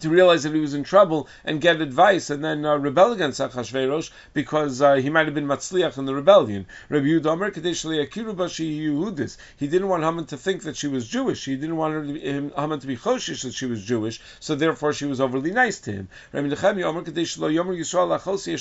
to 0.00 0.08
realize 0.08 0.42
that 0.42 0.54
he 0.54 0.60
was 0.60 0.74
in 0.74 0.84
trouble 0.84 1.28
and 1.44 1.60
get 1.60 1.80
advice 1.80 2.30
and 2.30 2.44
then 2.44 2.64
uh, 2.64 2.76
rebel 2.76 3.12
against 3.12 3.40
Achashverosh 3.40 4.10
because 4.32 4.80
uh, 4.82 4.94
he 4.94 5.10
might 5.10 5.26
have 5.26 5.34
been 5.34 5.46
matzliach 5.46 5.98
in 5.98 6.06
the 6.06 6.14
rebellion. 6.14 6.66
Rabbi 6.88 7.06
Yudomer 7.06 7.52
Yehudis. 7.52 9.36
He 9.56 9.66
didn't 9.68 9.88
want 9.88 10.02
Haman 10.02 10.26
to 10.26 10.36
think 10.36 10.62
that 10.62 10.76
she 10.76 10.88
was 10.88 11.08
Jewish. 11.08 11.44
He 11.44 11.56
didn't 11.56 11.76
want 11.76 12.06
to 12.06 12.12
be, 12.12 12.20
him, 12.20 12.52
Haman 12.56 12.80
to 12.80 12.86
be 12.86 12.96
choshish 12.96 13.42
that 13.42 13.54
she 13.54 13.66
was 13.66 13.84
Jewish. 13.84 14.20
So 14.40 14.54
therefore, 14.54 14.92
she 14.92 15.04
was 15.06 15.20
overly 15.20 15.50
nice 15.50 15.80
to 15.80 15.92
him. 15.92 16.08
Rabbi 16.32 16.48
Nechemi 16.48 16.82
Yisrael 16.82 18.18
Achosi 18.18 18.52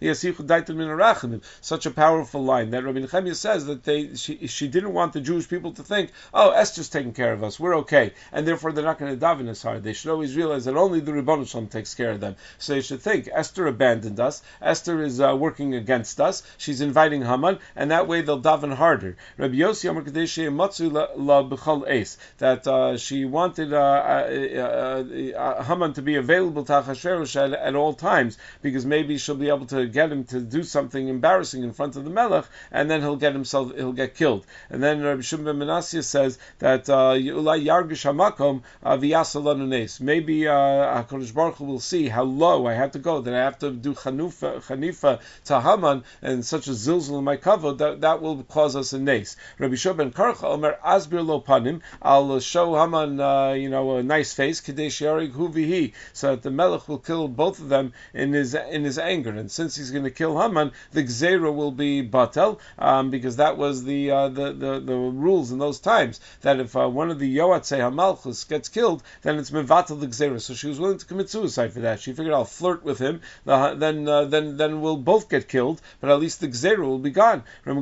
Beis 0.00 1.42
Such 1.60 1.86
a 1.86 1.90
powerful 1.90 2.44
line 2.44 2.70
that 2.70 2.84
Rabbi 2.84 3.00
Nechemia 3.00 3.34
says 3.34 3.66
that 3.66 3.84
they 3.84 4.14
she, 4.14 4.46
she 4.46 4.68
didn't 4.68 4.92
want 4.92 5.12
the 5.12 5.20
Jewish 5.20 5.48
people 5.48 5.72
to 5.72 5.82
think, 5.82 6.12
oh, 6.32 6.50
Esther's 6.50 6.88
taking 6.88 7.12
care 7.12 7.32
of 7.32 7.42
us, 7.42 7.58
we're 7.58 7.76
okay, 7.78 8.12
and 8.32 8.46
therefore 8.46 8.72
they're 8.72 8.84
not 8.84 8.98
going 8.98 9.18
to 9.18 9.24
daven 9.24 9.48
as 9.48 9.62
hard. 9.62 9.82
They 9.82 9.92
should 9.92 10.09
always 10.10 10.36
realize 10.36 10.64
that 10.66 10.76
only 10.76 11.00
the 11.00 11.12
Ribbon 11.12 11.44
Shalom 11.44 11.68
takes 11.68 11.94
care 11.94 12.10
of 12.10 12.20
them. 12.20 12.36
So 12.58 12.74
they 12.74 12.80
should 12.82 13.00
think 13.00 13.28
Esther 13.32 13.66
abandoned 13.66 14.20
us. 14.20 14.42
Esther 14.60 15.02
is 15.02 15.20
uh, 15.20 15.34
working 15.36 15.74
against 15.74 16.20
us. 16.20 16.42
She's 16.58 16.80
inviting 16.80 17.22
Haman, 17.22 17.58
and 17.76 17.90
that 17.90 18.06
way 18.06 18.20
they'll 18.20 18.40
daven 18.40 18.74
harder. 18.74 19.16
Rabbi 19.38 19.54
Yossi 19.54 19.88
Amar 19.88 20.02
Matzu 20.02 20.92
La 21.16 21.42
B'chol 21.42 22.16
that 22.38 22.66
uh, 22.66 22.96
she 22.96 23.24
wanted 23.24 23.72
uh, 23.72 23.76
uh, 23.76 25.04
uh, 25.36 25.62
Haman 25.62 25.92
to 25.94 26.02
be 26.02 26.16
available 26.16 26.64
to 26.64 26.72
Achashverosh 26.72 27.36
at, 27.36 27.52
at, 27.52 27.74
all 27.74 27.94
times 27.94 28.38
because 28.62 28.84
maybe 28.84 29.18
she'll 29.18 29.34
be 29.34 29.48
able 29.48 29.66
to 29.66 29.86
get 29.86 30.10
him 30.10 30.24
to 30.24 30.40
do 30.40 30.62
something 30.62 31.08
embarrassing 31.08 31.62
in 31.62 31.72
front 31.72 31.96
of 31.96 32.04
the 32.04 32.10
Melech, 32.10 32.44
and 32.70 32.90
then 32.90 33.00
he'll 33.00 33.16
get 33.16 33.32
himself 33.32 33.74
he'll 33.76 33.92
get 33.92 34.14
killed. 34.14 34.46
And 34.68 34.82
then 34.82 35.02
Rabbi 35.02 35.22
Shimon 35.22 35.58
ben 35.58 35.82
says 35.82 36.38
that 36.58 36.86
Ulai 36.86 37.64
Yargish 37.64 38.04
Hamakom 38.04 38.62
V'Yasalanu 38.84 39.68
Maybe 40.00 40.48
uh, 40.48 40.52
Hakadosh 40.52 41.34
Baruch 41.34 41.56
Hu 41.56 41.64
will 41.64 41.80
see 41.80 42.08
how 42.08 42.22
low 42.22 42.66
I 42.66 42.74
have 42.74 42.92
to 42.92 42.98
go 42.98 43.20
that 43.20 43.34
I 43.34 43.38
have 43.38 43.58
to 43.60 43.70
do 43.70 43.94
chanufa, 43.94 44.62
chanifa 44.62 45.20
to 45.44 45.60
Haman 45.60 46.04
and 46.22 46.44
such 46.44 46.66
a 46.68 46.70
zilzul 46.70 47.18
in 47.18 47.24
my 47.24 47.36
kavod 47.36 47.78
that 47.78 48.00
that 48.00 48.22
will 48.22 48.42
cause 48.44 48.76
us 48.76 48.92
a 48.92 48.98
nace. 48.98 49.36
Rabbi 49.58 49.74
Shimon 49.74 50.10
ben 50.10 50.12
Karcha 50.12 50.44
Omer 50.44 50.78
Asbir 50.84 51.24
Lo 51.24 51.40
Panim. 51.40 51.80
I'll 52.02 52.40
show 52.40 52.76
Haman, 52.76 53.20
uh, 53.20 53.52
you 53.52 53.68
know, 53.68 53.96
a 53.96 54.02
nice 54.02 54.32
face. 54.32 54.60
Kadesh 54.60 55.00
Yarig 55.00 55.32
Huvihi, 55.32 55.92
so 56.12 56.30
that 56.30 56.42
the 56.42 56.50
Melech 56.50 56.88
will 56.88 56.98
kill 56.98 57.28
both 57.28 57.58
of 57.58 57.68
them 57.68 57.92
in 58.14 58.32
his 58.32 58.54
in 58.54 58.84
his 58.84 58.98
anger. 58.98 59.30
And 59.30 59.50
since 59.50 59.76
he's 59.76 59.90
going 59.90 60.04
to 60.04 60.10
kill 60.10 60.40
Haman, 60.40 60.72
the 60.92 61.02
Gzera 61.02 61.54
will 61.54 61.72
be 61.72 62.08
batel 62.08 62.58
um, 62.78 63.10
because 63.10 63.36
that 63.36 63.56
was 63.56 63.84
the, 63.84 64.10
uh, 64.10 64.28
the, 64.28 64.52
the 64.52 64.80
the 64.80 64.94
rules 64.94 65.52
in 65.52 65.58
those 65.58 65.80
times 65.80 66.20
that 66.42 66.60
if 66.60 66.76
uh, 66.76 66.88
one 66.88 67.10
of 67.10 67.18
the 67.18 67.36
Yoatzei 67.36 67.78
Hamalchus 67.78 68.48
gets 68.48 68.68
killed, 68.68 69.02
then 69.22 69.38
it's 69.38 69.50
the 69.94 70.06
Gzera. 70.06 70.40
So 70.40 70.54
she 70.54 70.68
was 70.68 70.78
willing 70.78 70.98
to 70.98 71.06
commit 71.06 71.30
suicide 71.30 71.72
for 71.72 71.80
that. 71.80 72.00
She 72.00 72.12
figured 72.12 72.34
I'll 72.34 72.44
flirt 72.44 72.84
with 72.84 72.98
him, 72.98 73.20
then 73.44 74.08
uh, 74.08 74.24
then 74.24 74.56
then 74.56 74.80
we'll 74.80 74.96
both 74.96 75.28
get 75.28 75.48
killed, 75.48 75.80
but 76.00 76.10
at 76.10 76.20
least 76.20 76.40
the 76.40 76.48
Gzera 76.48 76.78
will 76.78 76.98
be 76.98 77.10
gone. 77.10 77.42
That 77.64 77.74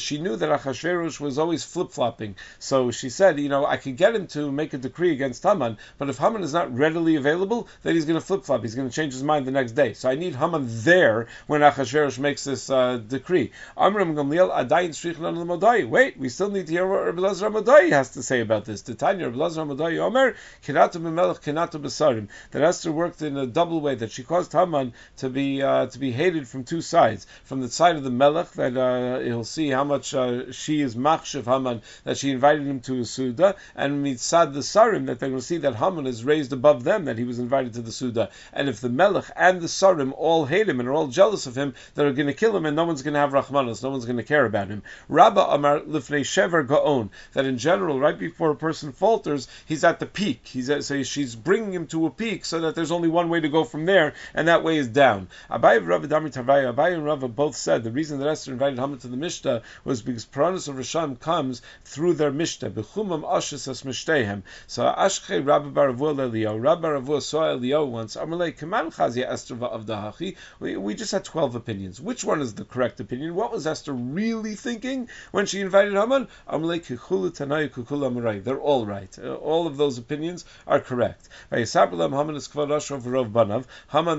she 0.00 0.18
knew 0.18 0.36
that 0.36 0.60
Achashverosh 0.60 1.20
was 1.20 1.38
always 1.38 1.64
flip 1.64 1.90
flopping. 1.90 2.36
So 2.58 2.90
she 2.90 3.10
said, 3.10 3.38
you 3.38 3.48
know, 3.48 3.66
I 3.66 3.76
could 3.76 3.96
get 3.96 4.14
him 4.14 4.26
to 4.28 4.50
make 4.50 4.74
a 4.74 4.78
decree 4.78 5.12
against 5.12 5.42
Haman, 5.42 5.78
but 5.98 6.08
if 6.08 6.18
Haman 6.18 6.42
is 6.42 6.52
not 6.52 6.76
readily 6.76 7.16
available, 7.16 7.68
then 7.82 7.94
he's 7.94 8.04
going 8.04 8.18
to 8.18 8.24
flip 8.24 8.44
flop. 8.44 8.62
He's 8.62 8.74
going 8.74 8.88
to 8.88 8.94
change 8.94 9.12
his 9.12 9.22
mind 9.22 9.46
the 9.46 9.50
next 9.50 9.72
day. 9.72 9.94
So 9.94 10.10
I 10.10 10.14
need 10.14 10.34
Haman 10.34 10.66
there 10.68 11.26
when 11.46 11.60
Achashverosh 11.60 12.18
makes 12.18 12.44
this 12.44 12.70
uh, 12.70 12.98
decree. 12.98 13.52
Wait, 13.76 16.18
we 16.18 16.28
still 16.28 16.50
need 16.50 16.66
to 16.66 16.72
hear 16.72 16.86
what 16.86 17.04
Rabbi 17.04 17.20
Lazar 17.20 17.90
has 17.90 18.10
to 18.10 18.22
say 18.22 18.40
about 18.40 18.64
this. 18.64 18.82
Tanya 19.14 19.28
Rabbi 19.28 19.38
Lazar 19.38 19.60
Omer, 19.62 20.34
Kiratu 20.64 21.00
b'melech, 21.00 21.40
Kiratu 21.40 21.80
b'sarim. 21.80 22.26
That 22.50 22.62
Esther 22.62 22.90
worked 22.90 23.22
in 23.22 23.36
a 23.36 23.46
double 23.46 23.80
way, 23.80 23.94
that 23.94 24.10
she 24.10 24.24
caused 24.24 24.52
Haman 24.52 24.92
to 25.18 25.30
be 25.30 25.62
uh, 25.62 25.86
to 25.86 25.98
be 26.00 26.10
hated 26.10 26.48
from 26.48 26.64
two 26.64 26.80
sides. 26.80 27.28
From 27.44 27.60
the 27.60 27.68
side 27.68 27.94
of 27.94 28.02
the 28.02 28.10
Melech, 28.10 28.50
that 28.52 28.76
uh, 28.76 29.20
he'll 29.20 29.44
see 29.44 29.68
how 29.68 29.84
much 29.84 30.14
uh, 30.14 30.50
she 30.50 30.80
is 30.80 30.96
machshav 30.96 31.44
Haman, 31.44 31.82
that 32.02 32.18
she 32.18 32.32
invited 32.32 32.66
him 32.66 32.80
to 32.80 33.00
a 33.00 33.04
Suda, 33.04 33.54
and 33.76 34.04
mitzad 34.04 34.52
the 34.52 34.60
Sarim, 34.60 35.06
that 35.06 35.20
they 35.20 35.30
will 35.30 35.40
see 35.40 35.58
that 35.58 35.76
Haman 35.76 36.08
is 36.08 36.24
raised 36.24 36.52
above 36.52 36.82
them, 36.82 37.04
that 37.04 37.16
he 37.16 37.24
was 37.24 37.38
invited 37.38 37.74
to 37.74 37.82
the 37.82 37.92
Suda. 37.92 38.30
And 38.52 38.68
if 38.68 38.80
the 38.80 38.88
Melech 38.88 39.30
and 39.36 39.60
the 39.60 39.68
Sarim 39.68 40.12
all 40.16 40.46
hate 40.46 40.68
him 40.68 40.80
and 40.80 40.88
are 40.88 40.92
all 40.92 41.06
jealous 41.06 41.46
of 41.46 41.56
him, 41.56 41.74
they're 41.94 42.12
going 42.12 42.26
to 42.26 42.34
kill 42.34 42.56
him, 42.56 42.66
and 42.66 42.74
no 42.74 42.84
one's 42.84 43.02
going 43.02 43.14
to 43.14 43.20
have 43.20 43.30
Rahmanos, 43.30 43.84
no 43.84 43.90
one's 43.90 44.06
going 44.06 44.16
to 44.16 44.24
care 44.24 44.44
about 44.44 44.68
him. 44.68 44.82
Rabba 45.08 45.42
Amar 45.42 45.80
Lifnei 45.80 46.22
Shever 46.22 46.66
Gaon, 46.66 47.10
that 47.34 47.44
in 47.44 47.58
general, 47.58 48.00
right 48.00 48.18
before 48.18 48.50
a 48.50 48.56
person 48.56 48.92
falters, 49.04 49.48
he's 49.66 49.84
at 49.84 50.00
the 50.00 50.06
peak. 50.06 50.40
He's 50.46 50.70
at, 50.70 50.82
so 50.82 51.02
she's 51.02 51.36
bringing 51.36 51.74
him 51.74 51.86
to 51.88 52.06
a 52.06 52.10
peak 52.10 52.46
so 52.46 52.60
that 52.62 52.74
there's 52.74 52.90
only 52.90 53.08
one 53.08 53.28
way 53.28 53.38
to 53.38 53.50
go 53.50 53.62
from 53.62 53.84
there, 53.84 54.14
and 54.32 54.48
that 54.48 54.64
way 54.64 54.78
is 54.78 54.88
down. 54.88 55.28
Abai 55.50 55.76
and 55.76 55.86
Rabbi 55.86 56.06
Dami 56.06 56.32
Tarvaya, 56.32 56.72
Abai 56.74 56.94
and 56.94 57.04
Rava 57.04 57.28
both 57.28 57.54
said 57.54 57.84
the 57.84 57.90
reason 57.90 58.18
that 58.18 58.28
Esther 58.28 58.52
invited 58.52 58.78
Haman 58.78 59.00
to 59.00 59.08
the 59.08 59.18
Mishta 59.18 59.60
was 59.84 60.00
because 60.00 60.24
Piranus 60.24 60.68
of 60.68 60.76
Risham 60.76 61.20
comes 61.20 61.60
through 61.84 62.14
their 62.14 62.32
Mishta. 62.32 62.70
Bechumam 62.70 63.24
Ashis 63.24 63.68
as 63.68 63.82
Mishtehem. 63.82 64.42
So 64.68 64.84
Ashche 64.84 65.46
Rabbi 65.46 65.68
Baravua 65.68 66.18
Elio. 66.18 66.56
Rabbi 66.56 66.88
Baravua 66.88 67.20
saw 67.20 67.50
Elio 67.50 67.84
once. 67.84 68.16
Amalei 68.16 68.56
Kaman 68.56 68.90
Chazia 68.90 69.28
Esther 69.28 69.56
Avdahachi. 69.56 70.34
We, 70.60 70.78
we 70.78 70.94
just 70.94 71.12
had 71.12 71.26
12 71.26 71.56
opinions. 71.56 72.00
Which 72.00 72.24
one 72.24 72.40
is 72.40 72.54
the 72.54 72.64
correct 72.64 73.00
opinion? 73.00 73.34
What 73.34 73.52
was 73.52 73.66
Esther 73.66 73.92
really 73.92 74.54
thinking 74.54 75.10
when 75.30 75.44
she 75.44 75.60
invited 75.60 75.92
Haman? 75.92 76.28
Amalei 76.48 76.80
Kikulu 76.80 77.34
Tanai 77.34 77.68
Kukula. 77.68 78.14
They're 78.14 78.60
all 78.60 78.86
right. 78.86 78.93
Uh, 79.18 79.34
all 79.34 79.66
of 79.66 79.76
those 79.76 79.98
opinions 79.98 80.44
are 80.66 80.80
correct. 80.80 81.28
Haman 81.50 81.66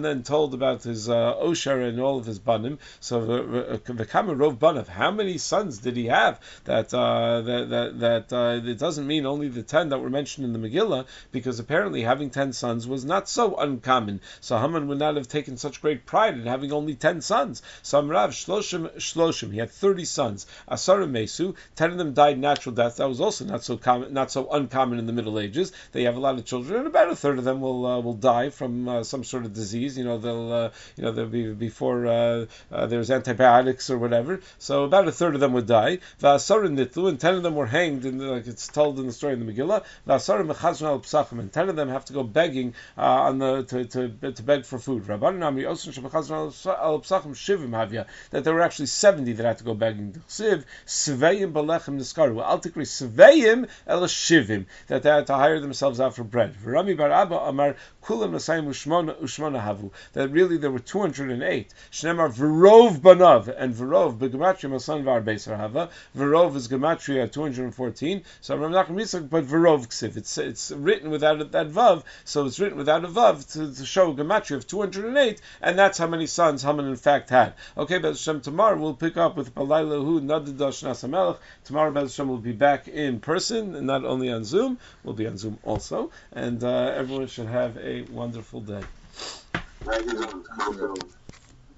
then 0.01 0.23
told 0.23 0.53
about 0.53 0.84
his 0.84 1.09
uh, 1.09 1.34
Osher 1.36 1.88
and 1.88 1.99
all 1.99 2.17
of 2.17 2.26
his 2.26 2.39
banim. 2.39 2.80
So 2.99 3.21
v'kama 3.21 4.36
rov 4.36 4.57
banav. 4.57 4.88
How 4.88 5.11
many 5.11 5.38
sons 5.38 5.80
did 5.80 5.95
he 5.95 6.07
have? 6.07 6.39
That 6.65 6.93
uh, 6.93 7.41
that 7.41 7.69
that, 7.69 7.99
that 7.99 8.34
uh, 8.34 8.59
it 8.63 8.78
doesn't 8.78 9.07
mean 9.07 9.26
only 9.26 9.47
the 9.47 9.63
ten 9.63 9.89
that 9.89 9.99
were 9.99 10.09
mentioned 10.09 10.45
in 10.45 10.53
the 10.53 10.59
Megillah, 10.59 11.05
because 11.32 11.59
apparently 11.59 12.01
having 12.01 12.30
ten 12.30 12.53
sons 12.53 12.88
was 12.88 13.05
not 13.05 13.30
so 13.30 13.55
uncommon. 13.55 14.21
So 14.41 14.57
Haman 14.57 14.88
would 14.89 14.99
not 14.99 15.15
have 15.15 15.28
taken 15.28 15.57
such 15.57 15.82
great 15.82 16.05
pride 16.05 16.36
in 16.36 16.45
having 16.45 16.73
only 16.73 16.95
ten 16.95 17.21
sons. 17.21 17.61
Some 17.82 18.09
Rav 18.09 18.32
Shloshim 18.32 18.95
Shloshim. 18.97 19.51
He 19.51 19.59
had 19.59 19.71
thirty 19.71 20.05
sons. 20.05 20.45
Asarim 20.69 21.11
Mesu. 21.11 21.55
Ten 21.76 21.91
of 21.91 21.97
them 21.97 22.13
died 22.13 22.39
natural 22.39 22.76
death. 22.76 22.97
That 22.97 23.07
was 23.07 23.21
also 23.21 23.45
not 23.45 23.63
so 23.63 23.78
common, 23.78 24.13
not 24.13 24.32
so 24.32 24.49
uncommon 24.49 24.64
in 24.74 25.05
the 25.05 25.13
Middle 25.13 25.39
Ages. 25.39 25.72
They 25.91 26.03
have 26.03 26.16
a 26.16 26.20
lot 26.20 26.38
of 26.38 26.45
children, 26.45 26.80
and 26.80 26.88
about 26.88 27.09
a 27.09 27.16
third 27.16 27.38
of 27.38 27.43
them 27.43 27.61
will 27.61 27.86
uh, 27.86 27.99
will 27.99 28.13
die 28.13 28.49
from 28.49 28.88
uh, 28.88 29.03
some 29.03 29.24
sort 29.24 29.45
of 29.45 29.53
disease. 29.53 29.97
You 29.97 30.03
know, 30.03 30.18
they'll 30.18 30.51
uh, 30.51 30.70
you 30.95 31.03
know 31.03 31.11
they'll 31.11 31.28
be 31.28 31.53
before 31.53 32.07
uh, 32.07 32.45
uh, 32.72 32.86
there's 32.88 33.11
antibiotics 33.11 33.89
or 33.89 33.97
whatever. 33.97 34.41
So 34.59 34.84
about 34.84 35.07
a 35.07 35.11
third 35.11 35.36
of 35.36 35.41
them 35.41 35.53
would 35.53 35.68
die. 35.68 35.99
V'asarim 36.22 36.78
nitlu, 36.78 37.09
and 37.09 37.20
ten 37.20 37.36
of 37.36 37.43
them 37.43 37.55
were 37.55 37.66
hanged, 37.66 38.03
the, 38.03 38.11
like 38.11 38.47
it's 38.47 38.68
told 38.68 38.99
in 38.99 39.07
the 39.07 39.13
story 39.13 39.34
in 39.34 39.45
the 39.45 39.51
Megillah. 39.51 39.84
V'asarim 40.07 40.53
mechazon 40.53 40.88
al 40.88 40.99
psachim, 40.99 41.39
and 41.39 41.51
ten 41.51 41.70
of 41.70 41.76
them 41.76 41.89
have 41.89 42.05
to 42.05 42.13
go 42.13 42.24
begging 42.24 42.74
uh, 42.97 43.01
on 43.01 43.39
the 43.39 43.63
to, 43.63 43.86
to, 43.86 44.32
to 44.32 44.43
beg 44.43 44.66
for 44.66 44.80
food. 44.80 45.03
Rabban 45.03 45.38
Nami 45.38 45.63
osin 45.63 45.93
shemechazon 45.93 46.68
al 46.68 46.99
psachim 47.01 47.32
shivim 47.32 47.70
havya 47.70 48.05
that 48.32 48.43
there 48.43 48.53
were 48.53 48.61
actually 48.61 48.88
seventy 48.88 49.34
that 49.34 49.45
had 49.45 49.57
to 49.57 49.63
go 49.63 49.74
begging. 49.74 50.13
Siv 50.28 50.63
sveim 50.86 51.51
balechem 51.53 51.99
niskaru. 51.99 52.43
Al 52.43 52.59
tikri 52.59 52.86
sveim 52.86 53.68
el 53.88 54.01
shivim 54.03 54.54
that 54.87 55.03
they 55.03 55.09
had 55.09 55.27
to 55.27 55.35
hire 55.35 55.59
themselves 55.59 55.99
out 55.99 56.15
for 56.15 56.23
bread. 56.23 56.55
Rami 56.63 56.93
bar 56.93 57.11
Abba 57.11 57.35
Amar 57.35 57.75
Kulam 58.05 58.31
Nasayim 58.31 58.67
Ushmona 58.67 59.15
Ushmona 59.19 59.63
Havu. 59.63 59.89
That 60.13 60.29
really 60.29 60.57
there 60.57 60.69
were 60.69 60.77
208. 60.77 61.73
Shnemar 61.91 62.31
Verov 62.31 62.99
Banav 62.99 63.53
and 63.57 63.73
Verov 63.73 64.19
Begematria 64.19 64.69
Masan 64.69 65.03
Var 65.03 65.21
Beisar 65.21 65.57
Hava. 65.57 65.89
Verov 66.15 66.55
is 66.55 66.67
Gematria 66.67 67.31
214. 67.31 68.23
So 68.41 68.57
Rav 68.57 68.69
Nachman 68.69 69.01
Yitzchak, 69.01 69.27
but 69.27 69.45
Verov 69.45 69.87
Ksiv. 69.87 70.17
It's 70.17 70.37
it's 70.37 70.71
written 70.71 71.09
without 71.09 71.51
that 71.51 71.69
vav, 71.69 72.03
so 72.23 72.45
it's 72.45 72.59
written 72.59 72.77
without 72.77 73.03
a 73.03 73.07
vav 73.07 73.51
to, 73.53 73.73
to 73.73 73.85
show 73.85 74.13
Gematria 74.13 74.57
of 74.57 74.67
208, 74.67 75.41
and 75.61 75.79
that's 75.79 75.97
how 75.97 76.07
many 76.07 76.27
sons 76.27 76.61
Haman 76.61 76.85
in 76.85 76.95
fact 76.95 77.29
had. 77.31 77.53
Okay, 77.75 77.97
but 77.97 78.09
Hashem 78.09 78.41
tomorrow 78.41 78.77
we'll 78.77 78.93
pick 78.93 79.17
up 79.17 79.35
with 79.35 79.55
Palayla 79.55 80.03
Hu 80.03 80.21
Nadidash 80.21 80.83
Nasamelech. 80.83 81.37
Tomorrow 81.63 81.91
Hashem 81.91 82.27
will 82.27 82.37
be 82.37 82.51
back 82.51 82.87
in 82.87 83.19
person 83.19 83.75
and 83.75 83.87
not 83.87 84.05
only 84.05 84.31
on 84.31 84.43
Zoom. 84.43 84.77
We'll 85.03 85.15
be 85.15 85.27
on 85.27 85.37
Zoom 85.37 85.57
also, 85.63 86.11
and 86.31 86.63
uh, 86.63 86.93
everyone 86.95 87.27
should 87.27 87.47
have 87.47 87.77
a 87.95 88.01
wonderful 88.03 88.61
day. 88.61 88.85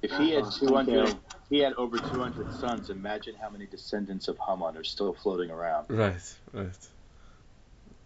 If 0.02 0.12
he 0.18 0.32
had 0.32 0.46
200, 0.52 1.18
he 1.50 1.60
had 1.60 1.74
over 1.74 1.98
200 2.00 2.52
sons. 2.54 2.90
Imagine 2.90 3.36
how 3.36 3.50
many 3.50 3.66
descendants 3.66 4.28
of 4.28 4.38
Haman 4.46 4.78
are 4.78 4.84
still 4.84 5.14
floating 5.14 5.52
around. 5.52 5.90
Right, 5.90 6.40
right. 6.54 6.88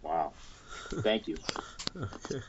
Wow. 0.02 0.32
Thank 1.02 1.28
you. 1.28 1.38
okay. 1.96 2.40